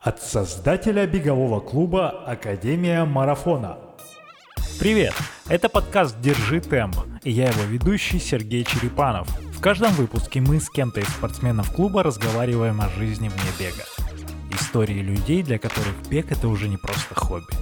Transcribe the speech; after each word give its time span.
От 0.00 0.22
создателя 0.22 1.06
бегового 1.06 1.60
клуба 1.60 2.08
Академия 2.24 3.04
Марафона. 3.04 3.76
Привет! 4.78 5.12
Это 5.46 5.68
подкаст 5.68 6.18
«Держи 6.22 6.62
темп» 6.62 6.96
и 7.22 7.30
я 7.30 7.50
его 7.50 7.64
ведущий 7.64 8.18
Сергей 8.18 8.64
Черепанов. 8.64 9.28
В 9.52 9.60
каждом 9.60 9.92
выпуске 9.92 10.40
мы 10.40 10.58
с 10.58 10.70
кем-то 10.70 11.00
из 11.00 11.08
спортсменов 11.08 11.74
клуба 11.74 12.02
разговариваем 12.02 12.80
о 12.80 12.88
жизни 12.88 13.28
вне 13.28 13.50
бега. 13.58 13.84
Истории 14.58 15.02
людей, 15.02 15.42
для 15.42 15.58
которых 15.58 15.94
бег 16.08 16.32
это 16.32 16.48
уже 16.48 16.68
не 16.68 16.78
просто 16.78 17.14
хобби. 17.14 17.52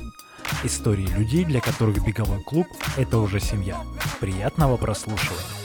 Истории 0.62 1.08
людей, 1.08 1.44
для 1.44 1.60
которых 1.60 2.06
беговой 2.06 2.40
клуб 2.44 2.68
это 2.96 3.18
уже 3.18 3.40
семья. 3.40 3.80
Приятного 4.20 4.76
прослушивания. 4.76 5.57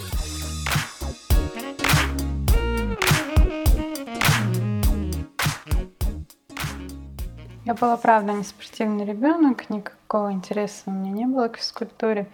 Я 7.66 7.76
была, 7.76 7.96
правда, 7.96 8.34
не 8.34 8.44
спортивный 8.44 9.06
ребенок, 9.06 9.70
никакого 9.70 10.34
интереса 10.34 10.84
у 10.88 10.92
меня 10.92 11.12
не 11.12 11.26
было 11.26 11.48
к 11.48 11.56
физкультуре. 11.56 12.28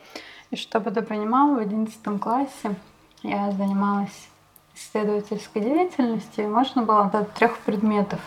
И 0.49 0.55
чтобы 0.55 0.89
ты 0.89 1.03
понимал, 1.03 1.53
в 1.53 1.59
11 1.59 2.19
классе 2.19 2.75
я 3.21 3.51
занималась 3.51 4.27
исследовательской 4.75 5.61
деятельностью, 5.61 6.45
и 6.45 6.47
можно 6.47 6.81
было 6.81 7.05
до 7.05 7.25
трех 7.25 7.59
предметов, 7.59 8.19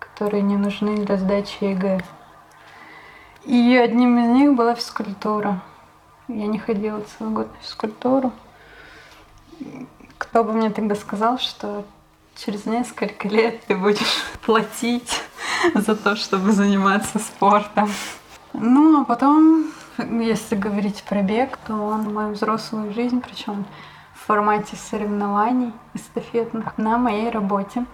которые 0.00 0.42
не 0.42 0.56
нужны 0.56 0.96
для 0.96 1.16
сдачи 1.16 1.62
ЕГЭ. 1.62 2.00
И 3.44 3.76
одним 3.76 4.18
из 4.18 4.28
них 4.30 4.56
была 4.56 4.74
физкультура. 4.74 5.62
Я 6.26 6.48
не 6.48 6.58
ходила 6.58 7.00
целый 7.02 7.34
год 7.34 7.52
на 7.52 7.58
физкультуру. 7.62 8.32
Кто 10.18 10.42
бы 10.42 10.54
мне 10.54 10.70
тогда 10.70 10.96
сказал, 10.96 11.38
что 11.38 11.84
через 12.44 12.66
несколько 12.66 13.28
лет 13.28 13.64
ты 13.66 13.76
будешь 13.76 14.22
платить 14.46 15.22
за 15.74 15.96
то, 15.96 16.16
чтобы 16.16 16.52
заниматься 16.52 17.18
спортом. 17.18 17.90
Ну, 18.52 19.02
а 19.02 19.04
потом, 19.04 19.70
если 19.98 20.56
говорить 20.56 21.04
про 21.08 21.22
бег, 21.22 21.58
то 21.66 21.74
он 21.74 22.12
мою 22.12 22.32
взрослую 22.32 22.92
жизнь, 22.92 23.20
причем 23.20 23.64
в 24.14 24.26
формате 24.26 24.76
соревнований 24.76 25.72
эстафетных 25.94 26.78
на 26.78 26.98
моей 26.98 27.30
работе. 27.30 27.84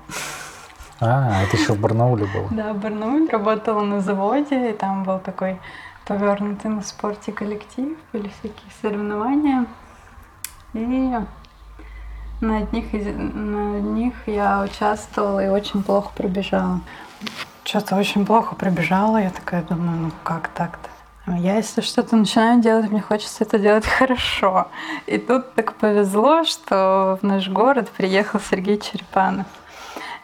А, 1.00 1.42
это 1.42 1.56
еще 1.56 1.72
в 1.72 1.80
Барнауле 1.80 2.26
было? 2.26 2.48
Да, 2.50 2.72
в 2.72 2.78
Барнауле 2.78 3.28
работала 3.28 3.82
на 3.82 4.00
заводе, 4.00 4.70
и 4.70 4.72
там 4.72 5.04
был 5.04 5.18
такой 5.18 5.58
повернутый 6.06 6.70
на 6.70 6.82
спорте 6.82 7.32
коллектив, 7.32 7.96
были 8.12 8.28
всякие 8.28 8.70
соревнования. 8.80 9.66
И 10.72 11.16
на 12.40 12.58
одних, 12.58 12.92
из, 12.94 13.06
на 13.06 13.80
них 13.80 14.14
я 14.26 14.62
участвовала 14.62 15.44
и 15.44 15.48
очень 15.48 15.82
плохо 15.82 16.10
пробежала 16.14 16.80
что-то 17.64 17.96
очень 17.96 18.24
плохо 18.24 18.54
пробежала. 18.54 19.16
Я 19.16 19.30
такая 19.30 19.62
думаю, 19.62 19.98
ну 19.98 20.10
как 20.22 20.48
так-то? 20.48 20.88
Я, 21.26 21.56
если 21.56 21.80
что-то 21.80 22.16
начинаю 22.16 22.60
делать, 22.60 22.90
мне 22.90 23.00
хочется 23.00 23.44
это 23.44 23.58
делать 23.58 23.86
хорошо. 23.98 24.68
И 25.06 25.18
тут 25.18 25.54
так 25.54 25.74
повезло, 25.74 26.44
что 26.44 27.18
в 27.20 27.26
наш 27.26 27.48
город 27.48 27.88
приехал 27.90 28.40
Сергей 28.40 28.78
Черепанов. 28.78 29.46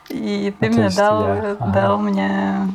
И 0.08 0.54
ты 0.58 0.68
ну, 0.68 0.76
мне 0.76 0.90
дал, 0.90 1.26
я... 1.26 1.56
ага. 1.58 1.72
дал 1.72 1.98
мне, 1.98 2.68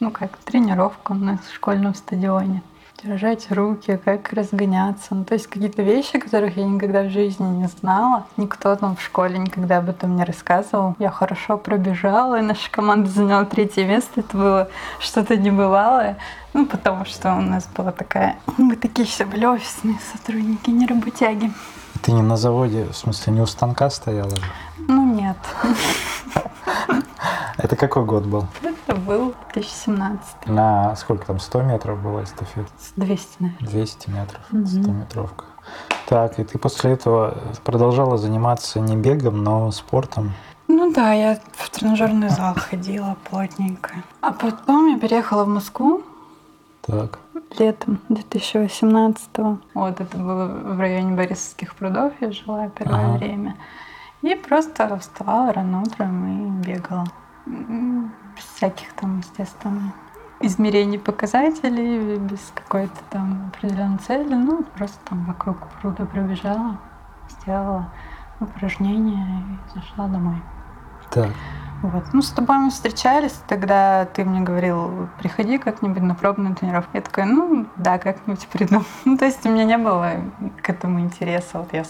ну 0.00 0.10
как, 0.10 0.36
тренировку 0.38 1.14
на 1.14 1.38
школьном 1.54 1.94
стадионе 1.94 2.62
держать 3.02 3.50
руки, 3.50 3.98
как 4.04 4.32
разгоняться. 4.32 5.14
Ну, 5.14 5.24
то 5.24 5.34
есть 5.34 5.46
какие-то 5.46 5.82
вещи, 5.82 6.18
которых 6.18 6.56
я 6.56 6.64
никогда 6.64 7.02
в 7.02 7.10
жизни 7.10 7.46
не 7.46 7.66
знала. 7.66 8.26
Никто 8.36 8.74
там 8.76 8.96
в 8.96 9.02
школе 9.02 9.38
никогда 9.38 9.78
об 9.78 9.88
этом 9.88 10.16
не 10.16 10.24
рассказывал. 10.24 10.94
Я 10.98 11.10
хорошо 11.10 11.56
пробежала, 11.56 12.38
и 12.38 12.42
наша 12.42 12.70
команда 12.70 13.08
заняла 13.08 13.44
третье 13.44 13.84
место. 13.84 14.20
Это 14.20 14.36
было 14.36 14.68
что-то 14.98 15.36
небывалое. 15.36 16.16
Ну, 16.52 16.66
потому 16.66 17.04
что 17.04 17.34
у 17.34 17.40
нас 17.40 17.68
была 17.76 17.92
такая... 17.92 18.36
Мы 18.56 18.76
такие 18.76 19.06
все 19.06 19.24
были 19.24 19.46
офисные 19.46 19.98
сотрудники, 20.12 20.70
не 20.70 20.86
работяги. 20.86 21.52
Ты 22.02 22.12
не 22.12 22.22
на 22.22 22.36
заводе, 22.36 22.86
в 22.86 22.96
смысле, 22.96 23.34
не 23.34 23.40
у 23.42 23.46
станка 23.46 23.90
стояла? 23.90 24.32
Ну, 24.78 25.14
нет. 25.14 25.36
Это 27.58 27.76
какой 27.76 28.04
год 28.04 28.24
был? 28.24 28.46
Это 28.62 28.98
был 28.98 29.34
2017. 29.52 30.46
На 30.46 30.96
сколько 30.96 31.26
там, 31.26 31.38
100 31.38 31.62
метров 31.62 32.02
была 32.02 32.24
эстафета? 32.24 32.70
200, 32.96 33.42
наверное. 33.42 33.68
200 33.68 34.10
метров, 34.10 34.40
100-метровка. 34.50 35.44
Так, 36.08 36.38
и 36.38 36.44
ты 36.44 36.58
после 36.58 36.92
этого 36.92 37.36
продолжала 37.64 38.16
заниматься 38.16 38.80
не 38.80 38.96
бегом, 38.96 39.44
но 39.44 39.70
спортом? 39.70 40.32
Ну 40.68 40.92
да, 40.92 41.12
я 41.12 41.38
в 41.52 41.68
тренажерный 41.70 42.30
зал 42.30 42.54
ходила 42.54 43.16
плотненько. 43.28 43.90
А 44.22 44.32
потом 44.32 44.94
я 44.94 44.98
переехала 44.98 45.44
в 45.44 45.48
Москву. 45.48 46.02
Так. 46.90 47.18
Летом 47.58 47.98
2018 48.08 49.30
-го. 49.38 49.58
Вот 49.74 50.00
это 50.00 50.18
было 50.18 50.46
в 50.46 50.80
районе 50.80 51.16
Борисовских 51.16 51.74
прудов, 51.74 52.12
я 52.20 52.32
жила 52.32 52.68
первое 52.68 53.06
ага. 53.06 53.18
время. 53.18 53.56
И 54.22 54.34
просто 54.34 54.98
вставала 54.98 55.52
рано 55.52 55.82
утром 55.82 56.26
и 56.26 56.66
бегала. 56.66 57.06
Без 57.46 58.44
всяких 58.54 58.92
там, 58.94 59.18
естественно, 59.18 59.92
измерений 60.40 60.98
показателей, 60.98 62.18
без 62.18 62.52
какой-то 62.54 62.96
там 63.10 63.48
определенной 63.48 63.98
цели. 63.98 64.34
Ну, 64.34 64.64
просто 64.76 64.98
там 65.08 65.24
вокруг 65.24 65.56
пруда 65.80 66.06
пробежала, 66.06 66.78
сделала 67.28 67.92
упражнения 68.40 69.44
и 69.48 69.78
зашла 69.78 70.08
домой. 70.08 70.42
Так. 71.10 71.30
Вот. 71.82 72.04
Ну, 72.12 72.22
с 72.22 72.30
тобой 72.30 72.58
мы 72.58 72.70
встречались, 72.70 73.40
тогда 73.48 74.04
ты 74.04 74.24
мне 74.24 74.40
говорил, 74.40 75.08
приходи 75.18 75.58
как-нибудь 75.58 76.02
на 76.02 76.14
пробную 76.14 76.54
тренировку. 76.54 76.90
Я 76.94 77.00
такая, 77.00 77.26
ну, 77.26 77.66
да, 77.76 77.98
как-нибудь 77.98 78.46
приду. 78.48 78.82
Ну, 79.04 79.16
то 79.16 79.24
есть 79.24 79.44
у 79.46 79.50
меня 79.50 79.64
не 79.64 79.78
было 79.78 80.12
к 80.62 80.68
этому 80.68 81.00
интереса. 81.00 81.58
Вот 81.58 81.72
я 81.72 81.84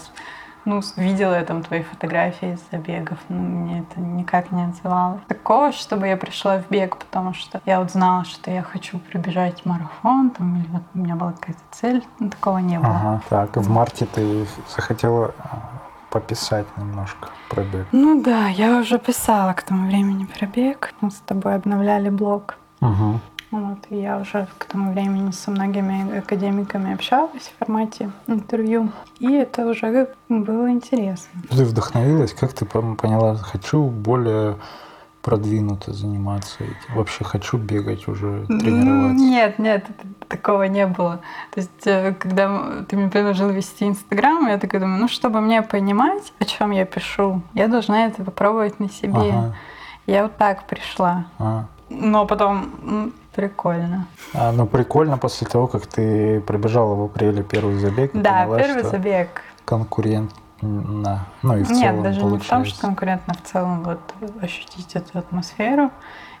ну, 0.63 0.81
видела 0.95 1.33
я 1.33 1.43
там 1.43 1.63
твои 1.63 1.81
фотографии 1.81 2.53
из 2.53 2.59
забегов, 2.71 3.17
но 3.29 3.37
мне 3.37 3.79
это 3.79 3.99
никак 3.99 4.51
не 4.51 4.63
отзывало. 4.63 5.19
Такого, 5.27 5.71
чтобы 5.71 6.07
я 6.07 6.17
пришла 6.17 6.59
в 6.59 6.69
бег, 6.69 6.97
потому 6.97 7.33
что 7.33 7.61
я 7.65 7.79
вот 7.79 7.91
знала, 7.91 8.25
что 8.25 8.51
я 8.51 8.61
хочу 8.61 8.99
пробежать 8.99 9.65
марафон, 9.65 10.29
там, 10.29 10.57
или 10.57 10.67
вот 10.67 10.83
у 10.93 10.99
меня 10.99 11.15
была 11.15 11.31
какая-то 11.33 11.61
цель, 11.71 12.05
но 12.19 12.29
такого 12.29 12.59
не 12.59 12.77
было. 12.77 12.89
Ага, 12.89 13.21
так, 13.29 13.57
в 13.57 13.69
марте 13.69 14.05
ты 14.05 14.45
захотела 14.75 15.33
а, 15.39 15.80
пописать 16.11 16.67
немножко 16.77 17.29
про 17.49 17.63
бег. 17.63 17.87
Ну 17.91 18.21
да, 18.21 18.47
я 18.49 18.77
уже 18.77 18.99
писала 18.99 19.53
к 19.53 19.63
тому 19.63 19.87
времени 19.87 20.25
про 20.25 20.45
бег. 20.45 20.93
Мы 21.01 21.09
с 21.09 21.21
тобой 21.25 21.55
обновляли 21.55 22.09
блог. 22.09 22.57
Угу. 22.81 23.19
Вот, 23.51 23.79
и 23.89 23.97
я 23.97 24.17
уже 24.17 24.47
к 24.57 24.65
тому 24.65 24.93
времени 24.93 25.31
со 25.31 25.51
многими 25.51 26.17
академиками 26.19 26.93
общалась 26.93 27.51
в 27.53 27.57
формате 27.59 28.11
интервью. 28.27 28.91
И 29.19 29.31
это 29.33 29.65
уже 29.65 30.07
было 30.29 30.69
интересно. 30.69 31.41
Ты 31.49 31.65
вдохновилась? 31.65 32.33
Как 32.33 32.53
ты 32.53 32.65
поняла, 32.65 33.35
хочу 33.35 33.83
более 33.83 34.55
продвинуто 35.21 35.93
заниматься 35.93 36.63
этим? 36.63 36.95
Вообще 36.95 37.23
хочу 37.23 37.57
бегать 37.57 38.07
уже, 38.07 38.45
тренироваться? 38.47 39.23
Нет, 39.23 39.59
нет, 39.59 39.85
такого 40.27 40.63
не 40.63 40.87
было. 40.87 41.21
То 41.51 41.59
есть, 41.59 41.85
э, 41.85 42.13
когда 42.13 42.83
ты 42.87 42.95
мне 42.97 43.09
предложил 43.09 43.49
вести 43.49 43.87
Инстаграм, 43.87 44.47
я 44.47 44.57
такая 44.57 44.81
думаю, 44.81 44.99
ну, 44.99 45.07
чтобы 45.07 45.41
мне 45.41 45.61
понимать, 45.61 46.33
о 46.39 46.45
чем 46.45 46.71
я 46.71 46.85
пишу, 46.85 47.41
я 47.53 47.67
должна 47.67 48.05
это 48.05 48.23
попробовать 48.23 48.79
на 48.79 48.89
себе. 48.89 49.31
Ага. 49.31 49.55
Я 50.07 50.23
вот 50.23 50.37
так 50.37 50.67
пришла. 50.67 51.25
А. 51.39 51.65
Но 51.89 52.25
потом 52.25 53.13
Прикольно. 53.33 54.07
А, 54.33 54.51
ну, 54.51 54.67
прикольно 54.67 55.17
после 55.17 55.47
того, 55.47 55.67
как 55.67 55.87
ты 55.87 56.41
пробежала 56.41 56.95
в 56.95 57.03
апреле 57.03 57.43
первый 57.43 57.79
забег. 57.79 58.11
Да, 58.13 58.43
поняла, 58.43 58.57
первый 58.57 58.83
забег. 58.83 59.41
Конкурент 59.63 60.31
на, 60.61 61.25
ну 61.41 61.57
и 61.57 61.63
в 61.63 61.71
Нет, 61.71 61.79
целом 61.79 62.03
даже 62.03 62.19
получается. 62.21 62.35
не 62.35 62.39
в 62.39 62.47
том, 62.47 62.65
что 62.65 62.81
конкурентно 62.81 63.33
в 63.33 63.41
целом 63.41 63.83
вот 63.83 63.99
ощутить 64.41 64.95
эту 64.95 65.19
атмосферу. 65.19 65.91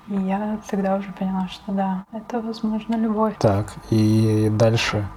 И 0.07 0.15
я 0.15 0.59
тогда 0.69 0.95
уже 0.95 1.11
поняла, 1.11 1.47
что 1.47 1.71
да, 1.71 2.03
это, 2.11 2.41
возможно, 2.41 2.95
любовь. 2.95 3.35
Так, 3.39 3.73
и 3.89 4.49
дальше 4.51 5.07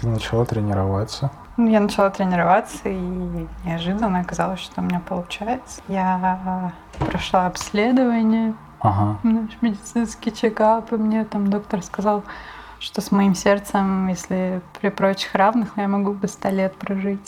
ты 0.00 0.08
начала 0.08 0.44
тренироваться. 0.44 1.30
Ну, 1.56 1.68
я 1.68 1.80
начала 1.80 2.10
тренироваться, 2.10 2.88
и 2.88 3.46
неожиданно 3.64 4.20
оказалось, 4.20 4.60
что 4.60 4.80
у 4.80 4.84
меня 4.84 5.00
получается. 5.00 5.80
Я 5.86 6.72
прошла 6.98 7.46
обследование, 7.46 8.54
Ага. 8.82 9.18
Наш 9.22 9.50
медицинский 9.60 10.32
чекап, 10.32 10.92
и 10.92 10.96
мне 10.96 11.24
там 11.24 11.48
доктор 11.48 11.82
сказал, 11.82 12.24
что 12.80 13.00
с 13.00 13.12
моим 13.12 13.36
сердцем, 13.36 14.08
если 14.08 14.60
при 14.80 14.88
прочих 14.88 15.36
равных, 15.36 15.68
я 15.76 15.86
могу 15.86 16.12
бы 16.12 16.26
сто 16.26 16.48
лет 16.48 16.74
прожить. 16.74 17.24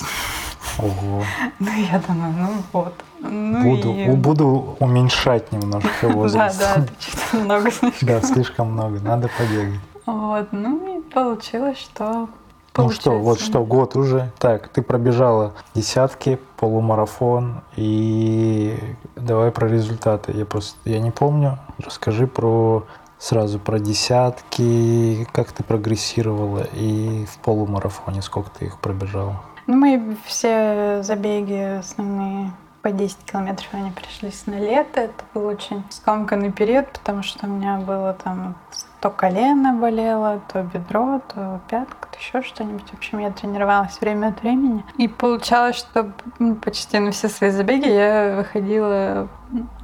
Ого. 0.79 1.23
Ну, 1.59 1.71
я 1.73 2.03
думаю, 2.07 2.35
ну 2.37 2.49
вот. 2.73 2.95
Ну, 3.21 3.63
буду, 3.63 3.93
и... 3.93 4.11
буду 4.11 4.77
уменьшать 4.81 5.53
немножко 5.53 6.09
возраст. 6.09 6.59
Да, 6.59 6.77
да, 6.77 6.87
что-то 6.99 7.45
много 7.45 7.71
слишком. 7.71 8.09
Да, 8.09 8.23
слишком 8.23 8.73
много, 8.73 9.01
надо 9.01 9.31
побегать. 9.39 9.81
Вот, 10.07 10.49
ну 10.53 10.99
и 10.99 11.03
получилось, 11.03 11.79
что 11.79 12.29
Ну 12.77 12.91
что, 12.91 13.13
вот 13.19 13.41
что, 13.41 13.65
год 13.65 13.97
уже. 13.97 14.33
Так, 14.39 14.69
ты 14.69 14.83
пробежала 14.83 15.55
десятки, 15.75 16.39
полумарафон, 16.59 17.63
и 17.77 18.79
давай 19.17 19.51
про 19.51 19.69
результаты. 19.69 20.33
Я 20.33 20.45
просто, 20.45 20.77
я 20.85 20.99
не 20.99 21.11
помню. 21.11 21.59
Расскажи 21.79 22.27
про 22.27 22.85
сразу 23.19 23.59
про 23.59 23.79
десятки, 23.79 25.27
как 25.33 25.53
ты 25.53 25.63
прогрессировала, 25.63 26.65
и 26.75 27.25
в 27.25 27.39
полумарафоне 27.39 28.21
сколько 28.21 28.51
ты 28.51 28.67
их 28.67 28.79
пробежала. 28.79 29.41
Ну, 29.67 29.77
мои 29.77 29.99
все 30.27 31.03
забеги 31.03 31.79
основные 31.79 32.53
по 32.85 32.93
10 32.93 33.17
километров, 33.25 33.67
они 33.73 33.91
пришлись 33.93 34.47
на 34.47 34.61
лето. 34.61 35.01
Это 35.01 35.25
был 35.33 35.47
очень 35.47 35.83
скомканный 35.89 36.53
период, 36.53 36.87
потому 36.93 37.23
что 37.23 37.47
у 37.47 37.51
меня 37.51 37.79
было 37.79 38.13
там 38.13 38.57
то 39.01 39.09
колено 39.09 39.73
болело, 39.73 40.43
то 40.53 40.63
бедро, 40.63 41.23
то 41.35 41.61
пятка, 41.69 42.09
то 42.11 42.19
еще 42.19 42.43
что-нибудь. 42.43 42.89
В 42.91 42.95
общем, 42.95 43.21
я 43.21 43.31
тренировалась 43.31 43.99
время 44.03 44.29
от 44.29 44.43
времени. 44.43 44.85
И 44.99 45.09
получалось, 45.09 45.77
что 45.77 46.13
ну, 46.39 46.57
почти 46.57 46.99
на 46.99 47.11
все 47.13 47.31
свои 47.31 47.51
забеги 47.51 47.89
я 47.89 48.35
выходила, 48.37 49.29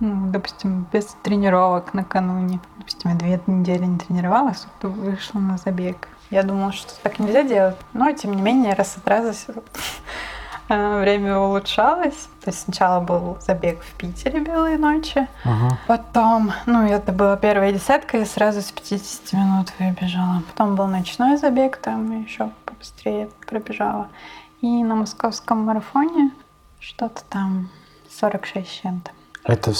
ну, 0.00 0.30
допустим, 0.30 0.86
без 0.92 1.06
тренировок 1.22 1.94
накануне. 1.94 2.60
Допустим, 2.76 3.12
я 3.12 3.16
две 3.16 3.40
недели 3.46 3.84
не 3.84 3.98
тренировалась, 3.98 4.66
то 4.80 4.88
вышла 4.88 5.38
на 5.38 5.56
забег. 5.56 6.08
Я 6.30 6.44
думала, 6.44 6.72
что 6.72 6.92
так 7.02 7.18
нельзя 7.18 7.42
делать. 7.42 7.76
Но, 7.92 8.10
тем 8.12 8.34
не 8.34 8.42
менее, 8.42 8.74
раз 8.74 8.96
от 8.96 9.08
раза 9.08 9.34
э, 10.68 11.00
время 11.00 11.38
улучшалось. 11.38 12.28
То 12.42 12.50
есть 12.50 12.60
сначала 12.60 13.00
был 13.00 13.38
забег 13.40 13.82
в 13.82 13.92
Питере 13.94 14.40
«Белые 14.40 14.78
ночи», 14.78 15.26
Ага. 15.44 15.78
Потом, 15.88 16.52
ну, 16.66 16.86
это 16.86 17.12
была 17.12 17.36
первая 17.36 17.72
десятка, 17.72 18.18
я 18.18 18.26
сразу 18.26 18.62
с 18.62 18.70
50 18.70 19.32
минут 19.32 19.72
выбежала. 19.78 20.42
Потом 20.52 20.76
был 20.76 20.86
ночной 20.86 21.36
забег, 21.36 21.76
там 21.78 22.22
еще 22.22 22.50
побыстрее 22.64 23.28
пробежала. 23.46 24.08
И 24.60 24.84
на 24.84 24.94
московском 24.94 25.64
марафоне 25.64 26.30
что-то 26.78 27.22
там 27.28 27.70
46 28.08 28.68
с 28.68 28.80
чем-то. 28.82 29.10
Это 29.44 29.72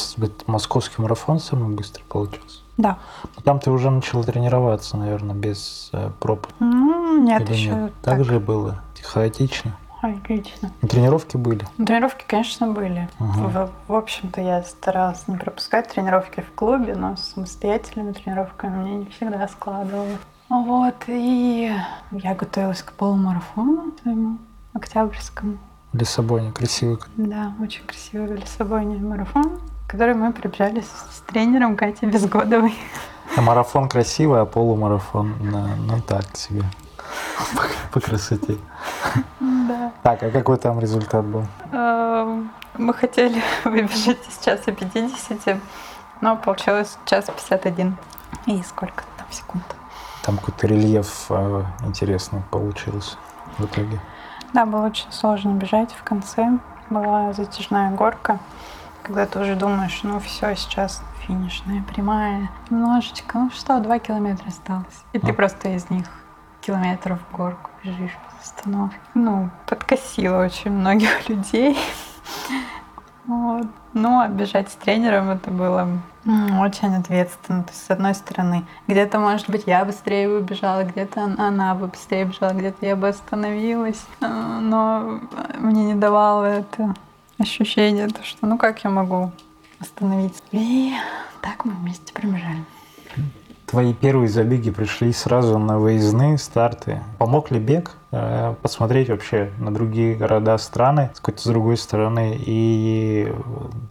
московский 0.46 1.02
марафон 1.02 1.38
самый 1.38 1.74
быстрый 1.74 2.02
получился. 2.08 2.60
Да. 2.76 2.98
Но 3.36 3.42
Там 3.42 3.60
ты 3.60 3.70
уже 3.70 3.90
начала 3.90 4.24
тренироваться, 4.24 4.96
наверное, 4.96 5.34
без 5.34 5.90
э, 5.92 6.10
проб. 6.18 6.46
Ну, 6.60 7.22
нет, 7.22 7.42
Или 7.42 7.52
еще 7.52 7.70
нет? 7.70 7.92
так. 8.02 8.16
Так 8.16 8.24
же 8.24 8.40
было? 8.40 8.82
Хаотично? 9.02 9.76
Отлично. 10.02 10.72
Ну, 10.80 10.88
Тренировки 10.88 11.36
были? 11.36 11.66
Ну, 11.76 11.84
Тренировки, 11.84 12.24
конечно, 12.26 12.68
были. 12.68 13.08
Ага. 13.18 13.70
В, 13.86 13.92
в 13.92 13.94
общем-то, 13.94 14.40
я 14.40 14.62
старалась 14.62 15.28
не 15.28 15.36
пропускать 15.36 15.88
тренировки 15.88 16.40
в 16.40 16.54
клубе, 16.54 16.94
но 16.94 17.16
с 17.16 17.20
самостоятельными 17.34 18.12
тренировками 18.12 18.76
мне 18.82 18.96
не 18.96 19.06
всегда 19.06 19.46
складывалось. 19.48 20.16
Вот, 20.48 20.94
и 21.06 21.70
я 22.12 22.34
готовилась 22.34 22.82
к 22.82 22.92
полумарафону 22.92 23.92
своему 24.02 24.38
октябрьскому. 24.72 25.58
В 25.92 25.96
Лиссабоне 25.98 26.52
красиво. 26.52 26.98
Да, 27.16 27.52
очень 27.60 27.84
красивый 27.84 28.28
в 28.28 28.34
Лиссабоне 28.34 28.98
марафон, 28.98 29.60
который 29.88 30.14
мы 30.14 30.32
пробежали 30.32 30.82
с, 30.82 31.20
тренером 31.26 31.76
Катей 31.76 32.08
Безгодовой. 32.08 32.74
А 33.36 33.40
марафон 33.40 33.88
красивый, 33.88 34.40
а 34.40 34.44
полумарафон, 34.44 35.34
ну, 35.40 35.66
ну, 35.86 36.00
так 36.00 36.24
себе. 36.36 36.62
По, 37.56 37.62
по 37.92 38.00
красоте. 38.00 38.56
Да. 39.40 39.92
Так, 40.02 40.22
а 40.22 40.30
какой 40.30 40.58
там 40.58 40.78
результат 40.78 41.24
был? 41.24 41.44
Эм, 41.72 42.52
Мы 42.78 42.94
хотели 42.94 43.42
выбежать 43.64 44.18
из 44.28 44.44
часа 44.44 44.70
50, 44.72 45.58
но 46.20 46.36
получилось 46.36 46.98
час 47.04 47.26
51. 47.26 47.96
И 48.46 48.62
сколько 48.62 49.02
там 49.16 49.26
секунд? 49.30 49.64
Там 50.22 50.36
какой-то 50.38 50.66
рельеф 50.68 51.26
э, 51.30 51.64
интересный 51.84 52.42
получился 52.50 53.16
в 53.58 53.64
итоге. 53.64 54.00
Да, 54.52 54.66
было 54.66 54.86
очень 54.86 55.10
сложно 55.12 55.50
бежать 55.54 55.92
в 55.92 56.02
конце. 56.02 56.58
Была 56.88 57.32
затяжная 57.32 57.90
горка, 57.92 58.38
когда 59.02 59.24
ты 59.26 59.38
уже 59.38 59.54
думаешь, 59.54 60.00
ну 60.02 60.18
все, 60.18 60.54
сейчас 60.56 61.02
финишная 61.26 61.82
прямая. 61.82 62.50
Немножечко, 62.68 63.38
ну 63.38 63.50
что, 63.50 63.78
два 63.80 63.98
километра 64.00 64.48
осталось. 64.48 65.04
И 65.12 65.18
ты 65.20 65.30
А. 65.30 65.34
просто 65.34 65.68
из 65.68 65.88
них 65.90 66.06
километров 66.60 67.20
в 67.30 67.36
горку 67.36 67.70
бежишь 67.84 68.10
без 68.26 68.42
остановки. 68.48 68.98
Ну, 69.14 69.50
подкосило 69.66 70.44
очень 70.44 70.72
многих 70.72 71.28
людей. 71.28 71.78
Вот. 73.26 73.66
Ну, 73.92 74.20
а 74.20 74.28
бежать 74.28 74.70
с 74.70 74.74
тренером 74.74 75.30
это 75.30 75.50
было 75.50 75.88
очень 76.60 76.94
ответственно. 76.96 77.62
То 77.64 77.70
есть, 77.70 77.86
с 77.86 77.90
одной 77.90 78.14
стороны, 78.14 78.64
где-то, 78.86 79.18
может 79.18 79.48
быть, 79.50 79.64
я 79.66 79.84
быстрее 79.84 80.28
бы 80.28 80.40
бежала, 80.42 80.84
где-то 80.84 81.20
он- 81.20 81.40
она 81.40 81.74
бы 81.74 81.86
быстрее 81.88 82.24
бежала, 82.26 82.52
где-то 82.52 82.84
я 82.86 82.94
бы 82.94 83.08
остановилась. 83.08 84.04
Э, 84.20 84.26
Но 84.60 85.20
мне 85.58 85.84
не 85.86 85.94
давало 85.94 86.44
это 86.44 86.94
ощущение, 87.38 88.06
то, 88.08 88.22
что 88.22 88.46
ну 88.46 88.58
как 88.58 88.84
я 88.84 88.90
могу 88.90 89.32
остановиться. 89.80 90.42
И 90.52 90.92
так 91.40 91.64
мы 91.64 91.72
вместе 91.72 92.12
пробежали. 92.12 92.64
Твои 93.70 93.94
первые 93.94 94.28
забеги 94.28 94.72
пришли 94.72 95.12
сразу 95.12 95.56
на 95.56 95.78
выездные 95.78 96.38
старты. 96.38 97.04
Помог 97.18 97.52
ли 97.52 97.60
бег 97.60 97.92
э, 98.10 98.56
посмотреть 98.60 99.10
вообще 99.10 99.52
на 99.58 99.72
другие 99.72 100.16
города, 100.16 100.58
страны 100.58 101.12
с 101.14 101.20
какой-то 101.20 101.40
с 101.40 101.46
другой 101.46 101.76
стороны? 101.76 102.36
И 102.44 103.32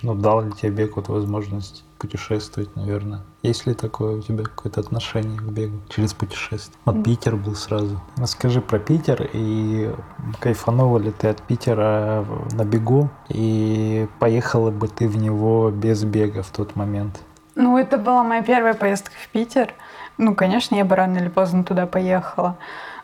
ну, 0.03 0.15
дал 0.15 0.41
ли 0.41 0.51
тебе 0.51 0.71
бег 0.71 0.97
вот 0.97 1.07
возможность 1.07 1.85
путешествовать, 1.97 2.75
наверное? 2.75 3.21
Есть 3.41 3.67
ли 3.67 3.73
такое 3.73 4.17
у 4.17 4.21
тебя 4.21 4.43
какое-то 4.43 4.81
отношение 4.81 5.37
к 5.37 5.43
бегу 5.43 5.77
через 5.87 6.13
путешествие? 6.13 6.77
Вот 6.83 7.01
Питер 7.01 7.37
был 7.37 7.55
сразу. 7.55 8.01
Расскажи 8.17 8.59
про 8.59 8.79
Питер 8.79 9.29
и 9.31 9.95
кайфанула 10.41 10.97
ли 10.97 11.11
ты 11.11 11.29
от 11.29 11.41
Питера 11.41 12.25
на 12.51 12.65
бегу? 12.65 13.09
И 13.29 14.09
поехала 14.19 14.71
бы 14.71 14.89
ты 14.89 15.07
в 15.07 15.15
него 15.15 15.71
без 15.71 16.03
бега 16.03 16.43
в 16.43 16.49
тот 16.49 16.75
момент? 16.75 17.21
Ну, 17.56 17.78
это 17.78 17.98
была 17.98 18.24
моя 18.24 18.42
первая 18.42 18.74
поездка 18.74 19.16
в 19.24 19.28
Питер. 19.30 19.74
Ну, 20.18 20.36
конечно, 20.36 20.75
я 20.75 20.86
бы 20.86 20.96
рано 20.96 21.18
или 21.18 21.30
поздно 21.30 21.63
туда 21.63 21.86
поехала. 21.88 22.57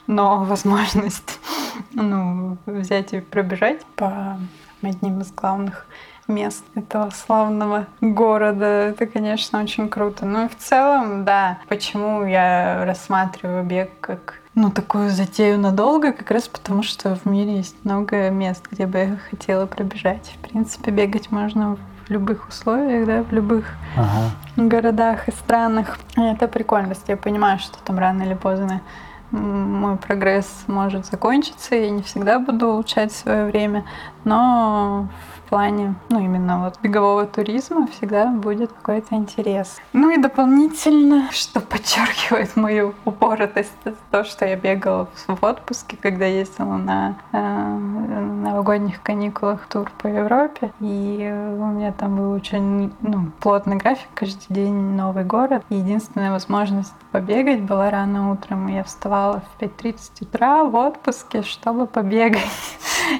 Но 0.07 0.43
возможность 0.45 1.39
ну, 1.93 2.57
взять 2.65 3.13
и 3.13 3.21
пробежать 3.21 3.85
по 3.95 4.37
одним 4.81 5.21
из 5.21 5.31
главных 5.31 5.87
мест 6.27 6.63
этого 6.75 7.09
славного 7.11 7.87
города, 8.01 8.65
это, 8.65 9.05
конечно, 9.05 9.61
очень 9.61 9.89
круто. 9.89 10.25
Ну 10.25 10.45
и 10.45 10.49
в 10.49 10.57
целом, 10.57 11.23
да, 11.25 11.59
почему 11.67 12.25
я 12.25 12.83
рассматриваю 12.85 13.63
бег 13.63 13.91
как 13.99 14.41
ну, 14.55 14.71
такую 14.71 15.09
затею 15.09 15.59
надолго, 15.59 16.13
как 16.13 16.31
раз 16.31 16.47
потому, 16.47 16.81
что 16.81 17.15
в 17.15 17.25
мире 17.25 17.57
есть 17.57 17.75
много 17.83 18.29
мест, 18.29 18.65
где 18.71 18.85
бы 18.85 18.97
я 18.97 19.17
хотела 19.29 19.65
пробежать. 19.65 20.33
В 20.35 20.49
принципе, 20.49 20.91
бегать 20.91 21.29
можно 21.29 21.77
в 22.07 22.11
любых 22.11 22.47
условиях, 22.47 23.05
да, 23.07 23.23
в 23.23 23.31
любых 23.33 23.65
Ага. 23.97 24.31
городах 24.55 25.27
и 25.27 25.31
странах. 25.31 25.97
И 26.17 26.21
это 26.21 26.47
прикольно, 26.47 26.89
если 26.89 27.11
я 27.11 27.17
понимаю, 27.17 27.59
что 27.59 27.77
там 27.83 27.97
рано 27.99 28.23
или 28.23 28.35
поздно 28.35 28.81
мой 29.31 29.97
прогресс 29.97 30.47
может 30.67 31.05
закончиться, 31.07 31.75
я 31.75 31.89
не 31.89 32.01
всегда 32.03 32.39
буду 32.39 32.67
улучшать 32.67 33.11
свое 33.11 33.45
время, 33.45 33.83
но 34.23 35.07
в 35.45 35.49
плане, 35.49 35.95
ну, 36.09 36.19
именно 36.19 36.63
вот 36.63 36.79
бегового 36.81 37.25
туризма 37.25 37.87
всегда 37.87 38.27
будет 38.27 38.71
какой-то 38.71 39.15
интерес. 39.15 39.77
Ну 39.93 40.09
и 40.09 40.17
дополнительно, 40.17 41.31
что 41.31 41.61
подчеркивает 41.61 42.55
мою 42.55 42.95
упоротость, 43.05 43.71
это 43.83 43.97
то, 44.11 44.23
что 44.23 44.45
я 44.45 44.55
бегала 44.55 45.07
в 45.27 45.43
отпуске, 45.43 45.97
когда 46.01 46.25
ездила 46.25 46.77
на 46.77 47.15
э, 47.31 47.37
новогодних 47.37 49.01
каникулах 49.01 49.67
тур 49.67 49.91
по 49.99 50.07
Европе, 50.07 50.71
и 50.79 51.31
у 51.59 51.65
меня 51.67 51.91
там 51.91 52.17
был 52.17 52.31
очень 52.31 52.91
ну, 53.01 53.31
плотный 53.39 53.77
график, 53.77 54.07
каждый 54.15 54.45
день 54.49 54.73
новый 54.73 55.23
город. 55.23 55.63
И 55.69 55.75
единственная 55.75 56.31
возможность 56.31 56.93
побегать 57.15 57.61
была 57.61 57.89
рано 57.91 58.31
утром. 58.31 58.67
И 58.67 58.73
я 58.73 58.83
вставала 58.83 59.41
в 59.41 59.61
5.30 59.61 59.95
утра 60.23 60.65
в 60.65 60.75
отпуске, 60.75 61.43
чтобы 61.43 61.87
побегать. 61.87 62.41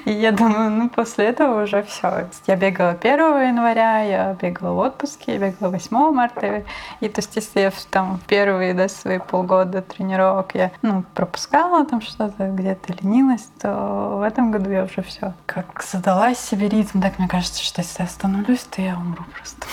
И 0.04 0.12
я 0.12 0.34
думаю, 0.34 0.70
ну 0.70 0.90
после 0.90 1.28
этого 1.28 1.64
уже 1.64 1.82
все. 1.84 2.28
Я 2.46 2.58
бегала 2.58 2.90
1 2.90 3.18
января, 3.48 4.02
я 4.02 4.34
бегала 4.34 4.74
в 4.74 4.78
отпуске, 4.80 5.36
я 5.36 5.40
бегала 5.40 5.70
8 5.70 6.12
марта. 6.12 6.64
И 7.00 7.08
то 7.08 7.20
есть 7.20 7.36
если 7.38 7.62
я 7.62 7.72
там 7.90 8.20
первые 8.28 8.74
да, 8.74 8.90
свои 8.90 9.20
полгода 9.20 9.82
тренировок 9.82 10.56
я 10.56 10.72
ну, 10.82 11.06
пропускала 11.14 11.86
там 11.86 12.02
что-то, 12.02 12.50
где-то 12.50 12.94
ленилась, 13.02 13.48
то 13.62 14.18
в 14.18 14.22
этом 14.24 14.52
году 14.52 14.72
я 14.72 14.84
уже 14.84 15.04
все 15.04 15.34
как 15.46 15.84
задалась 15.84 16.40
себе 16.40 16.68
ритм. 16.68 17.00
Так 17.00 17.18
мне 17.18 17.30
кажется, 17.30 17.64
что 17.64 17.80
если 17.80 18.02
я 18.02 18.08
остановлюсь, 18.08 18.64
то 18.64 18.82
я 18.82 18.98
умру 18.98 19.24
просто. 19.34 19.66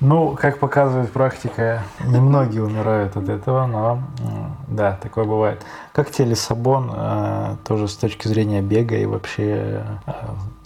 Ну, 0.00 0.34
как 0.34 0.58
показывает 0.58 1.12
практика, 1.12 1.82
немногие 2.04 2.64
умирают 2.64 3.16
от 3.16 3.28
этого, 3.28 3.66
но 3.66 4.02
да, 4.68 4.98
такое 5.02 5.24
бывает. 5.24 5.64
Как 5.92 6.10
тебе 6.10 6.30
Лиссабон, 6.30 6.90
э, 6.94 7.56
тоже 7.66 7.88
с 7.88 7.96
точки 7.96 8.26
зрения 8.28 8.60
бега 8.60 8.96
и 8.96 9.06
вообще 9.06 9.84
э, 10.06 10.12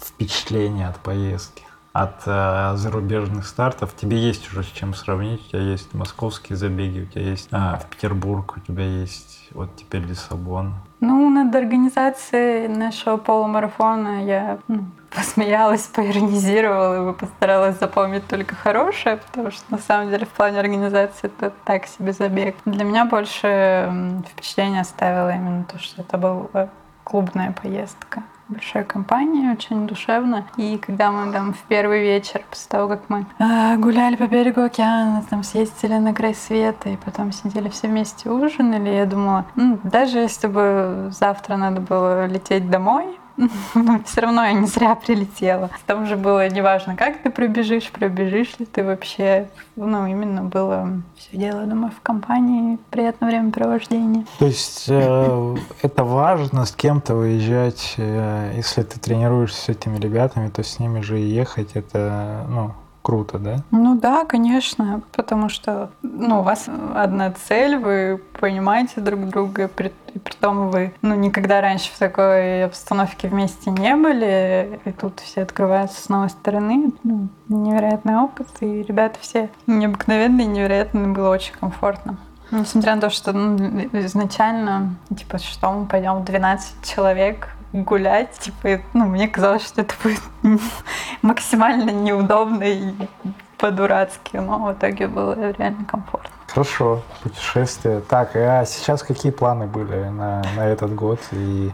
впечатления 0.01 0.89
от 0.89 0.97
поездки? 0.99 1.63
от 1.93 2.23
э, 2.27 2.75
зарубежных 2.77 3.47
стартов. 3.47 3.95
Тебе 3.97 4.19
есть 4.19 4.49
уже 4.53 4.63
с 4.63 4.67
чем 4.67 4.95
сравнить. 4.95 5.41
У 5.47 5.51
тебя 5.51 5.63
есть 5.63 5.95
московские 5.95 6.57
забеги, 6.57 7.01
у 7.01 7.07
тебя 7.07 7.23
есть 7.23 7.49
а, 7.51 7.81
Петербург, 7.91 8.57
у 8.57 8.61
тебя 8.61 8.85
есть 8.85 9.49
вот 9.51 9.75
теперь 9.75 10.03
Лиссабон. 10.03 10.75
Ну, 11.00 11.31
над 11.31 11.55
организацией 11.55 12.69
нашего 12.69 13.19
полумарафона 13.19 14.25
я 14.25 14.59
ну, 14.69 14.85
посмеялась, 15.14 15.83
поиронизировала 15.87 17.11
и 17.11 17.14
постаралась 17.14 17.78
запомнить 17.78 18.26
только 18.26 18.55
хорошее, 18.55 19.19
потому 19.19 19.50
что 19.50 19.64
на 19.71 19.78
самом 19.78 20.11
деле 20.11 20.26
в 20.26 20.31
плане 20.31 20.59
организации 20.59 21.26
это 21.28 21.52
так 21.64 21.87
себе 21.87 22.12
забег. 22.12 22.57
Для 22.64 22.85
меня 22.85 23.05
больше 23.05 24.23
впечатление 24.28 24.81
оставило 24.81 25.35
именно 25.35 25.64
то, 25.64 25.78
что 25.78 26.02
это 26.02 26.19
была 26.19 26.69
клубная 27.05 27.52
поездка 27.52 28.23
большой 28.49 28.85
компании, 28.85 29.52
очень 29.52 29.87
душевно. 29.87 30.47
И 30.57 30.78
когда 30.78 31.11
мы 31.11 31.33
там 31.33 31.52
в 31.52 31.62
первый 31.69 32.02
вечер, 32.02 32.43
после 32.49 32.69
того, 32.69 32.88
как 32.88 33.02
мы 33.09 33.26
э, 33.38 33.76
гуляли 33.76 34.17
по 34.17 34.26
берегу 34.26 34.62
океана, 34.62 35.25
там 35.28 35.43
съездили 35.43 35.95
на 35.95 36.14
край 36.14 36.35
света, 36.35 36.88
и 36.88 36.97
потом 36.97 37.33
сидели 37.33 37.69
все 37.69 37.88
вместе 37.88 38.31
ужинали, 38.31 38.88
я 38.88 39.07
думала, 39.07 39.45
ну, 39.55 39.78
даже 39.83 40.19
если 40.19 40.47
бы 40.47 41.09
завтра 41.11 41.57
надо 41.57 41.81
было 41.81 42.26
лететь 42.26 42.71
домой, 42.71 43.19
все 44.04 44.21
равно 44.21 44.45
я 44.45 44.52
не 44.52 44.66
зря 44.66 44.95
прилетела. 44.95 45.71
Там 45.87 46.07
же 46.07 46.16
было 46.16 46.49
неважно, 46.49 46.97
как 46.97 47.23
ты 47.23 47.30
пробежишь, 47.30 47.90
пробежишь 47.90 48.59
ли 48.59 48.66
ты 48.66 48.85
вообще. 48.85 49.49
Ну, 49.76 50.07
именно 50.07 50.42
было 50.42 51.02
все 51.16 51.37
дело, 51.37 51.62
думаю, 51.62 51.92
в 51.92 52.00
компании, 52.02 52.78
приятное 52.90 53.30
времяпровождение. 53.30 54.26
То 54.38 54.47
есть 54.47 54.87
э, 54.88 55.57
это 55.83 56.04
важно 56.04 56.64
с 56.64 56.73
кем-то 56.73 57.14
выезжать, 57.14 57.95
э, 57.97 58.54
если 58.57 58.83
ты 58.83 58.99
тренируешься 58.99 59.62
с 59.62 59.68
этими 59.68 59.99
ребятами, 59.99 60.49
то 60.49 60.62
с 60.62 60.78
ними 60.78 61.00
же 61.00 61.21
и 61.21 61.25
ехать, 61.25 61.71
это, 61.75 62.45
ну, 62.49 62.73
круто, 63.02 63.38
да? 63.38 63.57
Ну 63.71 63.99
да, 63.99 64.25
конечно, 64.25 65.02
потому 65.12 65.49
что 65.49 65.90
ну, 66.02 66.40
у 66.40 66.43
вас 66.43 66.69
одна 66.95 67.33
цель, 67.33 67.76
вы 67.76 68.21
понимаете 68.40 69.00
друг 69.00 69.26
друга, 69.28 69.64
и 69.64 70.19
при 70.19 70.35
том 70.40 70.71
вы 70.71 70.95
ну, 71.02 71.14
никогда 71.14 71.61
раньше 71.61 71.93
в 71.93 71.99
такой 71.99 72.64
обстановке 72.64 73.28
вместе 73.28 73.71
не 73.71 73.95
были, 73.97 74.81
и 74.85 74.93
тут 74.93 75.21
все 75.21 75.43
открываются 75.43 76.00
с 76.00 76.09
новой 76.09 76.31
стороны. 76.31 76.93
Ну, 77.02 77.28
невероятный 77.49 78.17
опыт, 78.17 78.49
и 78.61 78.83
ребята 78.83 79.19
все 79.21 79.50
необыкновенные, 79.67 80.47
невероятно, 80.47 81.09
было 81.09 81.31
очень 81.31 81.55
комфортно. 81.55 82.19
Несмотря 82.50 82.95
на 82.95 83.02
то, 83.02 83.11
что 83.11 83.33
ну, 83.33 83.88
изначально, 83.93 84.97
типа, 85.17 85.38
что 85.38 85.71
мы 85.71 85.87
пойдем 85.87 86.25
12 86.25 86.83
человек, 86.83 87.49
гулять. 87.73 88.39
Типа, 88.39 88.81
ну, 88.95 89.07
мне 89.07 89.29
казалось, 89.29 89.67
что 89.67 89.83
это 89.83 89.95
будет 90.03 90.23
максимально 91.23 91.91
неудобно 91.91 92.65
и 92.65 92.93
по-дурацки, 93.59 94.37
но 94.37 94.59
в 94.59 94.73
итоге 94.73 95.09
было 95.09 95.35
реально 95.53 95.85
комфортно. 95.85 96.31
Хорошо, 96.47 97.03
путешествие. 97.23 98.01
Так, 98.01 98.35
а 98.35 98.65
сейчас 98.65 99.03
какие 99.03 99.33
планы 99.33 99.67
были 99.67 100.09
на, 100.09 100.43
на 100.57 100.67
этот 100.67 100.95
год 100.95 101.21
и 101.33 101.73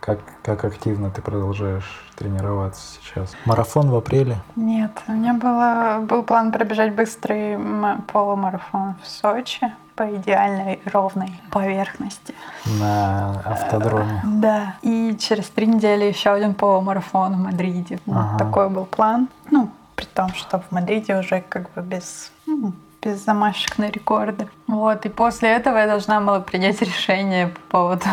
как, 0.00 0.18
как 0.42 0.64
активно 0.64 1.10
ты 1.10 1.22
продолжаешь 1.22 2.04
тренироваться 2.22 2.98
сейчас? 3.00 3.32
Марафон 3.44 3.90
в 3.90 3.96
апреле? 3.96 4.36
Нет, 4.56 4.92
у 5.08 5.12
меня 5.12 5.34
было, 5.34 5.98
был 6.00 6.22
план 6.22 6.52
пробежать 6.52 6.94
быстрый 6.94 7.58
полумарафон 8.12 8.94
в 9.02 9.08
Сочи 9.08 9.72
по 9.96 10.04
идеальной 10.14 10.80
ровной 10.86 11.40
поверхности. 11.50 12.34
На 12.78 13.40
автодроме. 13.44 14.22
Да. 14.24 14.76
И 14.82 15.16
через 15.18 15.48
три 15.48 15.66
недели 15.66 16.04
еще 16.04 16.30
один 16.30 16.54
полумарафон 16.54 17.34
в 17.34 17.38
Мадриде. 17.38 17.98
Ага. 18.08 18.38
такой 18.38 18.70
был 18.70 18.86
план. 18.86 19.28
Ну, 19.50 19.70
при 19.96 20.06
том, 20.06 20.32
что 20.34 20.60
в 20.60 20.70
Мадриде 20.70 21.18
уже 21.18 21.42
как 21.46 21.70
бы 21.72 21.82
без 21.82 22.30
ну, 22.46 22.72
без 23.02 23.24
замашек 23.24 23.78
на 23.78 23.90
рекорды. 23.90 24.48
Вот, 24.68 25.04
и 25.06 25.08
после 25.08 25.50
этого 25.50 25.76
я 25.76 25.86
должна 25.86 26.20
была 26.20 26.40
принять 26.40 26.80
решение 26.80 27.48
по 27.48 27.60
поводу 27.70 28.06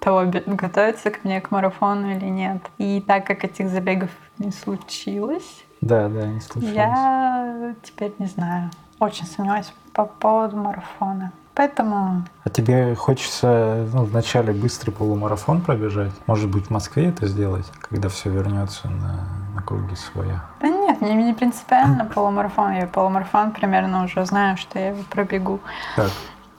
того, 0.00 0.24
готовиться 0.46 1.10
к 1.10 1.24
мне 1.24 1.40
к 1.40 1.50
марафону 1.50 2.10
или 2.10 2.26
нет. 2.26 2.62
И 2.78 3.02
так 3.06 3.26
как 3.26 3.44
этих 3.44 3.68
забегов 3.68 4.10
не 4.38 4.50
случилось, 4.50 5.64
да, 5.80 6.08
да, 6.08 6.26
не 6.26 6.40
случилось. 6.40 6.74
Я 6.74 7.74
теперь 7.82 8.12
не 8.18 8.26
знаю. 8.26 8.70
Очень 8.98 9.26
сомневаюсь 9.26 9.72
по 9.94 10.04
поводу 10.04 10.56
марафона. 10.56 11.32
Поэтому... 11.54 12.24
А 12.44 12.48
тебе 12.50 12.94
хочется 12.94 13.86
ну, 13.92 14.04
вначале 14.04 14.52
быстрый 14.52 14.92
полумарафон 14.92 15.60
пробежать? 15.60 16.12
Может 16.26 16.50
быть, 16.50 16.66
в 16.66 16.70
Москве 16.70 17.08
это 17.08 17.26
сделать, 17.26 17.66
когда 17.80 18.08
все 18.08 18.30
вернется 18.30 18.88
на, 18.88 19.26
на 19.54 19.62
круги 19.62 19.94
своя? 19.96 20.44
Да 20.60 20.68
нет, 20.68 21.00
мне 21.00 21.14
не 21.14 21.34
принципиально 21.34 22.04
полумарафон. 22.04 22.72
Я 22.72 22.86
полумарафон 22.86 23.52
примерно 23.52 24.04
уже 24.04 24.24
знаю, 24.26 24.56
что 24.56 24.78
я 24.78 24.88
его 24.88 25.02
пробегу. 25.10 25.60
Так. 25.96 26.10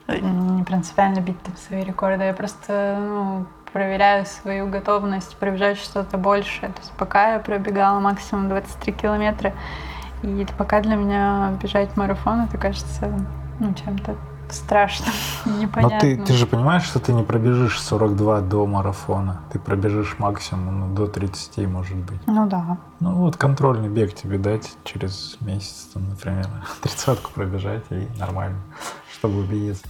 Не 0.08 0.64
принципиально 0.64 1.20
бить 1.20 1.40
там 1.42 1.56
свои 1.56 1.84
рекорды. 1.84 2.24
Я 2.24 2.34
просто 2.34 2.96
ну, 2.98 3.46
проверяю 3.72 4.26
свою 4.26 4.68
готовность 4.68 5.36
пробежать 5.36 5.78
что-то 5.78 6.18
большее. 6.18 6.72
То 6.72 6.80
есть 6.80 6.92
пока 6.92 7.34
я 7.34 7.38
пробегала 7.38 8.00
максимум 8.00 8.48
23 8.48 8.92
километра, 8.92 9.52
и 10.22 10.46
пока 10.56 10.80
для 10.80 10.96
меня 10.96 11.56
бежать 11.60 11.96
марафон, 11.96 12.42
это 12.42 12.58
кажется 12.58 13.12
ну, 13.58 13.74
чем-то 13.74 14.16
страшным, 14.52 15.12
непонятным. 15.58 15.90
Но 15.92 16.00
ты, 16.00 16.16
ты 16.16 16.32
же 16.34 16.46
понимаешь, 16.46 16.84
что 16.84 17.00
ты 17.00 17.12
не 17.12 17.22
пробежишь 17.22 17.80
42 17.80 18.40
до 18.42 18.66
марафона. 18.66 19.40
Ты 19.52 19.58
пробежишь 19.58 20.16
максимум 20.18 20.80
ну, 20.80 20.94
до 20.94 21.06
30, 21.06 21.66
может 21.66 21.96
быть. 21.96 22.20
Ну 22.26 22.46
да. 22.46 22.78
Ну 23.00 23.14
вот 23.14 23.36
контрольный 23.36 23.88
бег 23.88 24.14
тебе 24.14 24.38
дать 24.38 24.76
через 24.84 25.36
месяц, 25.40 25.88
там, 25.94 26.08
например, 26.08 26.46
тридцатку 26.82 27.30
пробежать 27.32 27.84
и 27.90 28.06
нормально, 28.18 28.58
чтобы 29.22 29.38
убедиться. 29.38 29.84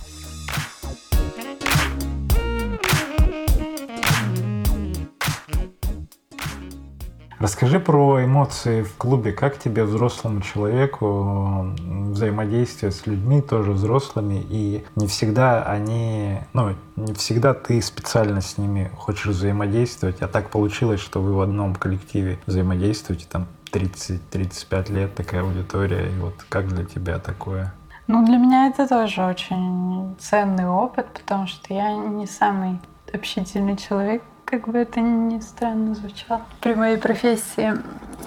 Расскажи 7.39 7.81
про 7.81 8.23
эмоции 8.23 8.83
в 8.83 8.95
клубе. 8.97 9.33
Как 9.33 9.59
тебе, 9.59 9.85
взрослому 9.85 10.43
человеку, 10.43 11.75
взаимодействие 12.11 12.93
с 12.93 13.07
людьми, 13.07 13.41
тоже 13.41 13.73
взрослыми, 13.73 14.45
и 14.51 14.85
не 14.97 15.07
всегда 15.07 15.63
они, 15.63 16.41
ну, 16.53 16.77
не 16.97 17.15
всегда 17.15 17.55
ты 17.55 17.81
специально 17.81 18.43
с 18.43 18.59
ними 18.59 18.91
хочешь 18.99 19.29
взаимодействовать, 19.29 20.21
а 20.21 20.29
так 20.29 20.51
получилось, 20.51 21.01
что 21.01 21.23
вы 21.23 21.33
в 21.33 21.41
одном 21.41 21.75
коллективе 21.75 22.39
взаимодействуете, 22.45 23.25
там 23.31 23.47
30-35 23.73 24.93
лет 24.93 25.15
такая 25.15 25.41
аудитория, 25.41 26.11
и 26.15 26.21
вот 26.21 26.35
как 26.51 26.69
для 26.69 26.85
тебя 26.85 27.19
такое? 27.19 27.73
Ну, 28.07 28.25
для 28.25 28.37
меня 28.37 28.67
это 28.67 28.89
тоже 28.89 29.25
очень 29.25 30.17
ценный 30.19 30.69
опыт, 30.69 31.07
потому 31.13 31.47
что 31.47 31.73
я 31.73 31.95
не 31.95 32.27
самый 32.27 32.79
общительный 33.13 33.77
человек, 33.77 34.23
как 34.45 34.69
бы 34.69 34.79
это 34.79 35.01
ни 35.01 35.39
странно 35.41 35.95
звучало. 35.95 36.43
При 36.61 36.75
моей 36.75 36.97
профессии 36.97 37.73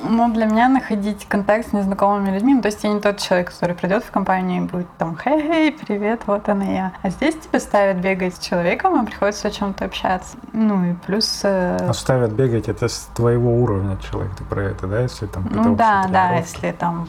но 0.04 0.30
для 0.30 0.46
меня 0.46 0.70
находить 0.70 1.25
контакт 1.25 1.70
с 1.70 1.74
незнакомыми 1.74 2.32
людьми, 2.32 2.54
ну, 2.54 2.62
то 2.62 2.68
есть 2.68 2.84
я 2.84 2.92
не 2.92 3.00
тот 3.00 3.18
человек, 3.20 3.52
который 3.52 3.75
придет 3.75 4.04
в 4.04 4.12
компанию 4.12 4.64
и 4.64 4.68
будет 4.68 4.88
там, 4.98 5.18
хей, 5.18 5.72
привет, 5.72 6.22
вот 6.25 6.48
она 6.50 6.66
я. 6.66 6.94
А 7.02 7.10
здесь 7.10 7.36
тебя 7.36 7.60
ставят 7.60 7.98
бегать 7.98 8.36
с 8.36 8.40
человеком, 8.40 9.02
и 9.02 9.06
приходится 9.06 9.48
о 9.48 9.52
чем-то 9.52 9.86
общаться. 9.86 10.38
Ну 10.54 10.86
и 10.86 10.94
плюс... 10.94 11.42
Э... 11.44 11.78
А 11.90 11.94
ставят 11.94 12.32
бегать, 12.34 12.68
это 12.68 12.88
с 12.88 13.10
твоего 13.16 13.62
уровня 13.62 13.98
человек, 13.98 14.36
ты 14.36 14.44
про 14.44 14.64
это, 14.64 14.88
да, 14.88 15.02
если 15.02 15.25
там 15.28 15.48
Ну 15.50 15.75
да, 15.75 16.06
да, 16.10 16.36
если 16.36 16.72
там... 16.72 17.08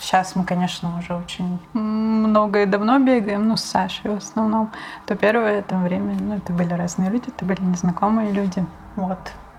Сейчас 0.00 0.36
мы, 0.36 0.44
конечно, 0.44 0.96
уже 0.98 1.14
очень 1.14 1.58
много 1.72 2.62
и 2.62 2.66
давно 2.66 2.98
бегаем, 2.98 3.48
ну 3.48 3.56
с 3.56 3.64
Сашей 3.64 4.10
в 4.10 4.18
основном, 4.18 4.70
то 5.06 5.14
первое 5.16 5.60
это 5.60 5.76
время, 5.76 6.16
ну 6.20 6.36
это 6.36 6.52
были 6.52 6.72
разные 6.72 7.10
люди, 7.10 7.28
это 7.28 7.44
были 7.44 7.60
незнакомые 7.62 8.32
люди, 8.32 8.64
вот. 8.96 9.18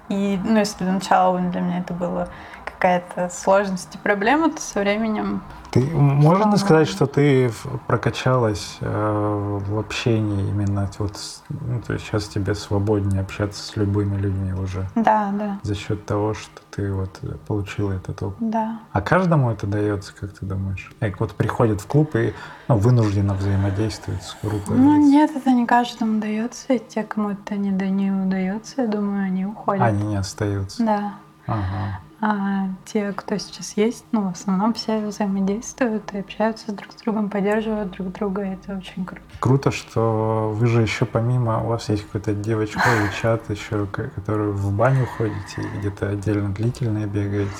И, 0.09 0.39
ну, 0.43 0.57
если 0.57 0.85
для 0.85 0.93
начала 0.93 1.37
для 1.39 1.61
меня 1.61 1.79
это 1.79 1.93
было 1.93 2.29
какая-то 2.77 3.29
сложность 3.33 3.95
и 3.95 3.97
проблема, 3.97 4.51
то 4.51 4.61
со 4.61 4.79
временем... 4.79 5.41
Ты, 5.71 5.81
можно 5.81 6.55
сказать, 6.57 6.87
что 6.87 7.07
ты 7.07 7.51
прокачалась 7.87 8.77
э, 8.79 9.59
в 9.67 9.77
общении 9.77 10.49
именно 10.49 10.89
вот, 10.97 11.13
ну, 11.49 11.81
то 11.81 11.93
есть 11.93 12.05
сейчас 12.05 12.27
тебе 12.29 12.55
свободнее 12.55 13.21
общаться 13.21 13.61
с 13.61 13.75
любыми 13.75 14.17
людьми 14.17 14.53
уже. 14.53 14.87
Да, 14.95 15.31
да. 15.33 15.59
За 15.63 15.75
счет 15.75 16.05
того, 16.05 16.33
что 16.33 16.61
ты 16.71 16.93
вот 16.93 17.19
получила 17.47 17.91
этот 17.91 18.23
опыт. 18.23 18.49
Да. 18.49 18.79
А 18.93 19.01
каждому 19.01 19.51
это 19.51 19.67
дается, 19.67 20.13
как 20.17 20.31
ты 20.31 20.45
думаешь? 20.45 20.89
Как 20.99 21.19
вот 21.19 21.33
приходит 21.33 21.81
в 21.81 21.87
клуб 21.87 22.15
и 22.15 22.33
ну, 22.69 22.77
вынужденно 22.77 23.33
взаимодействует 23.33 24.23
с 24.23 24.37
группой? 24.41 24.77
Ну 24.77 24.95
нет, 24.95 25.31
это 25.35 25.51
не 25.51 25.65
каждому 25.65 26.21
дается. 26.21 26.73
И 26.73 26.79
те, 26.79 27.03
кому 27.03 27.31
это 27.31 27.55
не, 27.55 27.71
да, 27.71 27.89
не 27.89 28.11
удается, 28.11 28.83
я 28.83 28.87
думаю, 28.87 29.25
они 29.25 29.45
уходят. 29.45 29.83
Они 29.83 30.03
не 30.03 30.15
остаются. 30.15 30.83
Да. 30.83 31.13
Ага. 31.45 31.99
А 32.19 32.69
те, 32.85 33.13
кто 33.13 33.37
сейчас 33.37 33.77
есть, 33.77 34.05
ну, 34.11 34.29
в 34.29 34.31
основном 34.31 34.73
все 34.73 35.05
взаимодействуют 35.05 36.13
и 36.13 36.19
общаются 36.19 36.71
друг 36.71 36.91
с 36.91 36.95
другом, 36.95 37.29
поддерживают 37.29 37.91
друг 37.91 38.11
друга, 38.11 38.43
и 38.43 38.49
это 38.53 38.75
очень 38.75 39.05
круто. 39.05 39.21
Круто, 39.39 39.71
что 39.71 40.51
вы 40.55 40.65
же 40.65 40.81
еще 40.81 41.05
помимо, 41.05 41.63
у 41.63 41.67
вас 41.67 41.89
есть 41.89 42.05
какой-то 42.05 42.33
девочковый 42.33 43.09
чат 43.21 43.47
еще, 43.49 43.85
который 43.85 44.51
в 44.51 44.73
баню 44.73 45.05
ходите 45.17 45.61
и 45.61 45.77
где-то 45.77 46.09
отдельно 46.09 46.49
длительные 46.49 47.05
бегаете. 47.05 47.51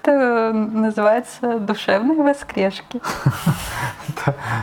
Это 0.00 0.52
называется 0.52 1.58
душевные 1.58 2.22
воскрешки. 2.22 3.02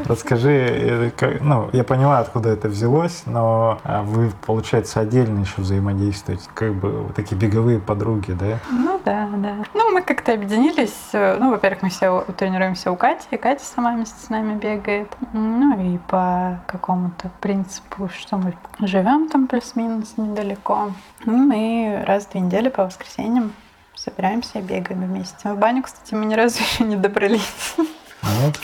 Расскажи, 0.06 1.12
э, 1.22 1.38
ну, 1.42 1.70
я 1.74 1.84
понимаю, 1.84 2.22
откуда 2.22 2.50
это 2.50 2.68
взялось, 2.68 3.24
но 3.26 3.80
а, 3.84 4.04
вы, 4.04 4.32
получается, 4.46 5.00
отдельно 5.00 5.40
еще 5.40 5.62
взаимодействуете, 5.62 6.44
как 6.54 6.74
бы 6.74 7.12
такие 7.16 7.36
беговые 7.38 7.80
подруги, 7.80 8.32
да? 8.32 8.60
Ну 8.70 9.00
да, 9.06 9.30
да. 9.38 9.56
Ну, 9.74 9.92
мы 9.92 10.02
как-то 10.02 10.34
объединились. 10.34 11.10
Э, 11.14 11.38
ну, 11.40 11.52
во-первых, 11.52 11.84
мы 11.84 11.90
все 11.90 12.26
тренируемся 12.38 12.92
у 12.92 12.96
Кати, 12.96 13.28
и 13.32 13.38
Катя 13.38 13.64
сама 13.64 13.94
вместе 13.94 14.20
с 14.24 14.30
нами 14.30 14.58
бегает. 14.58 15.16
Ну 15.34 15.94
и 15.94 15.98
по 15.98 16.60
какому-то 16.68 17.32
принципу, 17.40 18.10
что 18.10 18.38
мы 18.38 18.54
живем 18.80 19.30
там 19.30 19.48
плюс-минус 19.48 20.14
недалеко. 20.18 20.92
Ну, 21.26 21.38
мы 21.38 22.04
раз 22.06 22.26
в 22.26 22.32
две 22.32 22.42
недели 22.42 22.70
по 22.70 22.86
воскресеньям 22.86 23.54
собираемся 23.96 24.60
и 24.60 24.62
бегаем 24.62 25.02
вместе. 25.02 25.52
В 25.52 25.58
баню, 25.58 25.84
кстати, 25.84 26.14
мы 26.14 26.26
ни 26.26 26.34
разу 26.34 26.60
еще 26.60 26.84
не 26.84 26.96
добрались. 26.96 27.76
Нет? 28.24 28.60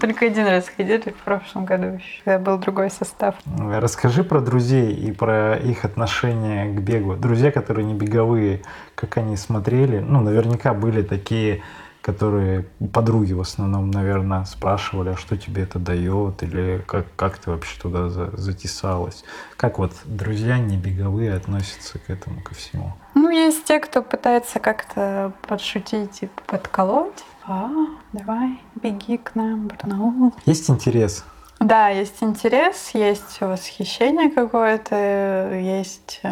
Только 0.00 0.26
один 0.26 0.46
раз 0.46 0.68
ходили 0.68 1.10
в 1.10 1.22
прошлом 1.24 1.64
году 1.64 1.86
еще, 1.86 2.22
когда 2.24 2.38
был 2.38 2.58
другой 2.58 2.90
состав. 2.90 3.34
Расскажи 3.58 4.24
про 4.24 4.40
друзей 4.40 4.92
и 4.92 5.12
про 5.12 5.56
их 5.56 5.84
отношение 5.84 6.74
к 6.74 6.80
бегу. 6.80 7.16
Друзья, 7.16 7.50
которые 7.50 7.84
не 7.84 7.94
беговые, 7.94 8.62
как 8.94 9.16
они 9.16 9.36
смотрели? 9.36 9.98
Ну, 9.98 10.20
наверняка 10.20 10.74
были 10.74 11.02
такие, 11.02 11.62
которые 12.04 12.66
подруги 12.92 13.32
в 13.32 13.40
основном, 13.40 13.90
наверное, 13.90 14.44
спрашивали, 14.44 15.10
а 15.10 15.16
что 15.16 15.38
тебе 15.38 15.62
это 15.62 15.78
дает, 15.78 16.42
или 16.42 16.84
как, 16.86 17.06
как 17.16 17.38
ты 17.38 17.50
вообще 17.50 17.80
туда 17.80 18.10
за, 18.10 18.30
затесалась. 18.36 19.24
Как 19.56 19.78
вот 19.78 19.92
друзья 20.04 20.58
не 20.58 20.76
беговые 20.76 21.32
относятся 21.32 21.98
к 21.98 22.10
этому, 22.10 22.42
ко 22.42 22.54
всему? 22.54 22.92
Ну, 23.14 23.30
есть 23.30 23.64
те, 23.64 23.80
кто 23.80 24.02
пытается 24.02 24.60
как-то 24.60 25.32
подшутить 25.48 26.24
и 26.24 26.28
подколоть, 26.46 27.24
а, 27.46 27.70
давай, 28.12 28.60
беги 28.76 29.18
к 29.18 29.34
нам, 29.34 29.68
Барнаул. 29.68 30.32
Есть 30.46 30.70
интерес? 30.70 31.24
Да, 31.60 31.88
есть 31.88 32.22
интерес, 32.22 32.90
есть 32.94 33.40
восхищение 33.40 34.30
какое-то, 34.30 35.54
есть, 35.54 36.20
э, 36.22 36.30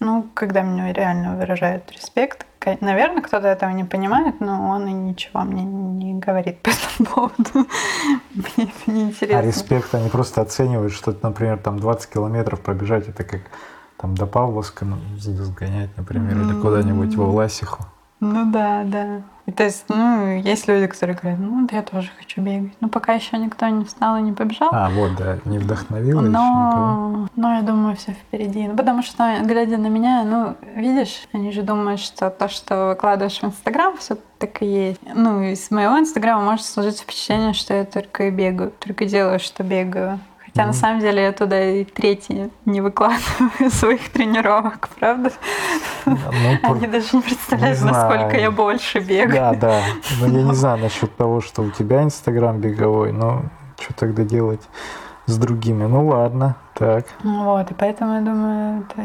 ну, 0.00 0.28
когда 0.34 0.62
мне 0.62 0.92
реально 0.92 1.36
выражают 1.36 1.90
респект. 1.92 2.46
Наверное, 2.80 3.22
кто-то 3.22 3.46
этого 3.46 3.70
не 3.70 3.84
понимает, 3.84 4.40
но 4.40 4.68
он 4.68 4.86
и 4.88 4.92
ничего 4.92 5.42
мне 5.42 5.64
не 5.64 6.14
говорит 6.14 6.58
по 6.62 6.70
этому 6.70 7.08
поводу. 7.08 7.68
Мне 8.34 8.66
это 8.66 8.90
не 8.90 9.02
интересно. 9.04 9.38
А 9.38 9.42
респект 9.42 9.94
они 9.94 10.08
просто 10.08 10.40
оценивают, 10.40 10.92
что, 10.92 11.14
например, 11.22 11.58
там 11.58 11.78
20 11.78 12.10
километров 12.10 12.60
пробежать, 12.60 13.08
это 13.08 13.24
как 13.24 13.42
там 13.96 14.16
до 14.16 14.26
Павловска 14.26 14.84
ну, 14.84 14.96
сгонять, 15.16 15.90
например, 15.96 16.36
или 16.36 16.60
куда-нибудь 16.60 17.14
во 17.16 17.26
Власиху. 17.26 17.84
Ну 18.20 18.50
да, 18.50 18.82
да. 18.84 19.22
И 19.48 19.50
то 19.50 19.64
есть, 19.64 19.86
ну, 19.88 20.36
есть 20.36 20.68
люди, 20.68 20.86
которые 20.86 21.16
говорят, 21.16 21.40
ну, 21.40 21.66
да 21.66 21.76
я 21.76 21.82
тоже 21.82 22.10
хочу 22.18 22.42
бегать. 22.42 22.70
Но 22.80 22.90
пока 22.90 23.14
еще 23.14 23.38
никто 23.38 23.66
не 23.68 23.86
встал 23.86 24.18
и 24.18 24.20
не 24.20 24.34
побежал. 24.34 24.68
А, 24.72 24.90
вот, 24.90 25.16
да, 25.16 25.38
не 25.46 25.58
вдохновил 25.58 26.20
но, 26.20 26.28
никого. 26.28 27.28
Но 27.34 27.54
я 27.54 27.62
думаю, 27.62 27.96
все 27.96 28.12
впереди. 28.12 28.68
Ну, 28.68 28.76
потому 28.76 29.02
что, 29.02 29.38
глядя 29.44 29.78
на 29.78 29.86
меня, 29.86 30.22
ну, 30.24 30.54
видишь, 30.76 31.26
они 31.32 31.50
же 31.50 31.62
думают, 31.62 31.98
что 31.98 32.28
то, 32.28 32.50
что 32.50 32.88
выкладываешь 32.88 33.40
в 33.40 33.44
Инстаграм, 33.44 33.96
все 33.96 34.18
так 34.38 34.60
и 34.60 34.66
есть. 34.66 35.00
Ну, 35.14 35.40
из 35.40 35.70
моего 35.70 35.98
Инстаграма 35.98 36.42
может 36.42 36.66
сложиться 36.66 37.04
впечатление, 37.04 37.54
что 37.54 37.72
я 37.72 37.86
только 37.86 38.28
и 38.28 38.30
бегаю, 38.30 38.70
только 38.78 39.06
делаю, 39.06 39.40
что 39.40 39.62
бегаю. 39.62 40.20
Хотя 40.58 40.70
mm-hmm. 40.70 40.72
на 40.72 40.80
самом 40.80 41.00
деле 41.00 41.22
я 41.22 41.32
туда 41.32 41.64
и 41.70 41.84
третьи 41.84 42.50
не 42.64 42.80
выкладываю 42.80 43.70
своих 43.70 44.10
тренировок, 44.10 44.88
правда? 44.98 45.30
Ну, 46.04 46.16
Они 46.64 46.88
даже 46.88 47.16
не 47.16 47.22
представляют, 47.22 47.80
не 47.80 47.86
насколько 47.86 48.36
я 48.36 48.50
больше 48.50 48.98
бегаю. 48.98 49.30
Да, 49.30 49.54
да. 49.54 49.82
Но 50.20 50.26
я 50.26 50.42
не 50.42 50.54
знаю 50.56 50.78
насчет 50.78 51.14
того, 51.16 51.40
что 51.40 51.62
у 51.62 51.70
тебя 51.70 52.02
Инстаграм 52.02 52.58
беговой, 52.60 53.12
но 53.12 53.42
что 53.78 53.94
тогда 53.94 54.24
делать 54.24 54.62
с 55.26 55.38
другими? 55.38 55.84
Ну 55.84 56.08
ладно, 56.08 56.56
так. 56.74 57.06
Вот, 57.22 57.70
и 57.70 57.74
поэтому 57.74 58.14
я 58.16 58.20
думаю, 58.20 58.82
это 58.82 59.02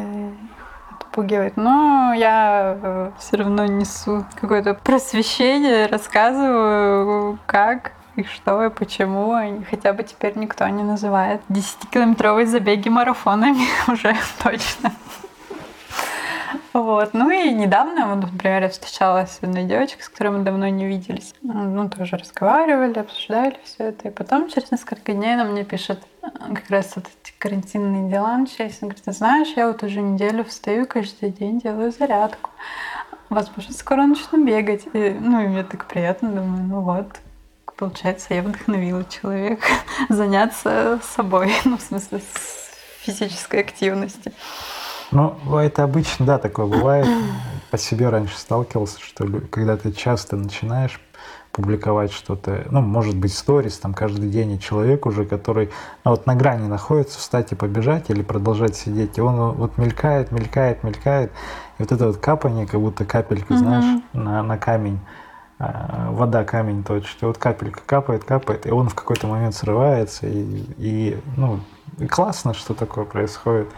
отпугивает. 1.01 1.55
Но 1.55 2.15
я 2.17 2.79
э, 2.81 3.11
все 3.19 3.37
равно 3.37 3.67
несу 3.67 4.25
какое-то 4.41 4.73
просвещение, 4.73 5.85
рассказываю, 5.85 7.37
как 7.45 7.91
и 8.15 8.23
что, 8.23 8.65
и 8.65 8.69
почему. 8.69 9.35
Хотя 9.69 9.93
бы 9.93 10.03
теперь 10.03 10.37
никто 10.37 10.67
не 10.67 10.83
называет 10.83 11.41
10-километровые 11.49 12.45
забеги 12.45 12.89
марафонами 12.89 13.65
уже 13.91 14.15
точно. 14.43 14.91
Вот. 16.73 17.13
Ну 17.13 17.29
и 17.29 17.51
недавно, 17.51 18.15
например, 18.15 18.63
я 18.63 18.69
встречалась 18.69 19.31
с 19.31 19.43
одной 19.43 19.63
девочкой, 19.63 20.01
с 20.01 20.09
которой 20.09 20.29
мы 20.29 20.39
давно 20.39 20.67
не 20.69 20.87
виделись. 20.87 21.35
Ну, 21.43 21.87
тоже 21.87 22.17
разговаривали, 22.17 22.97
обсуждали 22.97 23.59
все 23.63 23.89
это. 23.89 24.07
И 24.07 24.11
потом 24.11 24.49
через 24.49 24.71
несколько 24.71 25.13
дней 25.13 25.35
она 25.35 25.43
мне 25.43 25.63
пишет, 25.65 26.01
как 26.21 26.69
раз 26.69 26.93
вот 26.95 27.05
эти 27.05 27.31
карантинные 27.37 28.09
дела 28.09 28.35
начались. 28.37 28.79
Она 28.81 28.91
говорит, 28.91 29.03
знаешь, 29.05 29.53
я 29.55 29.67
вот 29.67 29.83
уже 29.83 30.01
неделю 30.01 30.43
встаю, 30.43 30.87
каждый 30.87 31.29
день 31.29 31.59
делаю 31.59 31.91
зарядку. 31.91 32.49
Возможно, 33.29 33.71
скоро 33.73 34.07
начну 34.07 34.43
бегать. 34.43 34.87
И, 34.93 35.15
ну, 35.19 35.41
и 35.43 35.47
мне 35.47 35.63
так 35.63 35.85
приятно, 35.85 36.29
думаю, 36.29 36.63
ну 36.63 36.81
вот, 36.81 37.07
Получается, 37.77 38.33
я 38.33 38.43
вдохновила 38.43 39.03
человека 39.05 39.67
заняться 40.09 40.99
собой, 41.15 41.51
ну, 41.65 41.77
в 41.77 41.81
смысле, 41.81 42.19
с 42.19 43.05
физической 43.05 43.61
активности. 43.61 44.31
Ну, 45.11 45.35
это 45.57 45.83
обычно, 45.83 46.25
да, 46.25 46.37
такое 46.37 46.65
бывает. 46.65 47.07
По 47.71 47.77
себе 47.77 48.09
раньше 48.09 48.37
сталкивался, 48.37 48.99
что 48.99 49.27
когда 49.49 49.77
ты 49.77 49.91
часто 49.91 50.35
начинаешь 50.35 50.99
публиковать 51.51 52.11
что-то, 52.11 52.65
ну, 52.71 52.81
может 52.81 53.15
быть, 53.15 53.33
сторис 53.33 53.77
там 53.77 53.93
каждый 53.93 54.29
день, 54.29 54.53
и 54.53 54.59
человек 54.59 55.05
уже, 55.05 55.23
который 55.23 55.69
ну, 56.03 56.11
вот 56.11 56.25
на 56.25 56.35
грани 56.35 56.67
находится, 56.67 57.19
встать 57.19 57.51
и 57.51 57.55
побежать 57.55 58.09
или 58.09 58.23
продолжать 58.23 58.75
сидеть, 58.75 59.19
и 59.19 59.21
он 59.21 59.51
вот 59.51 59.77
мелькает, 59.77 60.31
мелькает, 60.31 60.83
мелькает, 60.83 61.31
и 61.77 61.83
вот 61.83 61.91
это 61.91 62.07
вот 62.07 62.17
капание, 62.17 62.65
как 62.65 62.79
будто 62.79 63.05
капелька, 63.05 63.55
знаешь, 63.55 64.01
на, 64.13 64.41
на 64.41 64.57
камень, 64.57 64.99
вода 65.59 66.43
камень 66.43 66.83
точит, 66.83 67.21
и 67.21 67.25
вот 67.25 67.37
капелька 67.37 67.81
капает, 67.85 68.23
капает, 68.23 68.65
и 68.65 68.71
он 68.71 68.89
в 68.89 68.95
какой-то 68.95 69.27
момент 69.27 69.55
срывается, 69.55 70.27
и, 70.27 70.65
и 70.77 71.21
ну, 71.37 71.59
классно, 72.09 72.53
что 72.53 72.73
такое 72.73 73.05
происходит. 73.05 73.69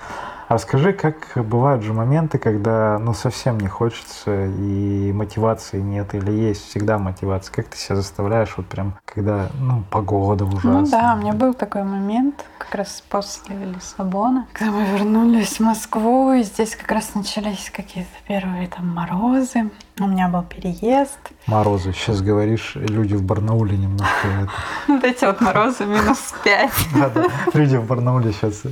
А 0.47 0.55
расскажи, 0.55 0.93
как 0.93 1.31
бывают 1.35 1.81
же 1.81 1.91
моменты, 1.93 2.37
когда 2.37 2.99
ну 2.99 3.13
совсем 3.13 3.59
не 3.59 3.67
хочется 3.67 4.45
и 4.45 5.11
мотивации 5.11 5.79
нет, 5.79 6.13
или 6.13 6.31
есть 6.31 6.69
всегда 6.69 6.99
мотивация? 6.99 7.51
Как 7.51 7.67
ты 7.67 7.77
себя 7.77 7.95
заставляешь 7.95 8.53
вот 8.55 8.67
прям, 8.67 8.95
когда 9.05 9.49
ну 9.59 9.83
погода 9.89 10.45
ужасная? 10.45 10.81
Ну 10.81 10.87
да, 10.87 11.15
у 11.15 11.21
меня 11.21 11.33
был 11.33 11.55
такой 11.55 11.83
момент, 11.83 12.45
как 12.59 12.75
раз 12.75 13.03
после 13.09 13.55
Лиссабона, 13.55 14.45
когда 14.53 14.71
мы 14.71 14.85
вернулись 14.85 15.57
в 15.57 15.61
Москву, 15.61 16.33
и 16.33 16.43
здесь 16.43 16.75
как 16.75 16.91
раз 16.91 17.15
начались 17.15 17.71
какие-то 17.71 18.11
первые 18.27 18.67
там 18.67 18.87
морозы. 18.87 19.71
У 19.97 20.07
меня 20.07 20.27
был 20.27 20.43
переезд. 20.43 21.19
Морозы. 21.47 21.93
Сейчас 21.93 22.21
говоришь, 22.21 22.75
люди 22.75 23.15
в 23.15 23.23
Барнауле 23.23 23.77
немножко... 23.77 24.49
Вот 24.87 25.03
эти 25.03 25.23
вот 25.23 25.39
морозы 25.39 25.85
минус 25.85 26.33
пять. 26.43 26.71
Люди 27.53 27.77
в 27.77 27.87
Барнауле 27.87 28.33
сейчас 28.33 28.63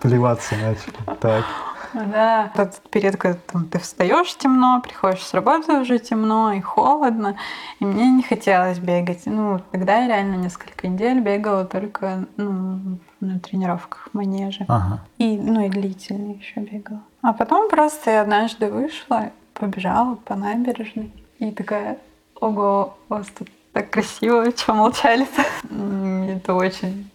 плеваться 0.00 0.54
начали. 0.54 1.18
Так. 1.20 1.44
Да, 1.92 2.52
тот 2.54 2.80
период, 2.90 3.16
когда 3.16 3.38
там, 3.46 3.66
ты 3.66 3.80
встаешь 3.80 4.36
темно, 4.36 4.80
приходишь 4.80 5.26
с 5.26 5.34
работы 5.34 5.72
уже 5.72 5.98
темно 5.98 6.52
и 6.52 6.60
холодно, 6.60 7.36
и 7.80 7.84
мне 7.84 8.08
не 8.08 8.22
хотелось 8.22 8.78
бегать. 8.78 9.22
Ну, 9.26 9.60
тогда 9.72 9.98
я 9.98 10.06
реально 10.06 10.36
несколько 10.36 10.86
недель 10.86 11.20
бегала 11.20 11.64
только 11.64 12.26
ну, 12.36 12.98
на 13.18 13.40
тренировках 13.40 14.08
в 14.12 14.16
манеже. 14.16 14.66
Ага. 14.68 15.00
И, 15.18 15.36
ну, 15.36 15.66
и 15.66 15.68
длительно 15.68 16.34
еще 16.34 16.60
бегала. 16.60 17.02
А 17.22 17.32
потом 17.32 17.68
просто 17.68 18.12
я 18.12 18.22
однажды 18.22 18.70
вышла 18.70 19.32
побежала 19.60 20.14
по 20.16 20.34
набережной 20.34 21.12
и 21.38 21.50
такая, 21.52 21.98
ого, 22.40 22.96
у 23.08 23.14
вас 23.14 23.26
тут 23.38 23.48
так 23.72 23.90
красиво, 23.90 24.50
что 24.50 24.74
молчали-то? 24.74 25.44
Это 26.32 26.54
очень 26.54 27.10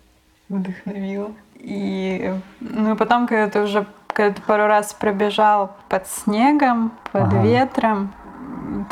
вдохновило. 0.47 1.31
И 1.55 2.34
ну, 2.60 2.95
потом, 2.95 3.27
когда 3.27 3.49
ты 3.49 3.62
уже 3.62 3.86
когда 4.08 4.34
ты 4.34 4.41
пару 4.43 4.67
раз 4.67 4.93
пробежал 4.93 5.75
под 5.89 6.08
снегом, 6.08 6.93
под 7.12 7.23
ага. 7.23 7.41
ветром, 7.41 8.13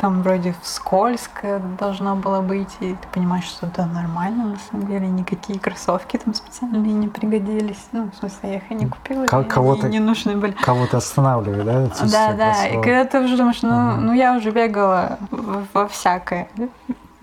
там 0.00 0.22
вроде 0.22 0.54
скользко 0.62 1.60
должно 1.78 2.16
было 2.16 2.40
быть, 2.40 2.76
и 2.80 2.92
ты 2.94 3.08
понимаешь, 3.12 3.44
что 3.44 3.66
это 3.66 3.86
нормально, 3.86 4.44
на 4.46 4.58
самом 4.70 4.86
деле, 4.86 5.06
никакие 5.08 5.58
кроссовки 5.58 6.16
там 6.16 6.34
специальные 6.34 6.92
не 6.92 7.08
пригодились. 7.08 7.86
Ну, 7.92 8.10
в 8.10 8.18
смысле, 8.18 8.50
я 8.50 8.56
их 8.56 8.70
и 8.70 8.74
не 8.74 8.86
купила, 8.88 9.26
Ко- 9.26 9.40
и 9.40 9.44
кого-то- 9.44 9.86
они 9.86 9.98
не 9.98 10.04
нужны 10.04 10.36
были. 10.36 10.52
Кого-то 10.52 10.96
останавливает, 10.98 11.64
да? 11.64 12.06
Да, 12.10 12.32
да. 12.34 12.66
И 12.66 12.74
когда 12.74 13.04
ты 13.04 13.20
уже 13.20 13.36
думаешь, 13.36 13.62
ну, 13.62 13.70
Мгм. 13.74 14.06
ну 14.06 14.12
я 14.12 14.36
уже 14.36 14.50
бегала 14.50 15.18
во 15.72 15.88
всякое. 15.88 16.48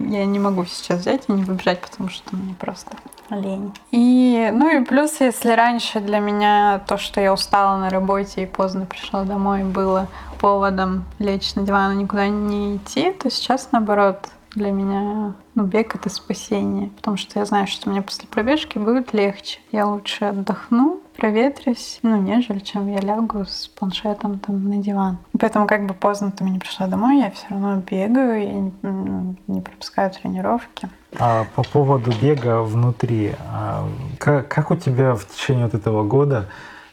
Я 0.09 0.25
не 0.25 0.39
могу 0.39 0.65
сейчас 0.65 0.99
взять 0.99 1.23
и 1.27 1.31
не 1.31 1.43
выбежать, 1.43 1.81
потому 1.81 2.09
что 2.09 2.35
мне 2.35 2.53
просто 2.53 2.91
лень. 3.29 3.73
И, 3.91 4.49
ну 4.53 4.69
и 4.69 4.83
плюс, 4.83 5.21
если 5.21 5.51
раньше 5.51 5.99
для 5.99 6.19
меня 6.19 6.81
то, 6.87 6.97
что 6.97 7.21
я 7.21 7.33
устала 7.33 7.77
на 7.77 7.89
работе 7.89 8.43
и 8.43 8.45
поздно 8.45 8.85
пришла 8.85 9.23
домой, 9.23 9.63
было 9.63 10.07
поводом 10.39 11.05
лечь 11.19 11.55
на 11.55 11.63
диван 11.63 11.93
и 11.93 12.03
никуда 12.03 12.27
не 12.27 12.77
идти, 12.77 13.11
то 13.11 13.29
сейчас 13.29 13.69
наоборот 13.71 14.27
для 14.55 14.71
меня 14.71 15.33
ну, 15.55 15.63
бег 15.63 15.95
это 15.95 16.09
спасение, 16.09 16.89
потому 16.89 17.17
что 17.17 17.39
я 17.39 17.45
знаю, 17.45 17.67
что 17.67 17.89
мне 17.89 18.01
после 18.01 18.27
пробежки 18.27 18.77
будет 18.77 19.13
легче. 19.13 19.59
Я 19.71 19.85
лучше 19.85 20.25
отдохну, 20.25 21.00
проветрюсь, 21.21 21.99
ну, 22.01 22.19
нежели 22.19 22.57
чем 22.57 22.91
я 22.91 22.99
лягу 22.99 23.45
с 23.45 23.67
планшетом 23.67 24.39
там 24.39 24.67
на 24.67 24.77
диван. 24.77 25.19
И 25.34 25.38
Поэтому 25.38 25.67
как 25.67 25.86
бы 25.86 25.93
поздно 25.93 26.31
там 26.31 26.47
не 26.47 26.57
пришла 26.57 26.88
домой, 26.88 27.19
я 27.19 27.29
все 27.29 27.45
равно 27.51 27.75
бегаю, 27.75 28.39
не, 28.39 28.73
м, 28.81 29.38
не 29.45 29.62
пропускаю 29.62 30.10
тренировки. 30.10 30.89
А 31.19 31.45
по 31.53 31.62
поводу 31.62 32.12
бега 32.19 32.63
внутри, 32.63 33.36
а, 33.53 33.88
как, 34.17 34.47
как 34.47 34.71
у 34.71 34.75
тебя 34.75 35.13
в 35.13 35.27
течение 35.27 35.65
вот 35.65 35.75
этого 35.75 36.03
года 36.03 36.47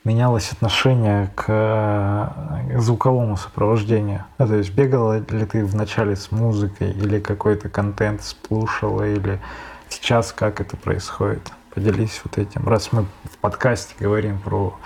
менялось 0.05 0.53
отношение 0.53 1.31
к, 1.35 1.45
э, 1.49 2.79
звуковому 2.79 3.39
сопровождению? 3.39 4.27
Ну, 4.37 4.47
то 4.47 4.57
есть 4.57 4.75
бегала 4.75 5.21
ли 5.21 5.47
ты 5.47 5.65
вначале 5.65 6.17
с 6.17 6.31
музыкой 6.31 6.91
или 6.91 7.19
какой-то 7.19 7.71
контент 7.71 8.23
слушала, 8.23 9.09
или 9.09 9.41
сейчас 9.89 10.35
как 10.35 10.61
это 10.61 10.77
происходит? 10.77 11.51
Поделись 11.79 12.21
вот 12.25 12.39
этим, 12.39 12.67
раз 12.67 12.91
мы 12.91 13.05
в 13.23 13.39
подкасте 13.39 13.95
говорим 14.01 14.41
про 14.41 14.77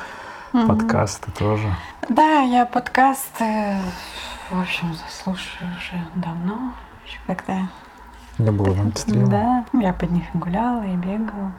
Мгм. 0.52 0.68
подкасты 0.68 1.31
тоже. 1.33 1.74
Да, 2.11 2.40
я 2.40 2.66
подкасты, 2.66 3.78
в 4.50 4.61
общем, 4.61 4.94
слушаю 5.09 5.70
уже 5.78 6.05
давно, 6.16 6.74
еще 7.07 7.18
когда 7.26 7.66
Не 8.37 8.50
было 8.50 8.74
там 8.74 8.94
стрима. 8.94 9.26
Да, 9.26 9.64
я 9.81 9.94
под 9.94 10.11
них 10.11 10.24
гуляла, 10.35 10.83
и 10.83 10.94
бегала. 10.96 11.52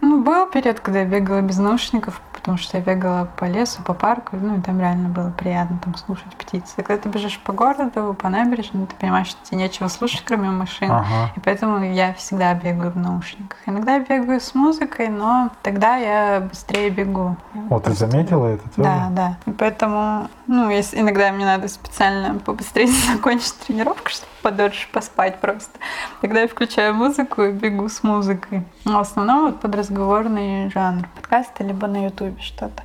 Ну, 0.00 0.24
был 0.24 0.46
период, 0.48 0.80
когда 0.80 0.98
я 1.02 1.04
бегала 1.04 1.40
без 1.40 1.58
наушников, 1.58 2.20
потому 2.44 2.58
что 2.58 2.76
я 2.76 2.84
бегала 2.84 3.26
по 3.38 3.46
лесу, 3.46 3.82
по 3.82 3.94
парку, 3.94 4.36
ну, 4.36 4.58
и 4.58 4.60
там 4.60 4.78
реально 4.78 5.08
было 5.08 5.30
приятно 5.30 5.78
там 5.82 5.94
слушать 5.96 6.36
птиц. 6.36 6.74
И 6.76 6.82
когда 6.82 7.02
ты 7.02 7.08
бежишь 7.08 7.40
по 7.40 7.54
городу, 7.54 8.12
по 8.12 8.28
набережной, 8.28 8.84
ты 8.84 8.94
понимаешь, 8.96 9.28
что 9.28 9.38
тебе 9.48 9.62
нечего 9.62 9.88
слушать, 9.88 10.22
кроме 10.26 10.50
машин. 10.50 10.90
Ага. 10.90 11.32
И 11.36 11.40
поэтому 11.40 11.82
я 11.82 12.12
всегда 12.12 12.52
бегаю 12.52 12.92
в 12.92 12.96
наушниках. 12.96 13.56
Иногда 13.64 13.94
я 13.94 14.00
бегаю 14.00 14.42
с 14.42 14.54
музыкой, 14.54 15.08
но 15.08 15.52
тогда 15.62 15.96
я 15.96 16.40
быстрее 16.42 16.90
бегу. 16.90 17.34
Вот, 17.54 17.84
ты 17.84 17.94
заметила 17.94 18.48
это 18.48 18.68
тоже? 18.76 18.82
Да, 18.82 19.08
да. 19.10 19.36
И 19.46 19.50
поэтому, 19.50 20.28
ну, 20.46 20.70
если 20.70 21.00
иногда 21.00 21.32
мне 21.32 21.44
надо 21.44 21.68
специально 21.68 22.38
побыстрее 22.38 22.86
закончить 23.12 23.54
тренировку, 23.66 24.10
чтобы 24.10 24.30
подольше 24.42 24.88
поспать 24.92 25.40
просто. 25.40 25.78
Тогда 26.20 26.42
я 26.42 26.48
включаю 26.48 26.94
музыку 26.94 27.42
и 27.42 27.52
бегу 27.52 27.88
с 27.88 28.02
музыкой. 28.02 28.64
Но 28.84 28.98
в 28.98 29.00
основном 29.00 29.46
вот 29.46 29.60
под 29.60 29.74
разговорный 29.74 30.70
жанр. 30.70 31.08
Подкасты, 31.14 31.64
либо 31.64 31.86
на 31.86 32.04
ютубе 32.04 32.40
что-то. 32.40 32.82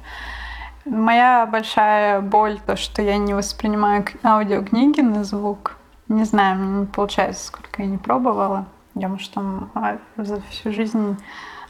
Моя 0.85 1.45
большая 1.45 2.21
боль, 2.21 2.59
то, 2.65 2.75
что 2.75 3.01
я 3.01 3.17
не 3.17 3.33
воспринимаю 3.33 4.05
аудиокниги 4.23 5.01
на 5.01 5.23
звук. 5.23 5.75
Не 6.07 6.23
знаю, 6.23 6.57
мне 6.57 6.79
не 6.81 6.85
получается, 6.85 7.47
сколько 7.47 7.83
я 7.83 7.87
не 7.87 7.97
пробовала. 7.97 8.65
Я, 8.95 9.09
может, 9.09 9.31
там 9.31 9.69
а, 9.75 9.97
за 10.17 10.41
всю 10.49 10.71
жизнь 10.71 11.17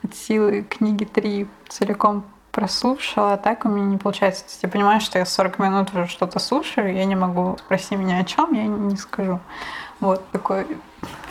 от 0.04 0.15
силы 0.15 0.62
книги 0.62 1.04
три 1.04 1.47
целиком 1.67 2.23
прослушала, 2.60 3.34
а 3.34 3.38
так 3.38 3.63
у 3.63 3.69
меня 3.69 3.86
не 3.86 3.98
получается. 3.98 4.43
То 4.43 4.50
есть 4.50 4.63
я 4.63 4.69
понимаю, 4.69 5.00
что 5.00 5.17
я 5.17 5.26
40 5.26 5.60
минут 5.60 5.93
уже 5.93 6.08
что-то 6.08 6.39
слушаю, 6.39 6.93
я 6.93 7.06
не 7.06 7.15
могу, 7.15 7.58
спроси 7.58 7.95
меня 7.95 8.17
о 8.19 8.26
чем, 8.26 8.54
я 8.54 8.65
не 8.65 8.98
скажу. 8.98 9.39
Вот 10.02 10.30
такой 10.32 10.65
Ой, 10.65 10.78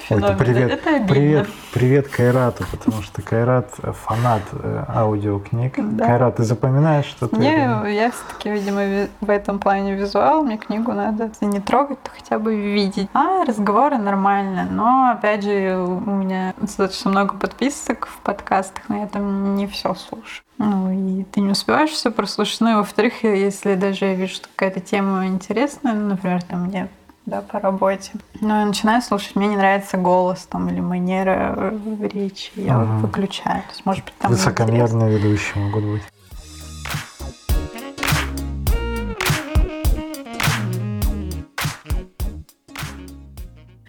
феномен. 0.09 0.29
это 0.35 0.45
привет, 0.45 0.71
Это 0.73 0.91
обидно. 0.91 1.09
привет, 1.09 1.49
привет 1.73 2.09
Кайрату, 2.09 2.65
потому 2.71 3.03
что 3.03 3.23
Кайрат 3.23 3.71
фанат 4.05 4.43
э, 4.53 4.85
аудиокниг. 4.89 5.75
Да. 5.97 6.07
Кайрат, 6.07 6.37
ты 6.37 6.45
запоминаешь, 6.45 7.07
что 7.07 7.29
ты... 7.29 7.37
Мне, 7.37 7.55
я 7.95 8.11
все-таки, 8.11 8.51
видимо, 8.51 8.85
ви- 8.85 9.09
в 9.21 9.31
этом 9.31 9.59
плане 9.59 9.95
визуал, 9.95 10.43
мне 10.43 10.57
книгу 10.59 10.93
надо, 10.93 11.25
если 11.27 11.47
не 11.47 11.61
трогать, 11.61 12.03
то 12.03 12.11
хотя 12.17 12.39
бы 12.39 12.55
видеть. 12.57 13.09
А 13.15 13.45
разговоры 13.45 13.99
нормально, 13.99 14.67
но, 14.71 15.11
опять 15.13 15.43
же, 15.45 15.77
у 15.79 16.11
меня 16.11 16.55
достаточно 16.59 17.11
много 17.11 17.35
подписок 17.35 18.07
в 18.07 18.19
подкастах, 18.21 18.85
но 18.89 18.99
я 18.99 19.07
там 19.07 19.55
не 19.57 19.67
все 19.67 19.95
слушаю. 19.95 20.43
Ну, 20.59 20.91
и 20.91 21.23
ты 21.25 21.41
не 21.41 21.53
успеваешь 21.53 21.91
все 21.91 22.11
прослушать. 22.11 22.61
Ну, 22.61 22.73
и 22.73 22.75
во-вторых, 22.75 23.23
если 23.23 23.77
даже 23.77 24.07
я 24.07 24.15
вижу, 24.15 24.35
что 24.35 24.49
какая-то 24.49 24.81
тема 24.81 25.27
интересная, 25.27 25.93
ну, 25.95 26.09
например, 26.09 26.43
там 26.43 26.65
мне 26.65 26.89
да, 27.29 27.43
по 27.43 27.61
работе. 27.61 28.13
Но 28.41 28.61
я 28.61 28.67
начинаю 28.67 29.03
слушать, 29.03 29.37
мне 29.37 29.49
не 29.49 29.57
нравится 29.57 29.97
голос 29.97 30.47
там 30.51 30.69
или 30.71 30.81
манера 30.81 31.55
э, 31.57 32.09
речи, 32.13 32.51
я 32.57 32.77
Ага. 32.77 33.07
выключаю. 33.07 33.63
То 33.63 33.69
есть, 33.71 33.87
может 33.87 34.05
быть, 34.05 34.15
там. 34.19 34.31
Высокомерные 34.31 35.19
ведущие 35.19 35.63
могут 35.63 35.85
быть. 35.85 36.03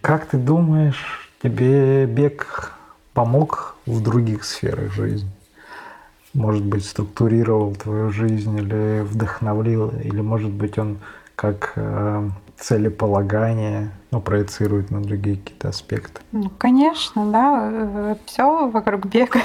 Как 0.02 0.26
ты 0.26 0.38
думаешь, 0.38 1.30
тебе 1.42 2.06
бег 2.06 2.74
помог 3.14 3.76
в 3.86 4.02
других 4.02 4.44
сферах 4.44 4.92
жизни? 4.92 5.30
Может 6.34 6.64
быть, 6.64 6.84
структурировал 6.84 7.74
твою 7.74 8.10
жизнь 8.10 8.56
или 8.56 9.00
вдохновил, 9.00 9.88
или, 9.88 10.20
может 10.20 10.50
быть, 10.50 10.78
он 10.78 10.98
как 11.34 11.72
э, 11.76 12.28
целеполагание 12.60 13.90
ну, 14.10 14.20
проецирует 14.20 14.90
на 14.90 15.00
другие 15.02 15.36
какие-то 15.36 15.68
аспекты. 15.68 16.20
Ну, 16.32 16.50
конечно, 16.58 17.26
да, 17.26 18.16
все 18.26 18.68
вокруг 18.68 19.06
бега. 19.06 19.40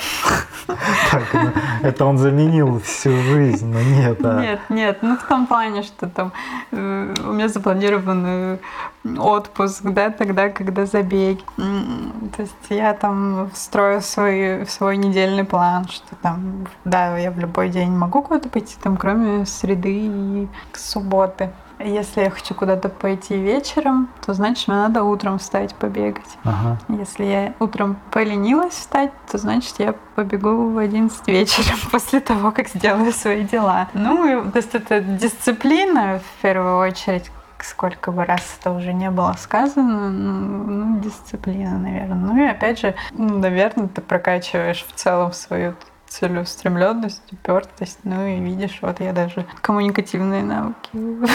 Так, 1.12 1.24
ну, 1.34 1.52
это 1.84 2.06
он 2.06 2.18
заменил 2.18 2.80
всю 2.80 3.12
жизнь, 3.12 3.68
но 3.72 3.80
нет, 3.80 4.26
а 4.26 4.42
Нет, 4.42 4.60
нет, 4.70 4.98
ну 5.02 5.18
в 5.18 5.24
том 5.24 5.46
плане, 5.46 5.84
что 5.84 6.10
там 6.10 6.34
э, 6.72 7.14
у 7.24 7.34
меня 7.34 7.48
запланирован 7.48 8.24
э, 8.26 8.58
отпуск, 9.20 9.84
да, 9.84 10.10
тогда, 10.10 10.50
когда 10.50 10.86
забег. 10.86 11.40
То 11.56 12.42
есть 12.42 12.56
я 12.70 12.94
там 12.94 13.52
строю 13.54 14.02
свой, 14.02 14.66
свой 14.68 14.98
недельный 14.98 15.44
план, 15.44 15.88
что 15.88 16.16
там, 16.22 16.68
да, 16.84 17.16
я 17.18 17.30
в 17.30 17.38
любой 17.38 17.70
день 17.70 17.92
могу 17.92 18.24
куда-то 18.24 18.50
пойти, 18.50 18.76
там, 18.82 18.98
кроме 18.98 19.46
среды 19.46 19.94
и 19.94 20.48
субботы. 20.74 21.52
Если 21.80 22.22
я 22.22 22.30
хочу 22.30 22.54
куда-то 22.54 22.90
пойти 22.90 23.36
вечером, 23.36 24.10
то 24.26 24.34
значит 24.34 24.68
мне 24.68 24.78
надо 24.78 25.04
утром 25.04 25.40
встать 25.40 25.76
побегать. 25.76 26.38
Ага. 26.44 26.80
Если 26.90 27.26
я 27.26 27.54
утром 27.60 27.98
поленилась 28.12 28.74
встать, 28.74 29.12
то 29.30 29.38
значит 29.38 29.76
я 29.80 29.96
побегу 30.16 30.70
в 30.70 30.78
11 30.78 31.28
вечера 31.28 31.76
после 31.92 32.20
того, 32.20 32.52
как 32.52 32.70
сделаю 32.70 33.12
свои 33.12 33.44
дела. 33.44 33.90
Ну, 33.94 34.48
и, 34.48 34.52
то 34.52 34.58
есть 34.58 34.74
это 34.74 35.02
дисциплина 35.02 36.20
в 36.20 36.42
первую 36.42 36.78
очередь, 36.78 37.32
сколько 37.60 38.12
бы 38.12 38.26
раз 38.26 38.58
это 38.60 38.72
уже 38.72 38.94
не 38.94 39.10
было 39.10 39.36
сказано, 39.38 40.10
ну, 40.10 40.64
ну, 40.72 41.00
дисциплина, 41.00 41.78
наверное. 41.78 42.16
Ну 42.16 42.38
и 42.38 42.48
опять 42.48 42.80
же, 42.80 42.96
ну, 43.12 43.40
наверное, 43.40 43.88
ты 43.88 44.02
прокачиваешь 44.02 44.86
в 44.88 44.94
целом 44.94 45.34
свою 45.34 45.76
целеустремленность, 46.20 47.22
упертость, 47.32 48.00
ну 48.04 48.26
и 48.26 48.40
видишь, 48.40 48.80
вот 48.82 49.00
я 49.02 49.12
даже 49.12 49.46
коммуникативные 49.62 50.44
навыки 50.44 50.90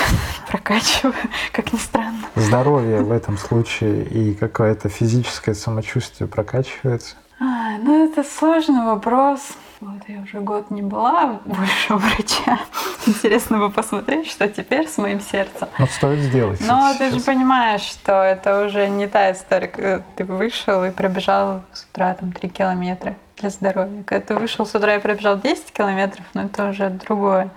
прокачиваю, 0.49 1.15
как 1.53 1.73
ни 1.73 1.79
странно. 1.79 2.19
Здоровье 2.35 3.03
в 3.03 3.13
этом 3.13 3.37
случае 3.37 4.05
и 4.05 4.35
какое-то 4.35 4.89
физическое 4.89 5.55
самочувствие 5.55 6.29
прокачивается. 6.29 7.17
А, 7.41 7.79
ну, 7.79 8.07
это 8.07 8.23
сложный 8.23 8.85
вопрос. 8.85 9.41
Вот 9.81 10.03
я 10.09 10.21
уже 10.21 10.41
год 10.41 10.71
не 10.71 10.83
была 10.83 11.41
больше 11.47 11.95
у 11.95 11.97
врача. 11.97 12.61
Интересно 13.07 13.59
бы 13.59 13.71
посмотреть, 13.71 14.31
что 14.31 14.47
теперь 14.47 14.87
с 14.87 14.99
моим 14.99 15.21
сердцем. 15.21 15.69
Ну, 15.79 15.87
стоит 15.87 16.21
сделать. 16.21 16.61
Но 16.61 16.93
ты 16.99 17.07
же 17.07 17.13
сейчас. 17.13 17.25
понимаешь, 17.25 17.81
что 17.81 18.23
это 18.23 18.67
уже 18.67 18.89
не 18.89 19.07
та 19.09 19.33
история, 19.33 19.69
когда 19.69 20.03
ты 20.17 20.25
вышел 20.25 20.85
и 20.85 20.91
пробежал 20.91 21.63
с 21.73 21.85
утра 21.85 22.13
там 22.13 22.33
3 22.33 22.49
километра 22.51 23.17
для 23.41 23.51
здоровья. 23.51 24.03
Когда 24.05 24.27
ты 24.27 24.35
вышел 24.35 24.67
с 24.67 24.75
утра 24.75 24.97
и 24.97 25.01
пробежал 25.01 25.39
10 25.39 25.73
километров, 25.73 26.25
ну 26.35 26.43
это 26.43 26.69
уже 26.71 26.91
другое. 26.91 27.51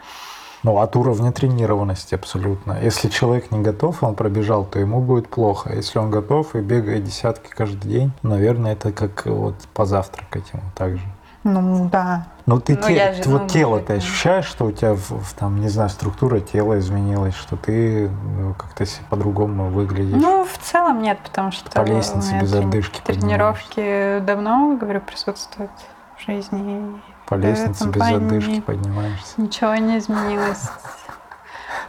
Ну, 0.63 0.77
от 0.77 0.95
уровня 0.95 1.33
тренированности 1.33 2.15
абсолютно. 2.15 2.79
Если 2.81 3.09
человек 3.09 3.51
не 3.51 3.59
готов, 3.59 4.01
он 4.01 4.15
пробежал, 4.15 4.63
то 4.63 4.79
ему 4.79 5.01
будет 5.01 5.27
плохо. 5.27 5.73
Если 5.73 5.99
он 5.99 6.09
готов 6.09 6.55
и 6.55 6.59
бегает 6.59 7.03
десятки 7.03 7.49
каждый 7.49 7.89
день, 7.89 8.11
наверное, 8.21 8.71
это 8.71 8.93
как 8.93 9.25
вот 9.25 9.55
позавтракать 9.73 10.53
ему 10.53 10.63
так 10.75 10.95
же. 10.95 11.03
Ну 11.43 11.89
да. 11.89 12.25
Ну 12.45 12.59
ты 12.59 12.75
Ну, 12.75 12.87
те- 12.87 12.95
я 12.95 13.13
же, 13.13 13.23
вот 13.23 13.41
ну, 13.43 13.47
тело 13.47 13.79
ты 13.79 13.93
ощущаешь, 13.93 14.45
что 14.45 14.65
у 14.65 14.71
тебя 14.71 14.93
в, 14.93 15.11
в, 15.11 15.33
там, 15.33 15.59
не 15.59 15.69
знаю, 15.69 15.89
структура 15.89 16.39
тела 16.39 16.79
изменилась, 16.79 17.35
что 17.35 17.55
ты 17.57 18.09
ну, 18.09 18.53
как-то 18.53 18.85
по-другому 19.09 19.69
выглядишь? 19.69 20.21
Ну, 20.21 20.45
в 20.45 20.57
целом 20.57 21.01
нет, 21.01 21.19
потому 21.23 21.51
что 21.51 21.69
По 21.71 21.81
лестнице 21.85 22.29
у 22.29 22.31
меня 22.31 22.41
без 22.41 22.51
трени- 22.53 22.67
одышки 22.67 23.01
тренировки 23.01 24.19
давно, 24.19 24.77
говорю, 24.79 25.01
присутствуют 25.01 25.71
в 26.17 26.25
жизни. 26.25 27.01
По 27.27 27.35
лестнице 27.35 27.87
без 27.87 28.47
не- 28.47 28.61
поднимаешься. 28.61 29.33
Ничего 29.41 29.75
не 29.75 29.97
изменилось. 29.97 30.69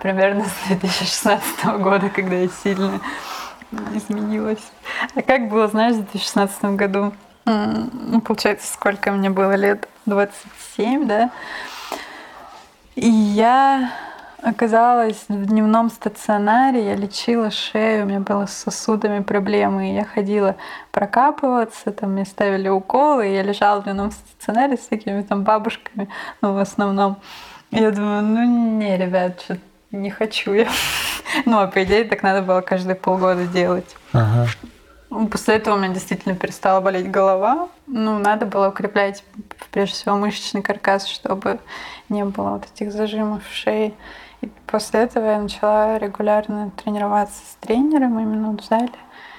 Примерно 0.00 0.44
с 0.44 0.66
2016 0.68 1.64
года, 1.78 2.08
когда 2.10 2.36
я 2.36 2.48
сильно 2.48 3.00
изменилась. 3.94 4.62
А 5.14 5.22
как 5.22 5.48
было, 5.48 5.66
знаешь, 5.68 5.94
в 5.96 6.00
2016 6.10 6.76
году? 6.76 7.12
Получается, 7.44 8.72
сколько 8.72 9.10
мне 9.10 9.30
было 9.30 9.54
лет? 9.54 9.88
27, 10.06 11.06
да? 11.06 11.30
И 12.94 13.08
я 13.08 13.90
оказалась 14.42 15.24
в 15.28 15.46
дневном 15.46 15.90
стационаре, 15.90 16.84
я 16.84 16.94
лечила 16.94 17.50
шею, 17.50 18.04
у 18.04 18.08
меня 18.08 18.20
было 18.20 18.46
с 18.46 18.52
сосудами 18.52 19.22
проблемы, 19.22 19.90
и 19.90 19.94
я 19.94 20.04
ходила 20.04 20.56
прокапываться, 20.92 21.92
там 21.92 22.12
мне 22.12 22.26
ставили 22.26 22.68
уколы, 22.68 23.28
и 23.28 23.34
я 23.34 23.42
лежала 23.42 23.80
в 23.80 23.84
дневном 23.84 24.10
стационаре 24.10 24.76
с 24.76 24.86
такими 24.86 25.22
там 25.22 25.42
бабушками, 25.42 26.08
ну, 26.42 26.52
в 26.52 26.58
основном. 26.58 27.16
И 27.70 27.78
я 27.78 27.90
думаю, 27.90 28.22
ну 28.22 28.78
не, 28.78 28.96
ребят, 28.96 29.40
что 29.40 29.58
не 29.90 30.10
хочу 30.10 30.52
я. 30.52 30.68
Ну, 31.46 31.58
а 31.58 31.66
по 31.66 31.82
идее 31.82 32.04
так 32.04 32.22
надо 32.22 32.42
было 32.42 32.60
каждые 32.60 32.94
полгода 32.94 33.44
делать. 33.46 33.96
Ну, 35.14 35.28
После 35.28 35.54
этого 35.54 35.76
у 35.76 35.78
меня 35.78 35.94
действительно 35.94 36.34
перестала 36.34 36.80
болеть 36.80 37.10
голова. 37.10 37.68
Ну, 37.86 38.18
надо 38.18 38.46
было 38.46 38.68
укреплять, 38.68 39.24
прежде 39.70 39.94
всего, 39.94 40.16
мышечный 40.16 40.60
каркас, 40.60 41.06
чтобы 41.06 41.60
не 42.08 42.24
было 42.24 42.50
вот 42.50 42.66
этих 42.74 42.92
зажимов 42.92 43.46
в 43.46 43.54
шее. 43.54 43.94
И 44.40 44.50
после 44.66 45.00
этого 45.00 45.24
я 45.24 45.40
начала 45.40 45.98
регулярно 45.98 46.70
тренироваться 46.82 47.40
с 47.48 47.54
тренером 47.60 48.18
именно 48.18 48.56
в 48.56 48.62
зале, 48.64 48.90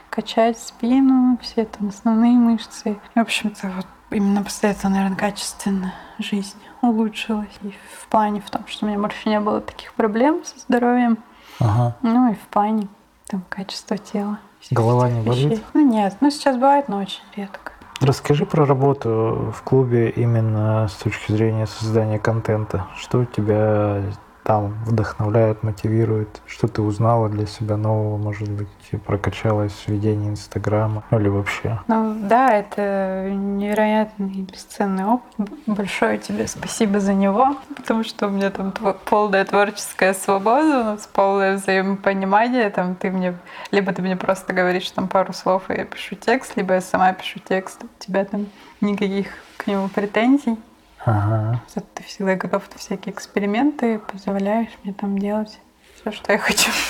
качать 0.10 0.58
спину, 0.58 1.38
все 1.42 1.66
там 1.66 1.90
основные 1.90 2.38
мышцы. 2.38 2.98
В 3.14 3.20
общем-то, 3.20 3.68
вот 3.76 3.86
именно 4.12 4.44
после 4.44 4.72
этого, 4.72 4.92
наверное, 4.92 5.18
качественно 5.18 5.94
жизнь 6.20 6.58
улучшилась. 6.82 7.50
И 7.64 7.74
в 8.00 8.08
плане 8.08 8.40
в 8.40 8.50
том, 8.50 8.66
что 8.68 8.86
у 8.86 8.90
меня 8.90 8.98
больше 8.98 9.28
не 9.28 9.40
было 9.42 9.60
таких 9.60 9.94
проблем 9.94 10.44
со 10.46 10.58
здоровьем, 10.60 11.18
Ага. 11.60 11.96
ну 12.02 12.32
и 12.32 12.36
в 12.36 12.48
плане 12.48 12.88
там 13.28 13.44
качества 13.50 13.98
тела. 13.98 14.40
Голова 14.72 15.10
не 15.10 15.22
болит? 15.22 15.52
вещей. 15.52 15.64
Ну 15.74 15.90
нет, 15.90 16.18
ну 16.22 16.30
сейчас 16.30 16.56
бывает, 16.56 16.88
но 16.88 17.00
очень 17.00 17.22
редко. 17.36 17.72
Расскажи 18.02 18.46
про 18.46 18.66
работу 18.66 19.54
в 19.56 19.62
клубе 19.64 20.10
именно 20.10 20.88
с 20.88 20.96
точки 20.96 21.32
зрения 21.32 21.66
создания 21.66 22.20
контента. 22.20 22.88
Что 22.98 23.24
тебя 23.26 24.04
там 24.46 24.78
вдохновляет, 24.86 25.64
мотивирует? 25.64 26.42
Что 26.46 26.68
ты 26.68 26.82
узнала 26.82 27.30
для 27.30 27.48
себя 27.48 27.78
нового, 27.78 28.18
может 28.18 28.50
быть, 28.50 28.68
прокачалась 29.06 29.74
в 29.74 29.88
ведении 29.88 30.30
Инстаграма 30.30 31.04
ну, 31.10 31.20
или 31.20 31.28
вообще? 31.28 31.80
Ну 31.88 32.16
да, 32.30 32.54
это 32.54 33.30
невероятный 33.32 34.42
бесценный 34.44 35.06
опыт. 35.06 35.50
Большое 35.66 36.20
тебе 36.20 36.48
спасибо 36.48 37.00
за 37.00 37.14
него, 37.14 37.58
потому 37.76 38.04
что 38.04 38.28
у 38.28 38.30
меня 38.30 38.52
там 38.52 38.72
полная 39.06 39.46
творческая 39.46 40.14
свобода, 40.14 40.82
у 40.82 40.84
нас 40.84 41.10
полное 41.12 41.58
взаимопонимание. 41.58 42.70
Там 42.70 42.96
ты 42.96 43.10
мне, 43.10 43.36
либо 43.72 43.94
ты 43.94 44.04
мне 44.04 44.16
просто 44.16 44.54
говоришь 44.54 44.92
там 44.92 45.08
пару 45.08 45.34
слов, 45.34 45.72
и 45.72 45.74
я 45.74 45.86
пишу 45.86 46.16
текст, 46.16 46.56
либо 46.56 46.76
я 46.76 46.82
сама 46.82 47.14
пишу 47.14 47.40
текст, 47.40 47.84
у 47.84 48.04
тебя 48.04 48.26
там 48.26 48.46
никаких 48.80 49.28
к 49.58 49.66
нему 49.66 49.90
претензий. 49.90 50.58
Ага. 51.06 51.62
Ты 51.94 52.04
всегда 52.04 52.36
готов 52.36 52.64
на 52.72 52.80
всякие 52.80 53.14
эксперименты, 53.14 54.00
позволяешь 54.00 54.72
мне 54.84 54.94
там 54.94 55.18
делать 55.18 55.60
все, 55.96 56.12
что 56.12 56.32
я 56.34 56.38
хочу. 56.38 56.72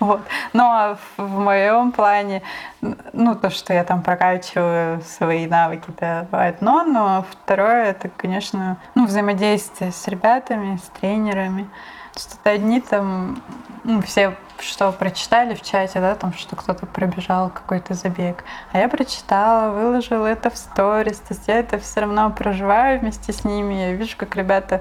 Вот. 0.00 0.22
Но 0.54 0.70
а 0.70 0.98
в, 1.16 1.38
моем 1.38 1.92
плане, 1.92 2.42
ну, 3.12 3.34
то, 3.34 3.50
что 3.50 3.74
я 3.74 3.84
там 3.84 4.02
прокачиваю 4.02 5.02
свои 5.02 5.46
навыки, 5.46 5.84
это 5.88 6.26
одно, 6.30 6.84
но 6.84 7.24
второе, 7.30 7.90
это, 7.90 8.08
конечно, 8.08 8.78
ну, 8.94 9.06
взаимодействие 9.06 9.92
с 9.92 10.08
ребятами, 10.08 10.78
с 10.78 10.88
тренерами. 11.00 11.68
Что-то 12.16 12.50
одни 12.50 12.80
там, 12.80 13.42
ну, 13.84 14.02
все 14.02 14.36
что 14.60 14.92
прочитали 14.92 15.54
в 15.54 15.62
чате, 15.62 16.00
да, 16.00 16.14
там, 16.14 16.32
что 16.32 16.56
кто-то 16.56 16.86
пробежал 16.86 17.50
какой-то 17.50 17.94
забег. 17.94 18.44
А 18.72 18.78
я 18.78 18.88
прочитала, 18.88 19.72
выложила 19.72 20.26
это 20.26 20.48
в 20.48 20.56
сторис, 20.56 21.18
то 21.18 21.34
есть 21.34 21.48
я 21.48 21.58
это 21.58 21.78
все 21.78 22.00
равно 22.00 22.30
проживаю 22.30 23.00
вместе 23.00 23.32
с 23.32 23.44
ними, 23.44 23.74
я 23.74 23.92
вижу, 23.92 24.16
как 24.16 24.36
ребята 24.36 24.80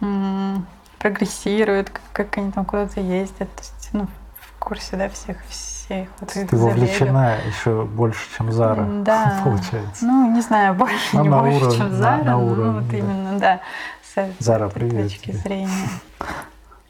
м, 0.00 0.66
прогрессируют, 0.98 1.90
как, 1.90 2.02
как 2.12 2.38
они 2.38 2.52
там 2.52 2.64
куда-то 2.64 3.00
ездят, 3.00 3.52
то 3.54 3.62
есть, 3.62 3.88
ну, 3.92 4.06
в 4.40 4.58
курсе, 4.58 4.96
да, 4.96 5.08
всех, 5.08 5.38
всех 5.48 6.08
вот 6.20 6.28
Ты 6.30 6.40
забегов. 6.40 6.60
вовлечена 6.60 7.36
еще 7.48 7.84
больше, 7.84 8.20
чем 8.36 8.52
Зара, 8.52 8.82
М, 8.82 9.04
Да. 9.04 9.40
получается. 9.44 10.04
Ну, 10.04 10.30
не 10.32 10.42
знаю, 10.42 10.74
больше, 10.74 11.16
Ну, 11.16 11.22
не 11.22 11.28
на 11.30 11.38
больше, 11.40 11.56
уровне- 11.56 11.76
чем 11.78 11.90
на- 11.90 11.96
Зара, 11.96 12.22
на 12.24 12.32
ну, 12.36 12.46
уровне, 12.52 12.70
вот 12.80 12.88
да. 12.90 12.96
именно, 12.96 13.38
да, 13.38 13.60
с 14.14 14.26
Зара, 14.38 14.66
этой 14.66 14.74
привет 14.74 15.04
точки 15.04 15.30
тебе. 15.30 15.38
зрения. 15.38 15.88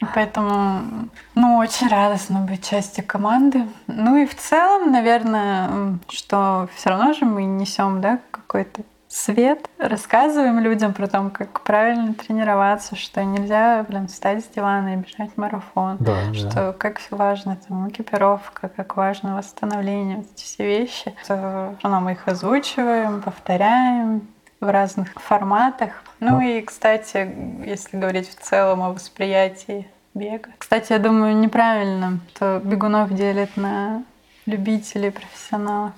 И 0.00 0.04
поэтому, 0.14 1.08
ну, 1.34 1.56
очень 1.56 1.88
радостно 1.88 2.40
быть 2.40 2.68
частью 2.68 3.04
команды. 3.04 3.66
Ну 3.88 4.16
и 4.16 4.26
в 4.26 4.36
целом, 4.36 4.92
наверное, 4.92 5.98
что 6.08 6.68
все 6.74 6.90
равно 6.90 7.12
же 7.14 7.24
мы 7.24 7.44
несем, 7.44 8.00
да, 8.00 8.20
какой-то 8.30 8.82
свет, 9.08 9.68
рассказываем 9.78 10.58
людям 10.60 10.92
про 10.92 11.06
то, 11.06 11.30
как 11.30 11.62
правильно 11.62 12.14
тренироваться, 12.14 12.94
что 12.94 13.24
нельзя, 13.24 13.84
блин, 13.88 14.06
встать 14.06 14.44
с 14.44 14.48
дивана 14.48 14.94
и 14.94 14.96
бежать 14.96 15.36
марафон 15.36 15.96
Да, 15.98 16.14
да. 16.28 16.34
что 16.34 16.72
как 16.74 16.98
все 16.98 17.16
важно, 17.16 17.56
там, 17.66 17.88
экипировка, 17.88 18.68
как 18.68 18.96
важно 18.96 19.36
восстановление, 19.36 20.18
вот 20.18 20.26
эти 20.34 20.44
все 20.44 20.66
вещи. 20.66 21.14
Все 21.22 21.74
равно 21.82 22.00
мы 22.00 22.12
их 22.12 22.28
озвучиваем, 22.28 23.22
повторяем 23.22 24.28
в 24.60 24.70
разных 24.70 25.08
форматах. 25.14 26.02
Ну 26.20 26.32
Ну. 26.32 26.40
и, 26.40 26.60
кстати, 26.62 27.30
если 27.64 27.96
говорить 27.96 28.28
в 28.28 28.34
целом 28.40 28.82
о 28.82 28.92
восприятии 28.92 29.86
бега. 30.14 30.48
Кстати, 30.58 30.92
я 30.92 30.98
думаю, 30.98 31.36
неправильно, 31.36 32.18
что 32.34 32.60
бегунов 32.64 33.12
делят 33.14 33.56
на 33.56 34.02
любителей 34.46 35.10
профессионалов. 35.10 35.92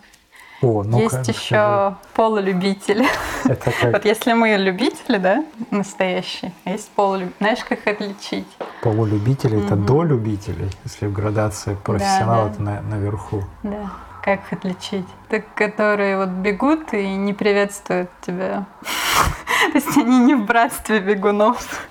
О, 0.62 0.82
ну 0.82 0.98
Есть 1.00 1.26
еще 1.26 1.94
полулюбители. 2.12 3.06
Это 3.46 3.70
как 3.70 3.92
Вот 3.94 4.04
если 4.04 4.34
мы 4.34 4.56
любители, 4.58 5.16
да, 5.16 5.42
настоящие, 5.70 6.52
а 6.66 6.70
есть 6.72 6.90
полулюбители. 6.90 7.36
Знаешь, 7.38 7.64
как 7.66 7.78
их 7.78 7.86
отличить? 7.86 8.46
полулюбители, 8.82 9.64
это 9.64 9.74
Мгм. 9.76 9.86
до 9.86 10.02
любителей, 10.02 10.68
если 10.84 11.06
в 11.06 11.12
градации 11.14 11.76
профессионала, 11.82 12.44
да. 12.48 12.50
это 12.52 12.62
на- 12.62 12.80
наверху. 12.82 13.44
Да. 13.62 13.90
Как 14.22 14.40
их 14.40 14.52
отличить? 14.52 15.06
Так, 15.28 15.44
которые 15.54 16.18
вот 16.18 16.28
бегут 16.28 16.92
и 16.92 17.16
не 17.16 17.32
приветствуют 17.32 18.10
тебя. 18.20 18.66
То 19.72 19.78
есть 19.78 19.96
они 19.96 20.18
не 20.18 20.34
в 20.34 20.44
братстве 20.44 21.00
бегунов. 21.00 21.88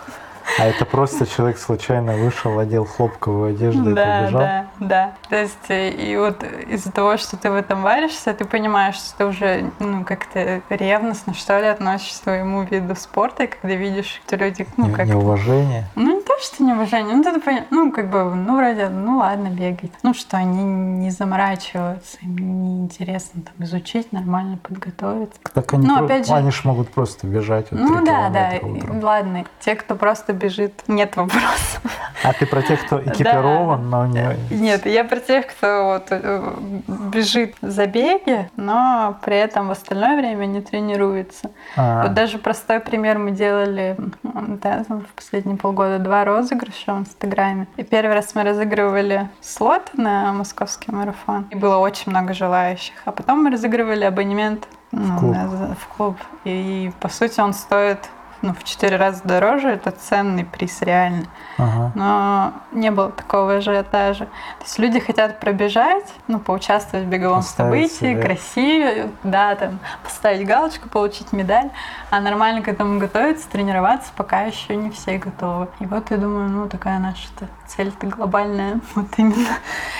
А 0.57 0.65
это 0.65 0.85
просто 0.85 1.25
человек 1.27 1.57
случайно 1.57 2.13
вышел, 2.15 2.57
одел 2.59 2.85
хлопковую 2.85 3.51
одежду 3.51 3.91
и 3.91 3.93
Да, 3.93 4.21
побежал? 4.21 4.41
да, 4.41 4.65
да. 4.79 5.13
То 5.29 5.35
есть 5.35 5.69
э, 5.69 5.89
и 5.89 6.17
вот 6.17 6.43
из-за 6.43 6.91
того, 6.91 7.17
что 7.17 7.37
ты 7.37 7.51
в 7.51 7.55
этом 7.55 7.81
варишься, 7.81 8.33
ты 8.33 8.45
понимаешь, 8.45 8.95
что 8.95 9.17
ты 9.17 9.25
уже 9.25 9.71
ну, 9.79 10.03
как-то 10.03 10.61
ревностно, 10.69 11.33
что 11.33 11.59
ли, 11.59 11.67
относишься 11.67 12.19
к 12.21 12.23
своему 12.23 12.63
виду 12.63 12.95
спорта, 12.95 13.43
и 13.43 13.47
когда 13.47 13.75
видишь, 13.75 14.21
что 14.25 14.35
люди, 14.37 14.65
ну, 14.77 14.91
как 14.93 15.05
Неуважение. 15.07 15.85
Ну, 15.95 16.15
не 16.17 16.21
то, 16.21 16.33
что 16.41 16.63
неуважение, 16.63 17.15
ну, 17.15 17.23
ты 17.23 17.39
пони- 17.39 17.63
ну, 17.69 17.91
как 17.91 18.09
бы, 18.09 18.23
ну, 18.35 18.57
вроде, 18.57 18.89
ну, 18.89 19.17
ладно, 19.17 19.47
бегать. 19.49 19.91
Ну, 20.03 20.13
что 20.13 20.37
они 20.37 20.63
не 20.63 21.11
заморачиваются, 21.11 22.17
им 22.21 22.35
не 22.63 22.79
интересно 22.79 23.41
там 23.43 23.65
изучить, 23.65 24.11
нормально 24.11 24.57
подготовиться. 24.57 25.39
Так 25.53 25.73
они, 25.73 25.85
Ну, 25.87 25.97
про- 25.97 26.05
опять 26.05 26.27
же- 26.27 26.33
они 26.33 26.51
ж 26.51 26.63
могут 26.65 26.89
просто 26.89 27.27
бежать 27.27 27.67
вот 27.71 27.79
ну, 27.79 28.05
да, 28.05 28.29
да, 28.29 28.51
и- 28.55 28.63
утром. 28.65 29.03
ладно, 29.03 29.45
те, 29.59 29.75
кто 29.75 29.95
просто 29.95 30.33
бежит, 30.39 30.83
нет 30.87 31.15
вопросов. 31.15 31.81
А 32.23 32.33
ты 32.33 32.45
про 32.45 32.61
тех, 32.61 32.85
кто 32.85 33.01
экипирован, 33.01 33.89
но 33.89 34.05
не... 34.05 34.35
Нет, 34.49 34.85
я 34.85 35.03
про 35.03 35.19
тех, 35.19 35.47
кто 35.47 35.85
вот 35.93 36.07
э, 36.09 36.53
бежит 36.87 37.55
забеги, 37.61 38.49
но 38.57 39.17
при 39.23 39.37
этом 39.37 39.67
в 39.67 39.71
остальное 39.71 40.17
время 40.17 40.45
не 40.45 40.61
тренируется. 40.61 41.51
А, 41.77 42.03
Вот 42.03 42.13
даже 42.13 42.37
простой 42.37 42.79
пример 42.79 43.17
мы 43.19 43.31
делали 43.31 43.95
да, 44.23 44.83
в 44.87 45.13
последние 45.15 45.57
полгода 45.57 45.99
два 45.99 46.25
розыгрыша 46.25 46.93
в 46.93 46.99
Инстаграме. 46.99 47.67
И 47.77 47.83
первый 47.83 48.13
раз 48.15 48.35
мы 48.35 48.43
разыгрывали 48.43 49.29
слот 49.41 49.91
на 49.93 50.33
московский 50.33 50.91
марафон. 50.91 51.47
И 51.51 51.55
было 51.55 51.77
очень 51.77 52.11
много 52.11 52.33
желающих. 52.33 52.95
А 53.05 53.11
потом 53.11 53.43
мы 53.43 53.51
разыгрывали 53.51 54.03
абонемент 54.03 54.67
ну, 54.91 55.19
клуб. 55.19 55.35
на- 55.35 55.75
в 55.75 55.87
клуб. 55.95 56.17
И 56.43 56.91
по 56.99 57.09
сути 57.09 57.39
он 57.39 57.53
стоит 57.53 57.99
ну, 58.41 58.53
в 58.53 58.63
четыре 58.63 58.95
раза 58.95 59.21
дороже, 59.23 59.69
это 59.69 59.91
ценный 59.91 60.45
приз 60.45 60.81
реально. 60.81 61.25
Ага. 61.57 61.91
Но 61.95 62.53
не 62.71 62.91
было 62.91 63.11
такого 63.11 63.55
ажиотажа. 63.55 64.25
То 64.25 64.63
есть 64.63 64.79
люди 64.79 64.99
хотят 64.99 65.39
пробежать, 65.39 66.05
ну, 66.27 66.39
поучаствовать 66.39 67.05
в 67.05 67.09
беговом 67.09 67.37
Поставить 67.39 67.91
событии, 67.91 68.13
себе. 68.13 68.21
красивее, 68.21 69.11
да, 69.23 69.55
там, 69.55 69.79
поставить 70.03 70.47
галочку, 70.47 70.89
получить 70.89 71.33
медаль. 71.33 71.69
А 72.09 72.19
нормально 72.21 72.61
к 72.61 72.67
этому 72.67 72.99
готовиться, 72.99 73.49
тренироваться, 73.49 74.11
пока 74.15 74.41
еще 74.41 74.75
не 74.75 74.89
все 74.89 75.17
готовы. 75.17 75.67
И 75.79 75.85
вот 75.85 76.11
я 76.11 76.17
думаю, 76.17 76.49
ну, 76.49 76.69
такая 76.69 76.99
наша 76.99 77.27
цель-то 77.67 78.07
глобальная. 78.07 78.79
Вот 78.95 79.07
именно 79.17 79.57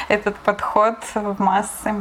этот 0.08 0.36
подход 0.38 0.98
в 1.14 1.42
массы 1.42 1.94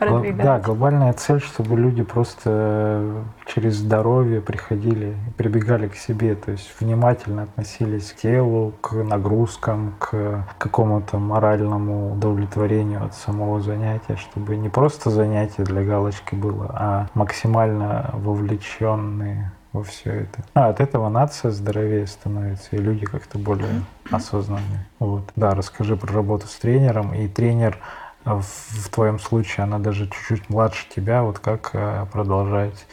продвигать. 0.00 0.44
Да, 0.44 0.58
глобальная 0.58 1.12
цель, 1.12 1.40
чтобы 1.40 1.76
люди 1.76 2.02
просто 2.02 2.50
э, 2.52 3.22
через 3.46 3.76
здоровье 3.76 4.40
приходили, 4.40 5.16
прибегали 5.36 5.88
к 5.88 5.96
себе, 5.96 6.34
то 6.34 6.50
есть 6.50 6.70
внимательно 6.80 7.44
относились 7.44 8.12
к 8.12 8.16
телу, 8.16 8.72
к 8.80 8.92
нагрузкам, 8.92 9.94
к 9.98 10.46
какому-то 10.58 11.18
моральному 11.18 12.12
удовлетворению 12.14 13.04
от 13.04 13.14
самого 13.14 13.60
занятия, 13.60 14.16
чтобы 14.16 14.56
не 14.56 14.68
просто 14.68 15.10
занятие 15.10 15.64
для 15.64 15.84
галочки 15.84 16.34
было, 16.34 16.70
а 16.74 17.06
максимально 17.14 18.10
вовлеченные 18.14 19.52
во 19.72 19.82
все 19.82 20.10
это. 20.10 20.42
А 20.54 20.68
от 20.68 20.80
этого 20.80 21.08
нация 21.08 21.50
здоровее 21.50 22.06
становится, 22.06 22.68
и 22.72 22.78
люди 22.78 23.06
как-то 23.06 23.38
более 23.38 23.82
осознанные. 24.10 24.86
Вот. 24.98 25.22
Да, 25.36 25.54
расскажи 25.54 25.96
про 25.96 26.12
работу 26.12 26.46
с 26.46 26.56
тренером. 26.56 27.14
И 27.14 27.28
тренер 27.28 27.78
в, 28.24 28.88
твоем 28.90 29.18
случае, 29.18 29.64
она 29.64 29.78
даже 29.78 30.06
чуть-чуть 30.06 30.50
младше 30.50 30.86
тебя, 30.88 31.22
вот 31.22 31.38
как 31.38 31.70
э, 31.72 32.06
продолжать 32.12 32.86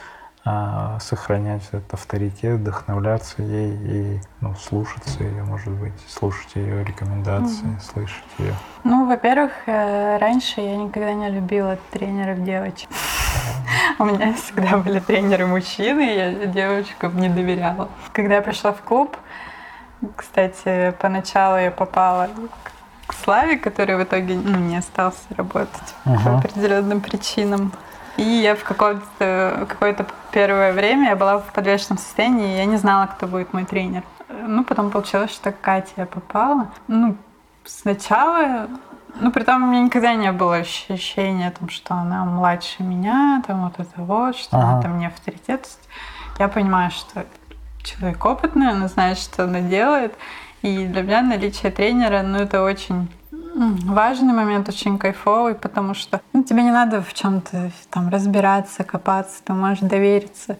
э, 0.46 0.98
сохранять 1.02 1.64
этот 1.72 1.94
авторитет, 1.94 2.60
вдохновляться 2.60 3.42
ей 3.42 3.74
и 3.74 4.22
ну, 4.40 4.56
слушаться 4.56 5.24
ее, 5.24 5.44
может 5.44 5.74
быть, 5.74 5.94
слушать 6.08 6.56
ее 6.56 6.84
рекомендации, 6.84 7.78
слышать 7.82 8.24
ее. 8.38 8.54
Ну, 8.84 9.08
во-первых, 9.08 9.52
э, 9.66 10.18
раньше 10.18 10.62
я 10.62 10.78
никогда 10.78 11.14
не 11.14 11.30
любила 11.30 11.78
тренеров 11.92 12.44
девочек. 12.44 12.90
У 14.00 14.06
меня 14.06 14.34
всегда 14.34 14.78
были 14.78 15.00
тренеры 15.00 15.46
мужчины, 15.46 16.16
я 16.16 16.46
девочкам 16.46 17.20
не 17.20 17.30
доверяла. 17.30 17.90
Когда 18.14 18.36
я 18.36 18.42
пришла 18.42 18.72
в 18.72 18.82
клуб, 18.82 19.18
кстати, 20.16 20.94
поначалу 21.00 21.58
я 21.58 21.72
попала 21.72 22.30
к 22.64 22.77
Славе, 23.16 23.58
который 23.58 23.96
в 23.98 24.04
итоге 24.04 24.36
ну, 24.36 24.58
не 24.60 24.78
остался 24.78 25.20
работать 25.36 25.96
по 26.04 26.12
Ага. 26.14 26.38
определенным 26.40 27.02
причинам. 27.02 27.72
И 28.18 28.24
я 28.24 28.56
в 28.56 28.64
какое-то, 28.64 29.66
какое-то 29.70 30.06
первое 30.32 30.74
время 30.74 31.10
я 31.10 31.16
была 31.16 31.38
в 31.40 31.52
подвешенном 31.54 31.98
состоянии, 32.00 32.54
и 32.56 32.58
я 32.58 32.66
не 32.66 32.78
знала, 32.78 33.06
кто 33.08 33.28
будет 33.28 33.54
мой 33.54 33.66
тренер. 33.66 34.04
Ну, 34.30 34.64
потом 34.64 34.90
получилось, 34.90 35.32
что 35.32 35.52
к 35.52 35.62
Кате 35.62 35.92
я 35.98 36.06
попала. 36.06 36.70
Ну, 36.88 37.16
сначала, 37.64 38.68
ну, 39.20 39.32
при 39.32 39.44
том 39.44 39.64
у 39.64 39.68
меня 39.68 39.82
никогда 39.82 40.16
не 40.16 40.32
было 40.32 40.56
ощущения, 40.58 41.52
там, 41.52 41.70
что 41.70 41.94
она 41.96 42.26
младше 42.26 42.84
меня, 42.84 43.44
там, 43.46 43.64
вот 43.66 43.80
это 43.80 44.02
вот, 44.02 44.36
что 44.36 44.58
она 44.58 44.74
Ага. 44.74 44.82
там 44.84 45.00
не 45.00 45.06
авторитет. 45.06 45.68
Я 46.40 46.48
понимаю, 46.48 46.92
что 46.92 47.26
человек 47.84 48.24
опытный, 48.26 48.72
она 48.72 48.88
знает, 48.88 49.18
что 49.18 49.44
она 49.44 49.62
делает. 49.62 50.14
И 50.62 50.86
для 50.86 51.02
меня 51.02 51.22
наличие 51.22 51.72
тренера, 51.72 52.24
ну, 52.24 52.40
это 52.40 52.64
очень 52.64 53.08
важный 53.58 54.34
момент, 54.34 54.70
очень 54.70 54.98
кайфовый, 54.98 55.56
потому 55.56 55.94
что 55.94 56.22
ну, 56.34 56.44
тебе 56.44 56.64
не 56.64 56.72
надо 56.72 57.02
в 57.02 57.14
чем-то 57.14 57.72
там 57.90 58.10
разбираться, 58.10 58.84
копаться, 58.84 59.42
ты 59.44 59.54
можешь 59.54 59.80
довериться 59.80 60.58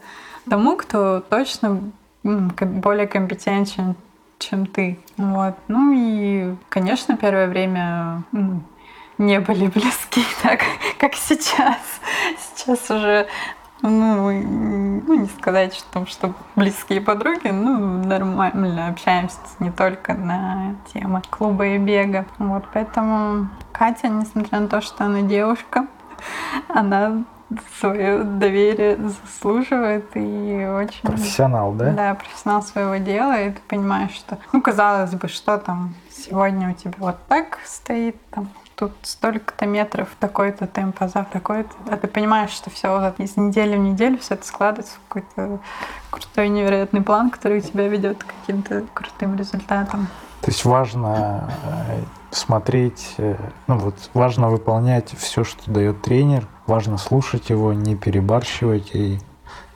тому, 0.50 0.78
кто 0.78 1.20
точно 1.22 1.82
более 2.24 3.08
компетентен, 3.08 3.96
чем 4.40 4.66
ты. 4.66 5.00
Вот. 5.18 5.56
Ну 5.68 5.94
и, 5.94 6.56
конечно, 6.70 7.18
первое 7.18 7.48
время 7.48 8.24
не 9.18 9.40
были 9.40 9.68
близки 9.68 10.24
так, 10.44 10.62
как 11.00 11.16
сейчас. 11.16 11.80
Сейчас 12.38 12.90
уже 12.90 13.28
ну, 13.82 14.32
ну, 14.32 15.14
не 15.14 15.28
сказать, 15.28 15.76
что, 15.76 16.06
что 16.06 16.34
близкие 16.56 17.02
подруги, 17.02 17.50
ну, 17.50 18.04
нормально 18.04 18.88
общаемся 18.88 19.38
не 19.60 19.72
только 19.72 20.14
на 20.14 20.76
темы 20.94 21.22
клуба 21.30 21.68
и 21.68 21.78
бега. 21.78 22.26
Вот, 22.40 22.66
поэтому 22.74 23.50
Катя, 23.72 24.08
несмотря 24.08 24.60
на 24.60 24.68
то, 24.68 24.82
что 24.82 25.06
она 25.06 25.22
девушка, 25.22 25.88
она 26.68 27.24
свое 27.80 28.24
доверие 28.24 28.98
заслуживает 28.98 30.06
и 30.16 30.68
очень... 30.70 31.02
Профессионал, 31.02 31.74
да? 31.74 31.92
Да, 31.92 32.16
профессионал 32.16 32.62
своего 32.64 32.98
дела, 32.98 33.42
и 33.42 33.52
ты 33.52 33.62
понимаешь, 33.68 34.12
что, 34.12 34.38
ну, 34.52 34.62
казалось 34.62 35.14
бы, 35.14 35.28
что 35.28 35.58
там 35.58 35.94
сегодня 36.12 36.72
у 36.72 36.74
тебя 36.74 36.96
вот 36.98 37.18
так 37.28 37.60
стоит, 37.64 38.18
там, 38.32 38.50
тут 38.78 38.94
столько-то 39.02 39.66
метров, 39.66 40.10
такой-то 40.20 40.68
темп, 40.68 40.98
а 41.00 41.08
завтра 41.08 41.40
такой-то. 41.40 41.72
А 41.90 41.98
ты 41.98 42.08
понимаешь, 42.08 42.52
что 42.52 42.70
все 42.70 43.00
вот 43.00 43.20
из 43.20 43.36
недели 43.36 43.76
в 43.76 43.80
неделю 43.80 44.20
все 44.20 44.36
это 44.36 44.46
складывается 44.46 44.96
в 44.96 45.08
какой-то 45.08 45.60
крутой, 46.12 46.50
невероятный 46.50 47.02
план, 47.02 47.32
который 47.32 47.62
тебя 47.62 47.88
ведет 47.88 48.24
к 48.24 48.28
каким-то 48.28 48.84
крутым 48.94 49.36
результатам. 49.36 50.08
То 50.42 50.52
есть 50.52 50.64
важно 50.64 51.50
э, 51.66 52.00
смотреть, 52.30 53.16
э, 53.18 53.36
ну 53.66 53.80
вот 53.80 53.96
важно 54.14 54.50
выполнять 54.50 55.12
все, 55.18 55.44
что 55.44 55.72
дает 55.72 56.04
тренер, 56.04 56.48
важно 56.68 57.00
слушать 57.00 57.50
его, 57.50 57.74
не 57.74 57.96
перебарщивать 57.96 58.92
и 58.94 59.20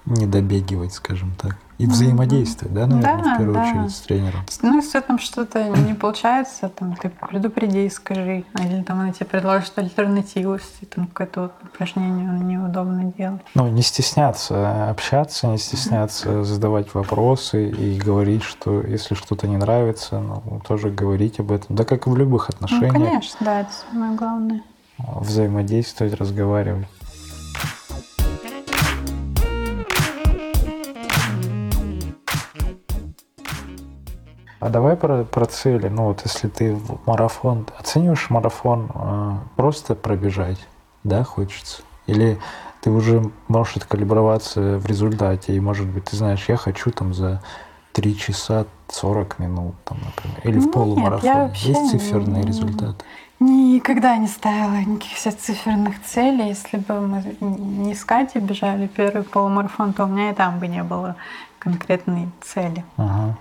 не 0.06 0.28
добегивать, 0.28 0.94
скажем 0.94 1.34
так. 1.42 1.58
И 1.82 1.88
взаимодействовать, 1.88 2.74
да, 2.74 2.86
наверное, 2.88 3.24
Да, 3.24 3.34
в 3.34 3.38
первую 3.38 3.54
да. 3.56 3.62
очередь 3.64 3.92
с 3.96 4.00
тренером. 4.02 4.42
Ну, 4.62 4.76
если 4.76 5.00
там 5.00 5.18
что-то 5.20 5.64
не 5.70 5.94
получается, 5.94 6.70
там, 6.70 6.96
ты 6.96 7.10
предупреди, 7.10 7.90
скажи. 7.90 8.44
Или 8.60 8.84
там 8.84 9.00
она 9.00 9.12
тебе 9.12 9.26
предложит 9.26 9.78
альтернативу, 9.78 10.54
если 10.54 10.86
там 10.86 11.08
какое-то 11.08 11.52
упражнение 11.64 12.28
неудобно 12.40 13.12
делать. 13.18 13.42
Ну, 13.56 13.68
не 13.68 13.82
стесняться 13.82 14.90
общаться, 14.90 15.48
не 15.48 15.58
стесняться 15.58 16.44
задавать 16.44 16.94
вопросы 16.94 17.70
и 17.70 17.98
говорить, 17.98 18.44
что 18.44 18.82
если 18.82 19.16
что-то 19.16 19.48
не 19.48 19.58
нравится, 19.58 20.20
ну, 20.20 20.62
тоже 20.68 20.90
говорить 20.92 21.40
об 21.40 21.52
этом. 21.52 21.76
Да, 21.76 21.84
как 21.84 22.06
и 22.08 22.10
в 22.10 22.16
любых 22.16 22.50
Ну, 22.50 22.56
отношениях. 22.56 22.94
конечно, 22.94 23.38
да, 23.42 23.62
это 23.62 23.70
самое 23.92 24.16
главное. 24.16 24.62
взаимодействовать, 25.26 26.14
разговаривать. 26.14 26.88
А 34.62 34.70
давай 34.70 34.96
про, 34.96 35.24
про 35.24 35.46
цели. 35.48 35.88
Ну 35.88 36.06
вот 36.06 36.22
если 36.24 36.48
ты 36.48 36.76
в 36.76 37.00
марафон, 37.08 37.66
оцениваешь 37.80 38.30
марафон 38.30 38.92
э, 38.94 39.38
просто 39.56 39.96
пробежать, 39.96 40.60
да, 41.04 41.24
хочется? 41.24 41.82
Или 42.06 42.40
ты 42.82 42.92
уже 42.92 43.24
можешь 43.48 43.78
откалиброваться 43.78 44.78
в 44.78 44.86
результате, 44.86 45.56
и 45.56 45.60
может 45.60 45.88
быть 45.88 46.06
ты 46.06 46.16
знаешь, 46.16 46.46
я 46.48 46.58
хочу 46.58 46.92
там 46.92 47.16
за 47.16 47.42
3 47.94 48.16
часа 48.16 48.68
40 48.90 49.40
минут, 49.40 49.74
там, 49.84 49.98
например, 50.06 50.40
или 50.44 50.60
в 50.60 50.66
Нет, 50.66 50.74
полумарафон. 50.74 51.52
Есть 51.56 51.90
циферные 51.90 52.44
не- 52.44 52.48
результаты? 52.48 53.04
Никогда 53.40 54.16
не 54.18 54.28
ставила 54.28 54.76
никаких 54.76 55.18
циферных 55.18 56.04
целей. 56.04 56.50
Если 56.50 56.78
бы 56.78 57.02
мы 57.02 57.36
не 57.40 57.96
с 57.96 58.06
Катей 58.06 58.40
бежали 58.40 58.86
первый 58.86 59.24
полумарафон, 59.24 59.94
то 59.94 60.04
у 60.04 60.08
меня 60.08 60.30
и 60.30 60.36
там 60.36 60.60
бы 60.60 60.68
не 60.68 60.84
было 60.84 61.16
конкретной 61.58 62.30
цели. 62.42 62.86
Ага. 62.98 63.36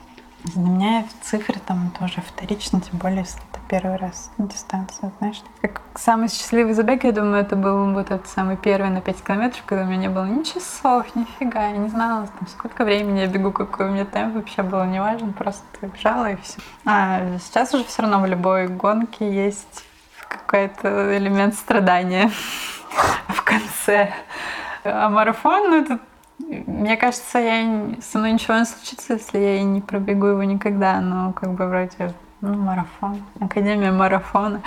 Для 0.44 0.62
меня 0.62 1.05
цифры 1.22 1.61
там 1.66 1.90
тоже 1.98 2.22
вторично, 2.26 2.81
тем 2.81 2.98
более, 2.98 3.20
если 3.20 3.40
это 3.50 3.61
первый 3.68 3.96
раз 3.96 4.31
дистанция, 4.38 5.12
знаешь. 5.18 5.42
Как 5.61 5.83
самый 5.94 6.29
счастливый 6.29 6.72
забег, 6.72 7.05
я 7.05 7.12
думаю, 7.12 7.42
это 7.42 7.57
был 7.57 7.92
вот 7.92 8.11
этот 8.11 8.26
самый 8.26 8.57
первый 8.57 8.90
на 8.90 9.00
5 9.00 9.22
километров, 9.22 9.62
когда 9.66 9.85
у 9.85 9.87
меня 9.87 9.96
не 9.98 10.09
было 10.09 10.24
ни 10.24 10.42
часов, 10.42 11.14
нифига, 11.14 11.68
я 11.68 11.76
не 11.76 11.88
знала, 11.88 12.26
там, 12.26 12.48
сколько 12.48 12.85
времени 12.85 13.20
я 13.20 13.26
бегу, 13.26 13.53
какой 13.53 13.87
у 13.87 13.90
меня 13.90 14.07
темп, 14.07 14.37
вообще 14.37 14.62
было 14.62 14.87
неважно, 14.87 15.33
просто 15.33 15.64
бежала 15.83 16.33
и 16.33 16.37
все. 16.37 16.61
А 16.87 17.38
сейчас 17.38 17.74
уже 17.74 17.85
все 17.85 18.03
равно 18.03 18.20
в 18.20 18.26
любой 18.26 18.66
гонке 18.68 19.31
есть 19.31 19.85
какой-то 20.29 21.16
элемент 21.16 21.55
страдания 21.55 22.31
в 23.29 23.42
конце. 23.42 24.12
А 24.85 25.11
марафон, 25.11 25.70
ну 25.70 25.83
это 25.83 25.98
мне 26.66 26.96
кажется, 26.96 27.38
я 27.38 27.94
со 28.02 28.18
мной 28.18 28.32
ничего 28.32 28.58
не 28.58 28.64
случится, 28.64 29.14
если 29.14 29.38
я 29.38 29.56
и 29.58 29.62
не 29.62 29.80
пробегу 29.80 30.26
его 30.26 30.42
никогда. 30.42 31.00
Но 31.00 31.32
как 31.32 31.52
бы 31.52 31.66
вроде 31.66 32.12
ну, 32.40 32.54
марафон, 32.54 33.22
академия 33.38 33.92
марафона, 33.92 34.62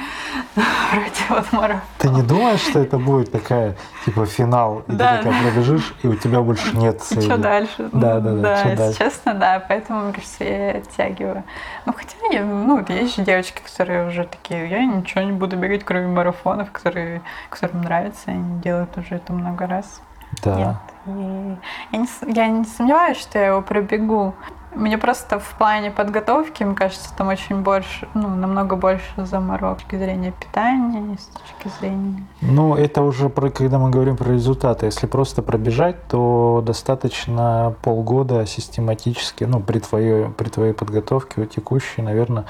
вроде 0.56 1.24
вот 1.30 1.52
марафон. 1.52 1.82
Ты 1.98 2.10
не 2.10 2.22
думаешь, 2.22 2.60
что 2.62 2.80
это 2.80 3.00
будет 3.00 3.32
такая, 3.32 3.76
типа, 4.06 4.26
финал, 4.28 4.84
и 4.88 4.92
Да. 4.92 5.18
ты 5.18 5.24
такая 5.24 5.42
пробежишь, 5.42 5.96
и 6.04 6.08
у 6.08 6.16
тебя 6.16 6.42
больше 6.42 6.78
нет 6.78 7.02
цели? 7.02 7.22
Что 7.22 7.38
дальше? 7.38 7.90
Да, 7.92 8.20
да, 8.20 8.32
да, 8.32 8.42
Да, 8.42 8.62
если 8.62 8.76
дальше? 8.76 9.00
честно, 9.00 9.34
да, 9.34 9.64
поэтому, 9.68 10.04
мне 10.04 10.14
кажется, 10.14 10.44
я 10.44 10.72
оттягиваю. 10.72 11.44
Ну, 11.86 11.94
хотя, 11.94 12.16
я, 12.32 12.46
ну, 12.46 12.78
вот 12.78 12.90
есть 12.92 13.16
же 13.16 13.24
девочки, 13.24 13.62
которые 13.64 14.08
уже 14.08 14.26
такие, 14.26 14.70
я 14.70 14.86
ничего 14.86 15.22
не 15.22 15.32
буду 15.32 15.58
бегать, 15.58 15.84
кроме 15.84 16.08
марафонов, 16.08 16.72
которые, 16.72 17.22
которым 17.50 17.82
нравится, 17.82 18.30
и 18.32 18.36
они 18.36 18.62
делают 18.62 18.96
уже 18.98 19.16
это 19.16 19.34
много 19.34 19.66
раз. 19.66 20.02
Да. 20.44 20.56
Нет. 20.56 20.78
И 21.06 21.58
я, 21.92 21.98
не, 22.00 22.34
я 22.34 22.48
не 22.48 22.64
сомневаюсь, 22.66 23.18
что 23.18 23.38
я 23.38 23.48
его 23.48 23.62
пробегу. 23.62 24.34
Мне 24.76 24.98
просто 24.98 25.38
в 25.38 25.54
плане 25.58 25.92
подготовки, 25.92 26.64
мне 26.64 26.74
кажется, 26.74 27.14
там 27.16 27.28
очень 27.28 27.58
больше, 27.62 28.08
ну, 28.16 28.30
намного 28.30 28.76
больше 28.76 29.04
заморок 29.18 29.80
с 29.80 29.84
точки 29.84 29.98
зрения 29.98 30.32
питания, 30.32 31.16
с 31.16 31.26
точки 31.28 31.72
зрения... 31.80 32.26
Ну, 32.42 32.74
это 32.76 33.04
уже 33.04 33.30
про, 33.30 33.52
когда 33.52 33.78
мы 33.78 33.92
говорим 33.92 34.18
про 34.18 34.32
результаты. 34.32 34.88
Если 34.88 35.06
просто 35.06 35.44
пробежать, 35.44 36.08
то 36.08 36.64
достаточно 36.66 37.76
полгода 37.84 38.48
систематически, 38.48 39.44
ну, 39.44 39.60
при 39.60 39.78
твоей, 39.78 40.30
при 40.30 40.50
твоей 40.50 40.74
подготовке, 40.74 41.42
у 41.42 41.46
текущей, 41.46 42.02
наверное, 42.02 42.46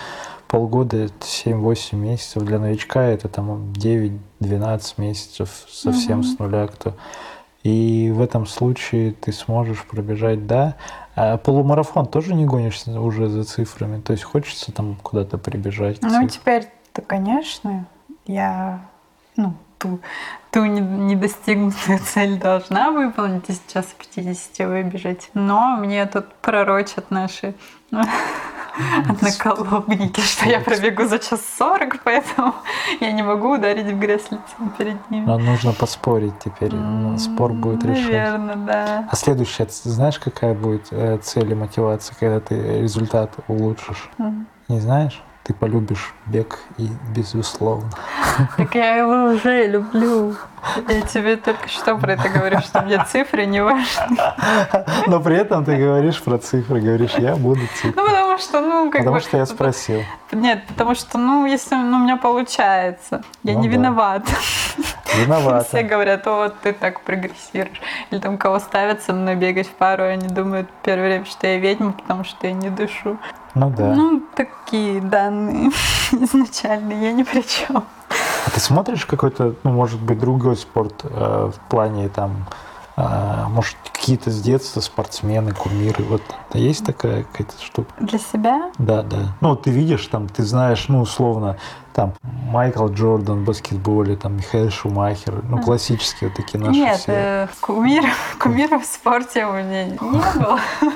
полгода, 0.48 0.96
это 0.98 1.14
7-8 1.20 1.96
месяцев. 1.98 2.44
Для 2.44 2.60
новичка 2.60 3.02
это 3.04 3.28
там 3.28 3.74
9-12 3.74 4.94
месяцев 4.98 5.50
совсем 5.68 6.20
Мгм. 6.20 6.24
с 6.24 6.40
нуля 6.40 6.68
кто. 6.68 6.94
И 7.64 8.12
в 8.14 8.22
этом 8.22 8.46
случае 8.46 9.14
ты 9.14 9.32
сможешь 9.32 9.84
пробежать, 9.86 10.46
да. 10.46 10.76
А 11.16 11.38
полумарафон 11.38 12.08
тоже 12.08 12.34
не 12.34 12.46
гонишься 12.46 13.00
уже 13.00 13.30
за 13.30 13.46
цифрами? 13.46 14.02
То 14.02 14.12
есть 14.12 14.24
хочется 14.24 14.72
там 14.72 14.96
куда-то 15.02 15.38
прибежать? 15.38 16.02
Ну, 16.02 16.28
теперь-то, 16.28 17.02
конечно, 17.02 17.86
я, 18.26 18.82
ну, 19.38 19.54
ту, 19.78 20.00
ту 20.52 20.66
не- 20.66 20.82
недостигнутую 20.82 22.00
цель 22.14 22.38
должна 22.38 22.92
выполнить, 22.92 23.50
и 23.50 23.54
сейчас 23.54 23.86
в 23.86 23.96
50 23.96 24.68
выбежать. 24.68 25.30
Но 25.34 25.78
мне 25.78 26.06
тут 26.06 26.34
пророчат 26.36 27.12
наши 27.12 27.54
одноколобники, 29.10 30.22
что 30.22 30.50
я 30.50 30.60
пробегу 30.60 31.06
за 31.06 31.20
час 31.20 31.42
40, 31.58 32.02
поэтому 32.04 32.56
я 33.00 33.12
не 33.12 33.24
могу 33.24 33.54
ударить 33.54 33.86
в 33.86 34.00
грязь 34.00 34.26
лицом 34.32 34.74
перед 34.78 35.12
ними. 35.12 35.26
Но 35.26 35.38
нужно 35.38 35.74
поспорить 35.74 36.34
теперь. 36.44 36.74
ну, 36.74 37.18
Спор 37.18 37.54
будет. 37.54 37.84
Наверное, 37.84 38.56
да. 38.56 39.08
А 39.10 39.16
следующая, 39.16 39.68
знаешь, 39.70 40.20
какая 40.20 40.54
будет 40.54 40.88
э, 40.92 41.18
цель 41.22 41.52
и 41.52 41.56
мотивация, 41.56 42.16
когда 42.20 42.40
ты 42.40 42.82
результат 42.82 43.32
улучшишь? 43.48 44.10
Не 44.68 44.80
знаешь? 44.80 45.22
Ты 45.44 45.54
полюбишь 45.54 46.14
бег 46.26 46.60
и 46.78 46.88
безусловно. 47.14 47.90
Так 48.56 48.76
я 48.76 48.96
его 48.96 49.34
уже 49.34 49.68
люблю. 49.68 50.36
Я 50.88 51.02
тебе 51.02 51.36
только 51.36 51.68
что 51.68 51.98
про 51.98 52.14
это 52.14 52.30
говорю, 52.30 52.60
что 52.62 52.82
мне 52.82 53.04
цифры 53.06 53.46
не 53.46 53.62
важны. 53.62 54.18
Но 55.08 55.20
при 55.20 55.36
этом 55.36 55.66
ты 55.66 55.76
говоришь 55.76 56.22
про 56.22 56.38
цифры, 56.38 56.80
говоришь, 56.80 57.16
я 57.16 57.36
буду 57.36 57.62
цифры. 57.76 57.94
Ну, 57.94 58.06
потому 58.06 58.38
что, 58.38 58.62
ну, 58.62 58.90
как 58.90 59.02
Потому 59.02 59.18
бы... 59.18 59.22
что 59.22 59.38
я 59.38 59.46
спросил. 59.46 60.02
Нет, 60.32 60.64
потому 60.68 60.96
что, 60.96 61.18
ну, 61.18 61.46
если 61.46 61.76
ну, 61.76 61.98
у 61.98 62.00
меня 62.00 62.16
получается, 62.16 63.22
я 63.44 63.54
Ну 63.54 63.60
не 63.60 63.68
да. 63.68 63.74
Виновата. 65.18 65.68
Все 65.68 65.84
говорят, 65.84 66.28
о, 66.28 66.44
вот 66.44 66.56
ты 66.62 66.74
так 66.74 67.02
прогрессируешь. 67.02 67.82
Или 68.12 68.20
там 68.20 68.38
кого 68.38 68.60
ставят 68.60 69.02
со 69.04 69.14
мной 69.14 69.36
бегать 69.36 69.68
в 69.68 69.72
пару, 69.72 70.04
они 70.04 70.28
думают 70.28 70.70
первое 70.84 71.08
время, 71.08 71.26
что 71.26 71.48
я 71.48 71.58
ведьма, 71.58 71.94
потому 71.94 72.24
что 72.24 72.48
я 72.48 72.54
не 72.54 72.70
дышу. 72.70 73.18
Ну 73.56 73.70
да. 73.70 73.94
Ну, 73.94 74.24
такие 74.36 75.02
данные 75.02 75.72
изначально, 76.12 76.94
я 76.94 77.12
ни 77.12 77.24
при 77.24 77.42
чем. 77.42 77.84
А 78.46 78.50
ты 78.52 78.60
смотришь 78.60 79.06
какой-то, 79.06 79.56
ну, 79.64 79.72
может 79.72 80.02
быть, 80.02 80.20
другой 80.20 80.58
спорт 80.58 81.04
э, 81.04 81.52
в 81.54 81.70
плане 81.70 82.10
там, 82.10 82.46
э, 82.98 83.46
может, 83.50 83.78
какие-то 83.92 84.32
с 84.32 84.42
детства 84.42 84.82
спортсмены, 84.82 85.54
кумиры, 85.54 86.04
вот 86.04 86.24
есть 86.60 86.86
такая 86.86 87.24
какая-то 87.24 87.54
штука? 87.64 87.92
Для 88.00 88.20
себя? 88.20 88.72
Да, 88.78 89.02
да. 89.04 89.36
Ну, 89.42 89.56
ты 89.56 89.70
видишь, 89.72 90.06
там, 90.08 90.28
ты 90.28 90.44
знаешь, 90.44 90.88
ну, 90.88 91.02
условно, 91.02 91.58
там, 91.94 92.14
Майкл 92.50 92.88
Джордан 92.88 93.42
в 93.42 93.46
баскетболе, 93.46 94.16
там, 94.16 94.38
Михаил 94.38 94.72
Шумахер, 94.72 95.44
ну, 95.48 95.60
классические 95.62 96.30
вот 96.30 96.38
такие 96.38 96.60
наши 96.60 96.80
Нет, 96.80 96.98
все. 96.98 97.12
э, 97.14 97.48
кумир, 97.62 98.04
кумиров 98.40 98.84
в 98.84 98.86
спорте 98.86 99.46
у 99.46 99.54
меня 99.54 99.86
не 99.86 99.98
было. 99.98 100.60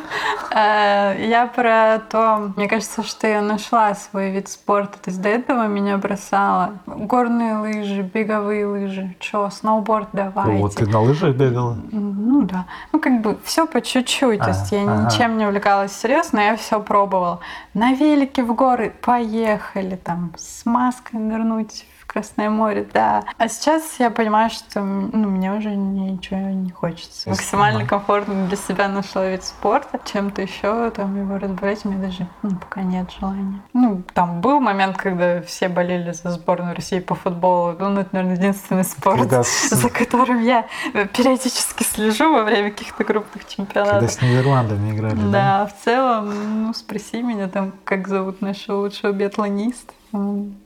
Э, 0.52 1.16
Я 1.28 1.46
про 1.48 2.00
то, 2.10 2.52
мне 2.56 2.68
кажется, 2.68 3.04
что 3.04 3.28
я 3.28 3.42
нашла 3.42 3.94
свой 3.96 4.32
вид 4.32 4.48
спорта. 4.50 4.94
То 4.98 5.10
есть 5.12 5.22
до 5.22 5.30
этого 5.30 5.68
меня 5.68 5.98
бросало 5.98 6.76
горные 6.88 7.58
лыжи, 7.58 8.02
беговые 8.02 8.66
лыжи, 8.66 9.16
что, 9.20 9.50
сноуборд 9.50 10.08
давайте. 10.14 10.62
Вот, 10.62 10.76
ты 10.76 10.88
на 10.88 11.02
лыжах 11.02 11.36
бегала? 11.36 11.78
Ну 11.92 12.42
да. 12.44 12.66
Ну, 12.92 13.00
как 13.00 13.22
бы 13.22 13.38
все 13.44 13.68
по 13.68 13.82
чуть-чуть. 13.82 14.40
То 14.40 14.46
А, 14.46 14.50
есть 14.50 14.72
я 14.72 14.84
ничем 14.84 15.38
не 15.38 15.46
увлекалась 15.48 15.94
серьезно, 15.94 16.40
я 16.40 16.56
все 16.56 16.80
пробовала. 16.80 17.40
На 17.74 17.94
велике 17.94 18.44
в 18.44 18.54
горы 18.54 18.94
поехали, 19.02 19.96
там, 19.96 20.34
с 20.38 20.66
маской 20.66 21.16
нырнуть 21.16 21.86
Красное 22.08 22.50
море, 22.50 22.88
да. 22.94 23.24
А 23.38 23.48
сейчас 23.48 24.00
я 24.00 24.10
понимаю, 24.10 24.50
что 24.50 24.82
ну, 24.82 25.30
мне 25.30 25.52
уже 25.52 25.76
ничего 25.76 26.40
не 26.40 26.72
хочется. 26.72 27.30
Максимально 27.30 27.86
комфортно 27.86 28.48
для 28.48 28.58
себя 28.58 28.88
нашла 28.88 29.28
вид 29.28 29.44
спорта. 29.44 30.00
Чем-то 30.06 30.42
еще 30.42 30.90
там 30.92 31.20
его 31.20 31.38
разбавлять 31.38 31.86
у 31.86 31.90
меня 31.90 32.08
даже 32.08 32.28
ну, 32.42 32.56
пока 32.56 32.82
нет 32.82 33.12
желания. 33.20 33.62
Ну, 33.74 34.02
там 34.14 34.42
был 34.42 34.60
момент, 34.60 34.98
когда 34.98 35.42
все 35.42 35.68
болели 35.68 36.12
за 36.12 36.32
сборную 36.32 36.76
России 36.76 37.00
по 37.00 37.14
футболу. 37.14 37.76
Ну, 37.78 38.00
это, 38.00 38.10
наверное, 38.14 38.38
единственный 38.38 38.86
спорт, 38.86 39.20
Когда 39.20 39.44
за 39.70 39.90
которым 39.90 40.42
я 40.42 40.66
периодически 40.94 41.84
слежу 41.84 42.34
во 42.34 42.44
время 42.44 42.72
каких-то 42.72 43.04
крупных 43.04 43.46
когда 43.46 43.50
чемпионатов. 43.50 44.12
с 44.12 44.22
Нидерландами 44.22 44.92
играли, 44.92 45.16
да? 45.16 45.32
Да, 45.32 45.66
в 45.66 45.84
целом, 45.84 46.64
ну, 46.64 46.74
спроси 46.74 47.22
меня 47.22 47.48
там, 47.48 47.74
как 47.84 48.08
зовут 48.08 48.42
нашего 48.42 48.78
лучшего 48.78 49.12
биатлониста. 49.12 49.94
Я 50.14 50.20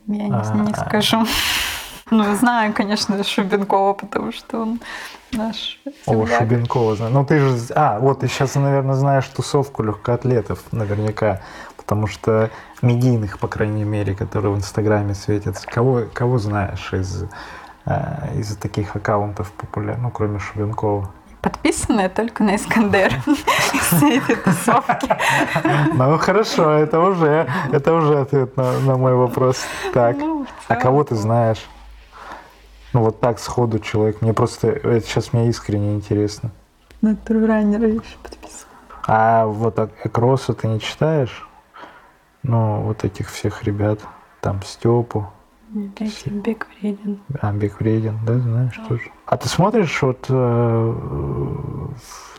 не, 0.08 0.30
не 0.30 0.32
А. 0.32 0.86
скажу. 0.86 1.26
Ну, 2.12 2.36
знаю, 2.36 2.74
конечно, 2.74 3.24
Шубенкова, 3.24 3.94
потому 3.94 4.34
что 4.34 4.64
он 4.64 4.82
наш 5.32 5.80
О, 6.06 6.12
земляк. 6.12 6.40
Шубенкова. 6.42 6.96
знаю. 6.98 7.14
Ну, 7.14 7.26
ты 7.26 7.40
же... 7.40 7.58
А, 7.74 8.00
вот 8.00 8.20
ты 8.20 8.28
сейчас, 8.28 8.56
наверное, 8.56 8.96
знаешь 8.96 9.26
тусовку 9.28 9.82
легкоатлетов, 9.82 10.60
наверняка. 10.74 11.40
Потому 11.78 12.08
что 12.08 12.50
медийных, 12.82 13.40
по 13.40 13.48
крайней 13.48 13.86
мере, 13.86 14.14
которые 14.14 14.52
в 14.54 14.58
Инстаграме 14.58 15.16
светятся. 15.16 15.66
Кого, 15.66 16.02
кого 16.14 16.38
знаешь 16.38 16.92
из, 16.94 17.24
э, 17.86 18.40
из 18.40 18.58
таких 18.58 18.94
аккаунтов 18.98 19.50
популярных, 19.54 20.04
ну, 20.04 20.12
кроме 20.12 20.40
Шубенкова? 20.40 21.10
Подписанная 21.42 22.08
только 22.08 22.44
на 22.44 22.56
Искандер 22.56 23.12
всей 23.82 24.20
этой 24.20 24.36
тусовки. 24.36 25.10
Ну, 25.94 26.18
хорошо, 26.20 26.72
это 26.72 27.00
уже, 27.00 27.48
это 27.72 27.94
уже 27.94 28.20
ответ 28.20 28.56
на, 28.58 28.80
на 28.80 28.98
мой 28.98 29.16
вопрос. 29.16 29.58
Так, 29.94 30.18
Ну, 30.18 30.46
а 30.68 30.76
кого 30.76 31.04
ты 31.04 31.16
знаешь? 31.16 31.66
Ну, 32.94 33.02
вот 33.02 33.20
так 33.20 33.40
сходу 33.40 33.80
человек. 33.80 34.22
Мне 34.22 34.34
просто... 34.34 34.68
Это 34.68 35.02
сейчас 35.06 35.34
мне 35.34 35.50
искренне 35.50 35.96
интересно. 35.96 36.52
На 37.02 37.16
турранера 37.16 37.88
еще 37.88 38.18
подписан. 38.22 38.68
А 39.08 39.46
вот 39.46 39.80
а- 39.80 39.90
Экроса 40.04 40.54
ты 40.54 40.68
не 40.68 40.80
читаешь? 40.80 41.48
Ну, 42.44 42.82
вот 42.82 43.04
этих 43.04 43.32
всех 43.32 43.64
ребят. 43.64 44.00
Там 44.42 44.62
Степу, 44.64 45.32
Бег 45.74 46.68
вреден. 46.82 47.20
а 47.40 47.54
Бег 47.54 47.80
Вреден, 47.80 48.20
да, 48.26 48.38
знаешь 48.38 48.78
тоже. 48.90 49.10
А 49.26 49.38
ты 49.38 49.48
смотришь 49.48 50.02
вот 50.02 50.26
э, 50.28 50.94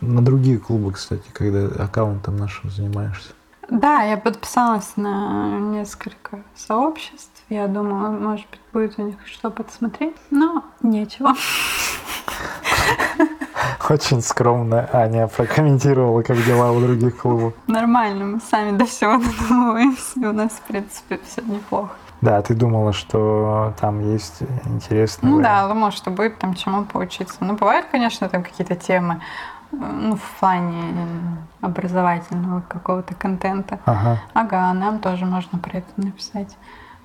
на 0.03 0.23
другие 0.23 0.59
клубы, 0.59 0.93
кстати, 0.93 1.25
когда 1.33 1.83
аккаунтом 1.83 2.37
нашим 2.37 2.71
занимаешься? 2.71 3.33
Да, 3.71 4.03
я 4.03 4.19
подписалась 4.19 4.93
на 4.97 5.59
несколько 5.59 6.43
сообществ. 6.55 7.43
Я 7.49 7.69
думала, 7.69 8.11
может 8.11 8.47
быть, 8.51 8.61
будет 8.73 8.99
у 8.99 9.03
них 9.03 9.17
что 9.25 9.51
подсмотреть. 9.51 10.17
Но 10.31 10.65
нечего. 10.83 11.35
Очень 13.89 14.23
скромно 14.23 14.89
Аня 14.93 15.27
прокомментировала, 15.27 16.23
как 16.23 16.37
дела 16.45 16.73
у 16.73 16.81
других 16.81 17.17
клубов. 17.19 17.55
Нормально, 17.67 18.25
мы 18.27 18.41
сами 18.41 18.77
до 18.77 18.85
всего 18.87 19.17
додумываемся. 19.17 20.21
и 20.21 20.25
У 20.27 20.33
нас, 20.33 20.53
в 20.53 20.61
принципе, 20.63 21.19
все 21.27 21.43
неплохо. 21.43 21.93
Да, 22.23 22.41
ты 22.41 22.55
думала, 22.55 22.93
что 22.93 23.75
там 23.81 24.01
есть 24.01 24.43
интересные 24.65 25.31
Ну 25.31 25.43
да, 25.43 25.67
думала, 25.69 25.91
что 25.91 26.11
будет 26.11 26.39
там 26.39 26.55
чему 26.55 26.85
поучиться. 26.85 27.37
Ну, 27.41 27.57
бывают, 27.57 27.87
конечно, 27.91 28.29
там 28.29 28.45
какие-то 28.45 28.77
темы, 28.77 29.21
э, 29.73 29.77
ну, 29.77 30.15
в 30.15 30.31
плане 30.39 30.95
образовательного 31.61 32.61
какого-то 32.61 33.15
контента. 33.17 33.81
Ага. 33.85 34.21
Ага, 34.35 34.73
нам 34.73 35.01
тоже 35.01 35.27
можно 35.27 35.59
про 35.59 35.79
это 35.79 35.89
написать. 35.97 36.57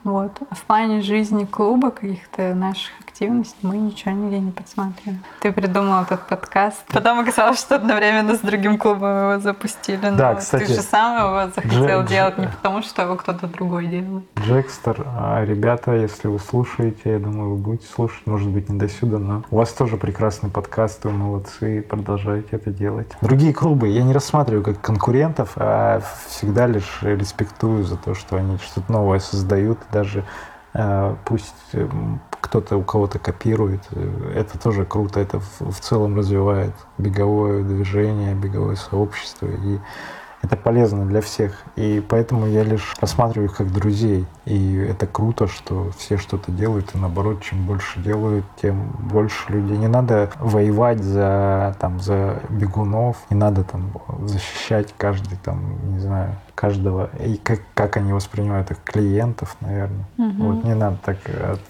Вот. 0.08 0.32
А 0.50 0.56
в 0.56 0.62
плане 0.62 1.02
жизни 1.02 1.44
клуба, 1.44 1.92
каких-то 1.92 2.56
наших 2.56 2.94
активностей, 3.06 3.58
мы 3.62 3.76
ничего 3.78 4.12
нигде 4.12 4.40
не 4.40 4.52
подсматриваем. 4.52 5.22
Ты 5.42 5.52
придумал 5.52 6.04
этот 6.04 6.26
подкаст. 6.28 6.86
Потом 6.94 7.20
оказалось, 7.20 7.60
что 7.60 7.76
одновременно 7.76 8.36
с 8.36 8.40
другим 8.40 8.78
клубом 8.78 9.32
его 9.32 9.40
запустили. 9.40 10.00
Да, 10.16 10.32
но 10.32 10.40
кстати, 10.40 10.64
ты 10.66 10.76
же 10.76 10.82
сам 10.82 11.18
его 11.18 11.52
захотел 11.54 12.04
Дж- 12.04 12.08
делать 12.08 12.38
не 12.38 12.48
потому, 12.48 12.84
что 12.84 13.02
его 13.02 13.16
кто-то 13.18 13.48
другой 13.48 13.88
делает. 13.88 14.24
Джекстер, 14.40 15.04
а, 15.06 15.44
ребята, 15.44 15.94
если 15.94 16.30
вы 16.30 16.40
слушаете, 16.40 17.12
я 17.12 17.20
думаю, 17.20 17.56
вы 17.56 17.58
будете 17.58 17.88
слушать, 17.88 18.26
может 18.26 18.48
быть, 18.48 18.70
не 18.70 18.80
до 18.80 18.88
сюда, 18.88 19.18
но 19.18 19.44
у 19.52 19.58
вас 19.58 19.74
тоже 19.74 19.98
прекрасный 19.98 20.50
подкаст, 20.50 21.04
вы 21.04 21.12
молодцы, 21.12 21.82
продолжайте 21.82 22.48
это 22.52 22.72
делать. 22.72 23.12
Другие 23.20 23.54
клубы 23.54 23.90
я 23.90 24.04
не 24.04 24.14
рассматриваю 24.14 24.64
как 24.64 24.80
конкурентов, 24.80 25.52
а 25.58 26.02
всегда 26.28 26.66
лишь 26.66 27.00
респектую 27.02 27.84
за 27.84 27.98
то, 27.98 28.14
что 28.14 28.38
они 28.38 28.58
что-то 28.60 28.90
новое 28.90 29.20
создают, 29.20 29.80
даже 29.98 30.24
э, 30.74 31.16
пусть, 31.26 31.56
э, 31.74 31.88
кто-то 32.42 32.78
у 32.78 32.84
кого-то 32.84 33.20
копирует. 33.20 33.82
Это 34.36 34.60
тоже 34.60 34.86
круто. 34.86 35.20
Это 35.20 35.40
в 35.60 35.80
целом 35.80 36.16
развивает 36.16 36.74
беговое 36.98 37.64
движение, 37.64 38.36
беговое 38.36 38.76
сообщество. 38.76 39.48
И 39.48 39.80
это 40.42 40.56
полезно 40.56 41.06
для 41.06 41.22
всех. 41.22 41.64
И 41.76 42.04
поэтому 42.08 42.48
я 42.48 42.64
лишь 42.64 42.96
рассматриваю 43.00 43.50
их 43.50 43.58
как 43.58 43.72
друзей. 43.72 44.26
И 44.46 44.76
это 44.76 45.08
круто, 45.08 45.48
что 45.48 45.92
все 45.98 46.18
что-то 46.18 46.52
делают, 46.52 46.96
и 46.96 46.98
наоборот, 46.98 47.42
чем 47.42 47.66
больше 47.66 48.00
делают, 48.00 48.46
тем 48.62 48.90
больше 49.12 49.52
людей. 49.52 49.78
Не 49.78 49.88
надо 49.88 50.30
воевать 50.40 51.04
за, 51.04 51.76
там, 51.80 52.00
за 52.00 52.42
бегунов, 52.50 53.18
не 53.30 53.38
надо 53.38 53.64
там 53.64 53.92
защищать 54.22 54.94
каждый, 54.98 55.38
там, 55.38 55.94
не 55.94 56.00
знаю, 56.00 56.36
каждого, 56.56 57.10
и 57.20 57.38
как, 57.38 57.60
как 57.74 57.98
они 57.98 58.14
воспринимают 58.14 58.72
их 58.72 58.78
клиентов, 58.84 59.58
наверное. 59.60 60.06
Угу. 60.18 60.44
Вот 60.44 60.64
не 60.64 60.76
надо 60.76 60.98
так 61.04 61.18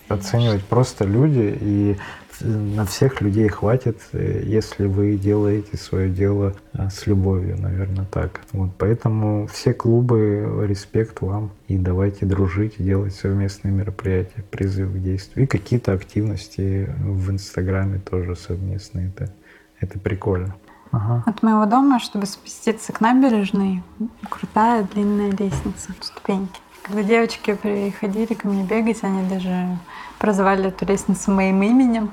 оценивать. 0.08 0.64
Просто 0.66 1.04
люди, 1.04 1.58
и 1.60 1.98
на 2.42 2.86
всех 2.86 3.22
людей 3.22 3.48
хватит, 3.48 4.00
э, 4.14 4.42
если 4.46 4.86
вы 4.86 5.18
делаете 5.18 5.78
свое 5.78 6.10
дело 6.10 6.56
а, 6.74 6.90
с 6.90 7.08
любовью, 7.08 7.60
наверное, 7.60 8.06
так. 8.06 8.42
Вот 8.52 8.72
поэтому 8.78 9.48
все 9.48 9.74
клубы, 9.74 10.66
респект 10.68 11.22
вам, 11.22 11.52
и 11.68 11.78
давайте 11.78 12.26
дружить, 12.26 12.76
делать 12.78 13.16
совместные 13.16 13.74
мероприятия, 13.74 14.44
призыв 14.50 14.92
к 14.92 14.98
действию. 14.98 15.46
И 15.46 15.48
какие-то 15.48 15.94
активности 15.94 16.90
в 17.00 17.32
Инстаграме 17.32 18.00
тоже 18.00 18.36
совместные. 18.36 19.10
Это, 19.10 19.32
это 19.80 20.00
прикольно. 20.00 20.56
Ага. 20.92 21.24
От 21.26 21.44
моего 21.44 21.66
дома, 21.66 22.00
чтобы 22.00 22.26
спуститься 22.26 22.94
к 22.94 23.02
набережной, 23.02 23.84
крутая 24.30 24.84
длинная 24.84 25.32
лестница, 25.32 25.94
ступеньки. 26.02 26.60
Когда 26.84 27.04
девочки 27.04 27.54
приходили 27.54 28.34
ко 28.34 28.48
мне 28.48 28.64
бегать, 28.64 29.00
они 29.04 29.28
даже 29.28 29.78
прозвали 30.20 30.68
эту 30.68 30.86
лестницу 30.86 31.32
моим 31.32 31.62
именем. 31.64 32.12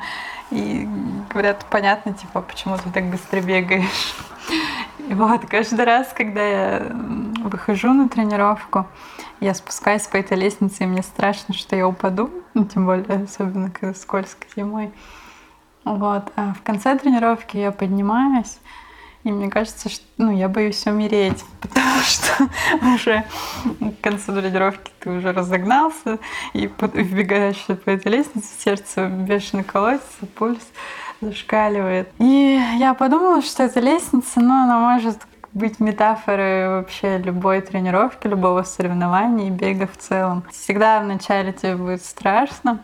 И 0.50 0.88
говорят, 1.30 1.66
понятно, 1.70 2.12
типа, 2.12 2.40
почему 2.40 2.76
ты 2.78 2.90
так 2.90 3.04
быстро 3.06 3.40
бегаешь. 3.40 4.14
И 5.08 5.14
вот 5.14 5.46
каждый 5.46 5.84
раз, 5.84 6.12
когда 6.14 6.42
я 6.42 6.82
выхожу 7.44 7.92
на 7.92 8.08
тренировку, 8.08 8.86
я 9.40 9.54
спускаюсь 9.54 10.06
по 10.06 10.16
этой 10.16 10.36
лестнице, 10.38 10.84
и 10.84 10.86
мне 10.86 11.02
страшно, 11.02 11.54
что 11.54 11.76
я 11.76 11.86
упаду, 11.86 12.30
ну, 12.54 12.64
тем 12.64 12.86
более, 12.86 13.24
особенно 13.24 13.70
когда 13.70 13.94
скользко 13.94 14.46
зимой. 14.56 14.92
Вот. 15.84 16.32
А 16.36 16.54
в 16.54 16.62
конце 16.62 16.96
тренировки 16.96 17.56
я 17.56 17.70
поднимаюсь, 17.70 18.58
и 19.24 19.32
мне 19.32 19.50
кажется, 19.50 19.88
что 19.88 20.04
ну, 20.18 20.36
я 20.36 20.48
боюсь 20.48 20.86
умереть, 20.86 21.44
потому 21.60 22.00
что 22.02 22.48
уже 22.94 23.24
к 23.80 24.00
концу 24.02 24.32
тренировки 24.32 24.92
ты 25.00 25.10
уже 25.10 25.32
разогнался 25.32 26.18
и 26.52 26.66
вбегаешь 26.66 27.64
по 27.84 27.90
этой 27.90 28.12
лестнице, 28.12 28.48
сердце 28.58 29.06
бешено 29.08 29.64
колотится, 29.64 30.26
пульс 30.34 30.62
зашкаливает. 31.20 32.10
И 32.18 32.60
я 32.78 32.92
подумала, 32.94 33.40
что 33.42 33.62
эта 33.62 33.80
лестница, 33.80 34.40
ну, 34.40 34.64
она 34.64 34.78
может 34.78 35.18
быть 35.54 35.80
метафорой 35.80 36.68
вообще 36.68 37.18
любой 37.18 37.60
тренировки, 37.60 38.26
любого 38.26 38.64
соревнования 38.64 39.48
и 39.48 39.50
бега 39.50 39.86
в 39.86 39.96
целом. 39.96 40.44
Всегда 40.50 41.00
вначале 41.00 41.52
тебе 41.52 41.76
будет 41.76 42.04
страшно, 42.04 42.80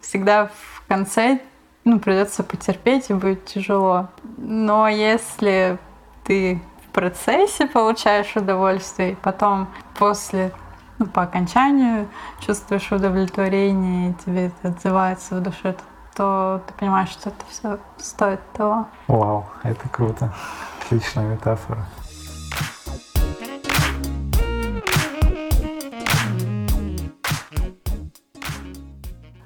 всегда 0.00 0.46
в 0.46 0.82
конце 0.88 1.40
ну, 1.86 2.00
придется 2.00 2.42
потерпеть 2.42 3.10
и 3.10 3.14
будет 3.14 3.44
тяжело. 3.44 4.08
Но 4.36 4.88
если 4.88 5.78
ты 6.24 6.60
в 6.84 6.92
процессе 6.92 7.66
получаешь 7.66 8.34
удовольствие, 8.34 9.12
и 9.12 9.14
потом 9.14 9.68
после, 9.96 10.52
ну, 10.98 11.06
по 11.06 11.22
окончанию 11.22 12.08
чувствуешь 12.40 12.90
удовлетворение, 12.90 14.10
и 14.10 14.14
тебе 14.14 14.46
это 14.46 14.68
отзывается 14.68 15.36
в 15.36 15.42
душе, 15.42 15.76
то 16.16 16.60
ты 16.66 16.74
понимаешь, 16.74 17.10
что 17.10 17.28
это 17.28 17.44
все 17.48 17.78
стоит 17.98 18.40
того. 18.52 18.88
Вау, 19.06 19.46
это 19.62 19.88
круто. 19.88 20.34
Отличная 20.80 21.24
метафора. 21.24 21.86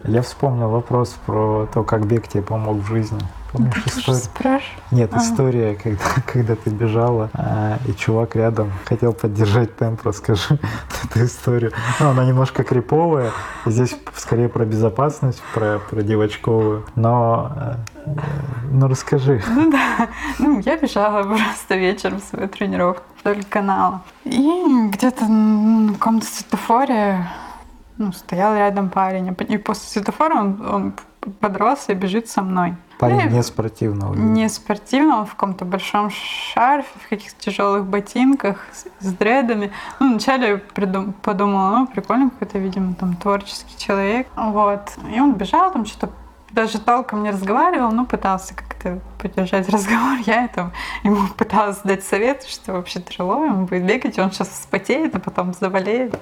Я 0.05 0.23
вспомнил 0.23 0.71
вопрос 0.71 1.17
про 1.27 1.69
то, 1.73 1.83
как 1.83 2.07
бег 2.07 2.27
тебе 2.27 2.43
помог 2.43 2.79
в 2.79 2.87
жизни. 2.87 3.21
Помнишь 3.53 3.83
историю? 3.87 4.23
Спрашиваешь? 4.23 4.79
Нет, 4.93 5.11
а. 5.13 5.19
история, 5.19 5.75
когда, 5.75 6.05
когда 6.27 6.55
ты 6.55 6.71
бежала, 6.71 7.31
а, 7.35 7.79
и 7.87 7.93
чувак 7.93 8.37
рядом 8.37 8.73
хотел 8.85 9.13
поддержать 9.13 9.77
темп. 9.77 10.01
Расскажи 10.05 10.59
эту 11.05 11.25
историю. 11.25 11.73
Ну, 11.99 12.11
она 12.11 12.25
немножко 12.25 12.63
криповая. 12.65 13.33
Здесь 13.67 13.97
скорее 14.17 14.49
про 14.49 14.65
безопасность, 14.65 15.43
про, 15.53 15.81
про 15.81 16.03
девочковую. 16.03 16.85
Но 16.95 17.53
э, 18.07 18.11
ну 18.71 18.89
расскажи. 18.89 19.43
Ну 19.51 19.71
да. 19.71 20.09
Ну, 20.39 20.61
я 20.61 20.77
бежала 20.79 21.23
просто 21.25 21.77
вечером 21.77 22.21
в 22.21 22.25
свою 22.25 22.49
тренировку 22.49 23.03
вдоль 23.21 23.45
канала. 23.45 24.03
И 24.25 24.89
где-то 24.93 25.27
на 25.27 25.93
каком-то 25.93 26.27
светофоре 26.27 27.27
ну, 28.01 28.13
стоял 28.13 28.55
рядом 28.55 28.89
парень, 28.89 29.37
и 29.49 29.59
после 29.59 29.89
светофора 29.89 30.35
он, 30.35 30.67
он 30.67 30.95
подрался 31.41 31.93
и 31.93 31.95
бежит 31.95 32.29
со 32.29 32.43
мной. 32.43 32.77
Парень 32.99 33.23
ну, 33.25 33.37
не 33.37 33.43
спортивного. 33.43 34.15
Не 34.15 34.49
спортивного, 34.49 35.27
в 35.27 35.35
каком-то 35.35 35.65
большом 35.65 36.11
шарфе, 36.11 36.89
в 36.99 37.09
каких-то 37.09 37.39
тяжелых 37.41 37.87
ботинках, 37.87 38.59
с, 38.73 38.87
с 39.07 39.13
дредами. 39.13 39.71
Ну, 40.01 40.11
вначале 40.11 40.49
я 40.49 40.57
придум, 40.75 41.13
подумала, 41.13 41.79
ну, 41.79 41.87
прикольно, 41.87 42.31
какой-то, 42.31 42.59
видимо, 42.59 42.95
там 42.95 43.17
творческий 43.17 43.77
человек. 43.79 44.29
Вот. 44.37 44.93
И 45.15 45.21
он 45.21 45.35
бежал, 45.35 45.73
там 45.73 45.85
что-то 45.87 46.11
даже 46.53 46.79
толком 46.79 47.23
не 47.23 47.31
разговаривал, 47.31 47.93
но 47.93 48.05
пытался 48.05 48.55
как-то 48.55 49.01
поддержать 49.19 49.69
разговор. 49.71 50.19
Я 50.27 50.45
это 50.45 50.73
ему 51.05 51.29
пыталась 51.37 51.79
дать 51.85 52.05
совет, 52.05 52.45
что 52.45 52.73
вообще 52.73 53.01
тяжело, 53.01 53.45
ему 53.45 53.67
будет 53.67 53.85
бегать, 53.85 54.19
он 54.19 54.31
сейчас 54.33 54.49
вспотеет, 54.49 55.15
а 55.15 55.21
потом 55.21 55.55
заболеет. 55.55 56.19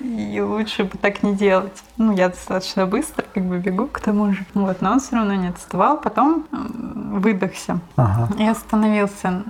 И 0.00 0.40
лучше 0.40 0.84
бы 0.84 0.96
так 0.96 1.22
не 1.22 1.34
делать. 1.34 1.82
Ну, 1.96 2.14
я 2.14 2.28
достаточно 2.28 2.86
быстро 2.86 3.24
как 3.34 3.42
бы 3.42 3.58
бегу 3.58 3.86
к 3.86 3.98
тому 3.98 4.32
же. 4.32 4.44
Вот, 4.54 4.80
но 4.80 4.92
он 4.92 5.00
все 5.00 5.16
равно 5.16 5.34
не 5.34 5.48
отставал. 5.48 6.00
Потом 6.00 6.46
выдохся 6.52 7.80
ага. 7.96 8.28
и 8.38 8.46
остановился. 8.46 9.42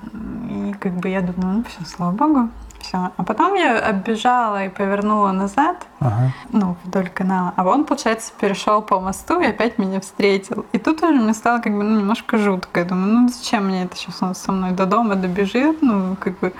И 0.50 0.74
как 0.80 0.94
бы 0.94 1.10
я 1.10 1.20
думаю, 1.20 1.58
ну 1.58 1.64
все, 1.64 1.84
слава 1.84 2.12
богу, 2.12 2.48
все. 2.80 3.10
А 3.16 3.22
потом 3.24 3.54
я 3.54 3.78
оббежала 3.78 4.64
и 4.64 4.68
повернула 4.68 5.32
назад, 5.32 5.86
ага. 6.00 6.32
ну, 6.50 6.76
вдоль 6.84 7.08
канала. 7.08 7.52
А 7.56 7.64
он, 7.66 7.84
получается, 7.84 8.32
перешел 8.40 8.82
по 8.82 9.00
мосту 9.00 9.40
и 9.40 9.46
опять 9.46 9.78
меня 9.78 10.00
встретил. 10.00 10.66
И 10.72 10.78
тут 10.78 11.02
уже 11.02 11.14
мне 11.14 11.34
стало 11.34 11.60
как 11.60 11.72
бы 11.76 11.82
ну, 11.82 11.98
немножко 11.98 12.38
жутко. 12.38 12.80
Я 12.80 12.86
думаю, 12.86 13.12
ну 13.12 13.28
зачем 13.28 13.66
мне 13.66 13.84
это 13.84 13.96
сейчас 13.96 14.22
он 14.22 14.34
со 14.34 14.52
мной 14.52 14.72
до 14.72 14.86
дома 14.86 15.14
добежит? 15.14 15.82
Ну, 15.82 16.16
как 16.20 16.38
бы 16.38 16.52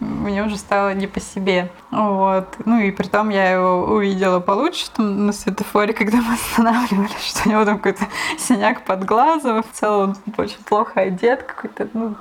мне 0.00 0.42
уже 0.42 0.56
стало 0.56 0.94
не 0.94 1.06
по 1.06 1.20
себе. 1.20 1.70
Вот. 1.90 2.46
Ну 2.64 2.80
и 2.80 2.90
при 2.90 3.06
том 3.06 3.28
я 3.28 3.50
его 3.50 3.84
увидела 3.84 4.40
получше 4.40 4.90
там 4.90 5.26
на 5.26 5.32
светофоре, 5.32 5.92
когда 5.92 6.18
мы 6.18 6.34
останавливались, 6.34 7.22
что 7.22 7.48
у 7.48 7.52
него 7.52 7.64
там 7.64 7.76
какой-то 7.76 8.06
синяк 8.38 8.84
под 8.84 9.04
глазом. 9.04 9.62
В 9.62 9.70
целом 9.72 10.16
он 10.26 10.34
очень 10.38 10.62
плохо 10.64 11.00
одет, 11.00 11.42
какой-то 11.42 11.88
ну, 11.92 12.14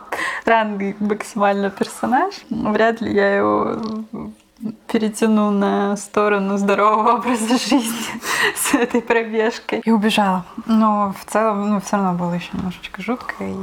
странный 0.49 0.95
максимально 0.99 1.69
персонаж. 1.69 2.33
Вряд 2.49 3.01
ли 3.01 3.13
я 3.13 3.35
его 3.35 3.77
перетяну 4.87 5.51
на 5.51 5.95
сторону 5.95 6.57
здорового 6.57 7.17
образа 7.17 7.59
жизни 7.59 8.19
с 8.55 8.73
этой 8.73 8.99
пробежкой. 9.03 9.83
И 9.85 9.91
убежала. 9.91 10.43
Но 10.65 11.13
в 11.13 11.31
целом, 11.31 11.69
ну, 11.69 11.79
все 11.79 11.97
равно 11.97 12.13
было 12.13 12.33
еще 12.33 12.49
немножечко 12.53 12.99
жутко. 12.99 13.35
И 13.43 13.55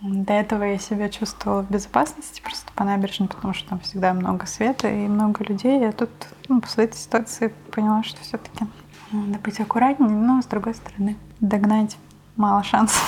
до 0.00 0.32
этого 0.32 0.62
я 0.62 0.78
себя 0.78 1.08
чувствовала 1.08 1.62
в 1.62 1.72
безопасности 1.72 2.40
просто 2.40 2.70
по 2.76 2.84
набережной, 2.84 3.26
потому 3.26 3.52
что 3.52 3.70
там 3.70 3.80
всегда 3.80 4.14
много 4.14 4.46
света 4.46 4.88
и 4.88 5.08
много 5.08 5.42
людей. 5.42 5.80
Я 5.80 5.90
тут 5.90 6.10
ну, 6.48 6.60
после 6.60 6.84
этой 6.84 6.98
ситуации 6.98 7.52
поняла, 7.72 8.04
что 8.04 8.20
все-таки 8.20 8.64
надо 9.10 9.40
быть 9.40 9.58
аккуратнее, 9.58 10.08
но 10.08 10.40
с 10.40 10.44
другой 10.44 10.76
стороны 10.76 11.16
догнать 11.40 11.96
мало 12.36 12.62
шансов. 12.62 13.02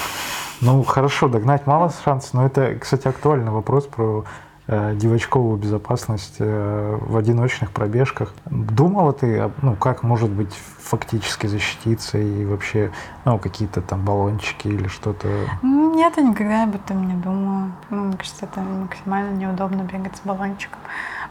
Ну, 0.60 0.82
хорошо, 0.82 1.28
догнать 1.28 1.66
мало 1.66 1.92
шансов, 2.04 2.34
но 2.34 2.46
это, 2.46 2.74
кстати, 2.76 3.08
актуальный 3.08 3.50
вопрос 3.50 3.86
про 3.86 4.24
Э, 4.70 4.94
девочковую 4.94 5.56
безопасность 5.56 6.36
э, 6.40 6.98
в 7.00 7.16
одиночных 7.16 7.70
пробежках. 7.70 8.34
Думала 8.50 9.14
ты, 9.14 9.50
ну, 9.62 9.74
как, 9.76 10.02
может 10.02 10.28
быть, 10.28 10.52
фактически 10.52 11.46
защититься 11.46 12.18
и 12.18 12.44
вообще, 12.44 12.92
ну, 13.24 13.38
какие-то 13.38 13.80
там 13.80 14.04
баллончики 14.04 14.68
или 14.68 14.88
что-то? 14.88 15.26
Нет, 15.62 16.12
я 16.18 16.22
никогда 16.22 16.64
об 16.64 16.74
этом 16.74 17.08
не 17.08 17.14
думала. 17.14 17.70
Мне 17.88 18.14
кажется, 18.18 18.44
это 18.44 18.60
максимально 18.60 19.34
неудобно 19.38 19.84
бегать 19.90 20.16
с 20.18 20.20
баллончиком. 20.20 20.80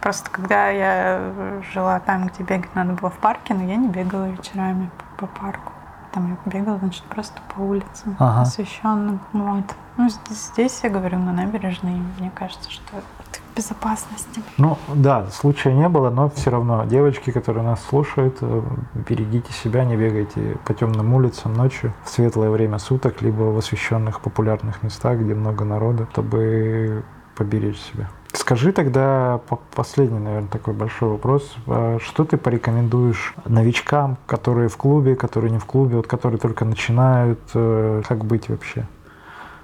Просто 0.02 0.32
когда 0.32 0.70
я 0.70 1.62
жила 1.72 2.00
там, 2.00 2.30
где 2.30 2.44
бегать 2.44 2.74
надо 2.74 2.94
было 2.94 3.12
в 3.12 3.20
парке, 3.20 3.54
но 3.54 3.64
я 3.64 3.76
не 3.76 3.88
бегала 3.88 4.30
вечерами 4.30 4.90
по 5.16 5.28
парку. 5.28 5.74
Там 6.12 6.38
я 6.45 6.51
бегала, 6.51 6.78
значит, 6.80 7.03
просто 7.03 7.39
по 7.55 7.62
улицам 7.62 8.16
Ага. 8.20 8.41
освещенным. 8.41 9.20
Вот. 9.34 9.64
Ну, 9.97 10.10
здесь 10.30 10.80
я 10.84 10.89
говорю 10.89 11.20
на 11.20 11.34
набережной. 11.34 12.01
Мне 12.20 12.32
кажется, 12.34 12.70
что 12.72 12.84
в 12.93 13.58
безопасности. 13.58 14.41
Ну 14.58 14.78
да, 14.93 15.28
случая 15.32 15.74
не 15.74 15.89
было, 15.89 16.10
но 16.12 16.30
все 16.30 16.51
равно, 16.51 16.86
девочки, 16.86 17.32
которые 17.32 17.64
нас 17.64 17.84
слушают, 17.84 18.38
э, 18.41 18.62
берегите 18.93 19.51
себя, 19.51 19.84
не 19.84 19.97
бегайте 19.97 20.58
по 20.66 20.74
темным 20.74 21.14
улицам 21.14 21.53
ночью 21.53 21.93
в 22.03 22.10
светлое 22.10 22.51
время 22.51 22.78
суток, 22.78 23.22
либо 23.22 23.43
в 23.43 23.58
освещенных 23.58 24.22
популярных 24.22 24.84
местах, 24.84 25.18
где 25.20 25.34
много 25.34 25.66
народа, 25.66 26.08
чтобы 26.12 27.03
поберечь 27.36 27.80
себя. 27.80 28.10
Скажи 28.34 28.72
тогда 28.72 29.40
по- 29.48 29.60
последний, 29.76 30.20
наверное, 30.20 30.50
такой 30.50 30.74
большой 30.74 31.10
вопрос. 31.10 31.56
А 31.68 31.98
Что 32.00 32.24
ты 32.26 32.38
порекомендуешь 32.38 33.34
новичкам, 33.46 34.18
которые 34.26 34.70
в 34.70 34.78
клубе, 34.78 35.16
которые 35.16 35.52
не 35.52 35.60
в 35.60 35.66
клубе, 35.66 35.96
вот 35.98 36.08
которые 36.08 36.40
только 36.40 36.66
начинают, 36.66 37.40
э, 37.54 38.02
как 38.08 38.26
быть 38.26 38.50
вообще? 38.50 38.86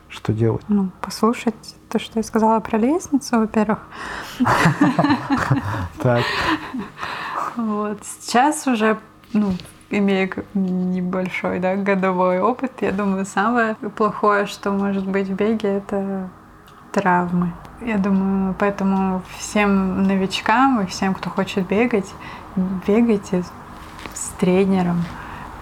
Что 0.09 0.31
делать? 0.33 0.61
Ну, 0.67 0.89
послушать 1.01 1.55
то, 1.89 1.97
что 1.99 2.19
я 2.19 2.23
сказала 2.23 2.59
про 2.59 2.77
лестницу, 2.77 3.39
во-первых. 3.39 3.79
Так, 6.01 6.23
Вот. 7.55 7.99
Сейчас 8.03 8.67
уже, 8.67 8.97
ну, 9.33 9.51
имея 9.89 10.29
небольшой, 10.53 11.59
да, 11.59 11.75
годовой 11.75 12.39
опыт, 12.39 12.71
я 12.81 12.91
думаю, 12.91 13.25
самое 13.25 13.75
плохое, 13.95 14.45
что 14.47 14.71
может 14.71 15.07
быть 15.07 15.27
в 15.27 15.33
беге, 15.35 15.67
это 15.77 16.29
травмы. 16.93 17.51
Я 17.81 17.97
думаю, 17.97 18.55
поэтому 18.57 19.23
всем 19.37 20.03
новичкам 20.03 20.81
и 20.81 20.85
всем, 20.85 21.13
кто 21.13 21.29
хочет 21.29 21.67
бегать, 21.67 22.13
бегайте 22.87 23.43
с 24.13 24.29
тренером, 24.39 25.03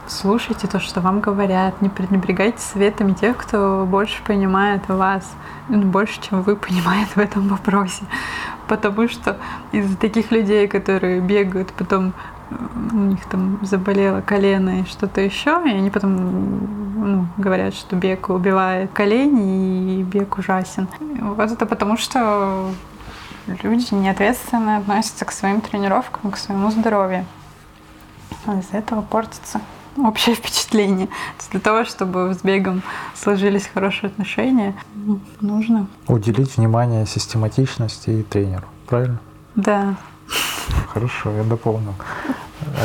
слушайте 0.07 0.67
то, 0.67 0.79
что 0.79 1.01
вам 1.01 1.21
говорят, 1.21 1.81
не 1.81 1.89
пренебрегайте 1.89 2.59
советами 2.59 3.13
тех, 3.13 3.37
кто 3.37 3.87
больше 3.89 4.21
понимает 4.23 4.87
вас, 4.87 5.33
ну, 5.69 5.83
больше, 5.83 6.21
чем 6.21 6.41
вы 6.41 6.55
понимаете 6.67 7.11
в 7.15 7.17
этом 7.17 7.47
вопросе. 7.47 8.03
Потому 8.67 9.07
что 9.07 9.37
из-за 9.71 9.97
таких 9.97 10.31
людей, 10.31 10.67
которые 10.67 11.21
бегают, 11.21 11.73
потом 11.73 12.13
у 12.91 12.97
них 12.97 13.25
там 13.25 13.59
заболело 13.63 14.21
колено 14.21 14.81
и 14.81 14.85
что-то 14.85 15.21
еще, 15.21 15.61
и 15.65 15.69
они 15.69 15.89
потом 15.89 16.15
ну, 16.97 17.27
говорят, 17.37 17.73
что 17.73 17.95
бег 17.95 18.29
убивает 18.29 18.91
колени 18.91 19.99
и 19.99 20.03
бег 20.03 20.37
ужасен. 20.37 20.87
Вот 20.99 21.51
это 21.51 21.65
потому, 21.65 21.97
что 21.97 22.71
люди 23.47 23.93
неответственно 23.93 24.77
относятся 24.77 25.25
к 25.25 25.31
своим 25.31 25.61
тренировкам, 25.61 26.31
к 26.31 26.37
своему 26.37 26.71
здоровью. 26.71 27.25
А 28.45 28.59
из-за 28.59 28.77
этого 28.77 29.01
портится 29.01 29.61
общее 29.97 30.35
впечатление. 30.35 31.09
Для 31.51 31.59
того, 31.59 31.85
чтобы 31.85 32.33
с 32.33 32.43
бегом 32.43 32.81
сложились 33.15 33.67
хорошие 33.67 34.09
отношения, 34.09 34.75
ну, 34.95 35.19
нужно, 35.41 35.87
уделить 36.07 36.57
внимание 36.57 37.05
систематичности 37.05 38.09
и 38.09 38.23
тренеру, 38.23 38.67
правильно? 38.87 39.19
да, 39.55 39.95
Хорошо, 40.93 41.31
я 41.31 41.43
дополнил. 41.43 41.93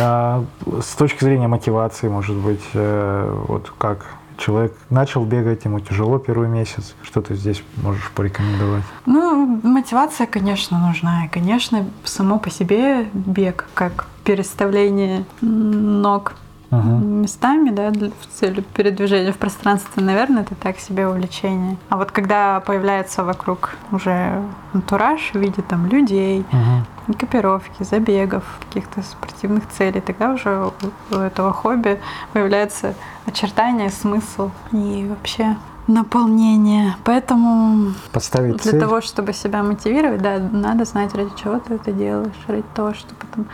А, 0.00 0.44
с 0.80 0.94
точки 0.94 1.24
зрения 1.24 1.48
мотивации, 1.48 2.08
может 2.08 2.36
быть, 2.36 2.62
э, 2.74 3.44
вот 3.48 3.72
как 3.78 4.06
человек 4.38 4.76
начал 4.90 5.24
бегать, 5.24 5.64
ему 5.64 5.80
тяжело 5.80 6.18
первый 6.18 6.48
месяц, 6.48 6.94
что 7.02 7.20
ты 7.22 7.34
здесь 7.34 7.62
можешь 7.82 8.10
порекомендовать? 8.14 8.84
Ну, 9.06 9.60
мотивация, 9.62 10.26
конечно, 10.26 10.78
нужна. 10.78 11.26
И, 11.26 11.28
конечно, 11.28 11.84
само 12.04 12.38
по 12.38 12.50
себе 12.50 13.08
бег, 13.12 13.66
как 13.74 14.06
переставление 14.24 15.24
ног 15.40 16.34
Мгм. 16.70 17.22
местами, 17.22 17.70
да, 17.70 17.90
в 17.92 18.40
целью 18.40 18.62
передвижения 18.62 19.32
в 19.32 19.36
пространстве, 19.36 20.02
наверное, 20.02 20.42
это 20.42 20.54
так 20.56 20.78
себе 20.78 21.06
увлечение. 21.06 21.76
А 21.88 21.96
вот 21.96 22.10
когда 22.10 22.58
появляется 22.60 23.22
вокруг 23.24 23.70
уже 23.92 24.42
антураж 24.74 25.30
в 25.32 25.38
виде 25.38 25.62
там 25.62 25.86
людей, 25.86 26.44
Мгм. 26.50 26.84
Экипировки, 27.08 27.82
забегов, 27.82 28.44
каких-то 28.68 29.02
спортивных 29.02 29.68
целей, 29.68 30.00
тогда 30.00 30.32
уже 30.32 30.70
у 31.10 31.14
этого 31.14 31.52
хобби 31.52 32.00
появляется 32.32 32.94
очертание, 33.26 33.90
смысл 33.90 34.50
и 34.72 35.06
вообще 35.08 35.56
наполнение. 35.86 36.96
Поэтому 37.04 37.92
Поставить 38.12 38.56
для 38.62 38.72
цель. 38.72 38.80
того, 38.80 39.00
чтобы 39.00 39.32
себя 39.32 39.62
мотивировать, 39.62 40.20
да, 40.20 40.38
надо 40.38 40.84
знать, 40.84 41.14
ради 41.14 41.30
чего 41.40 41.58
ты 41.58 41.74
это 41.74 41.92
делаешь, 41.92 42.34
ради 42.48 42.64
того, 42.74 42.94
чтобы 42.94 43.20
там 43.34 43.46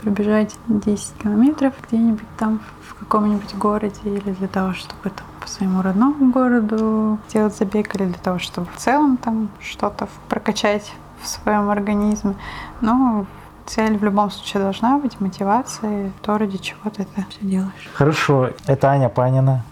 пробежать 0.00 0.54
10 0.68 1.14
километров 1.22 1.74
где-нибудь 1.88 2.28
там 2.38 2.60
в 2.86 2.94
каком-нибудь 2.94 3.54
городе, 3.54 4.00
или 4.04 4.32
для 4.32 4.48
того, 4.48 4.74
чтобы 4.74 5.10
там 5.10 5.26
по 5.40 5.48
своему 5.48 5.82
родному 5.82 6.30
городу 6.30 7.18
сделать 7.28 7.56
забег, 7.56 7.94
или 7.94 8.04
для 8.04 8.18
того, 8.18 8.38
чтобы 8.38 8.68
в 8.76 8.78
целом 8.78 9.16
там 9.16 9.48
что-то 9.60 10.08
прокачать 10.28 10.92
в 11.22 11.26
своем 11.26 11.70
организме. 11.70 12.34
Но 12.80 13.26
цель 13.66 13.96
в 13.96 14.04
любом 14.04 14.30
случае 14.30 14.62
должна 14.62 14.98
быть, 14.98 15.20
мотивация, 15.20 16.12
то, 16.22 16.38
ради 16.38 16.58
чего 16.58 16.90
ты 16.90 17.02
это 17.02 17.24
все 17.28 17.40
делаешь. 17.40 17.90
Хорошо, 17.94 18.50
это 18.66 18.88
Аня 18.88 19.08
Панина, 19.08 19.64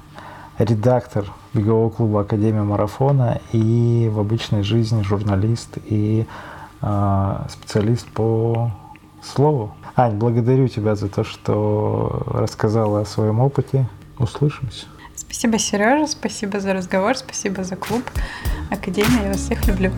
редактор 0.58 1.24
бегового 1.54 1.90
клуба 1.90 2.20
Академия 2.20 2.62
марафона 2.62 3.40
и 3.52 4.10
в 4.12 4.20
обычной 4.20 4.62
жизни 4.62 5.02
журналист 5.02 5.78
и 5.86 6.26
а, 6.82 7.46
специалист 7.48 8.06
по 8.08 8.70
слову. 9.22 9.74
Ань, 9.96 10.16
благодарю 10.16 10.68
тебя 10.68 10.94
за 10.94 11.08
то, 11.08 11.24
что 11.24 12.22
рассказала 12.26 13.00
о 13.00 13.04
своем 13.06 13.40
опыте. 13.40 13.86
Услышимся. 14.18 14.86
Спасибо, 15.14 15.58
Сережа, 15.58 16.06
спасибо 16.06 16.60
за 16.60 16.72
разговор, 16.72 17.16
спасибо 17.16 17.64
за 17.64 17.76
клуб 17.76 18.02
Академия. 18.70 19.24
Я 19.24 19.28
вас 19.28 19.38
всех 19.38 19.66
люблю. 19.66 19.90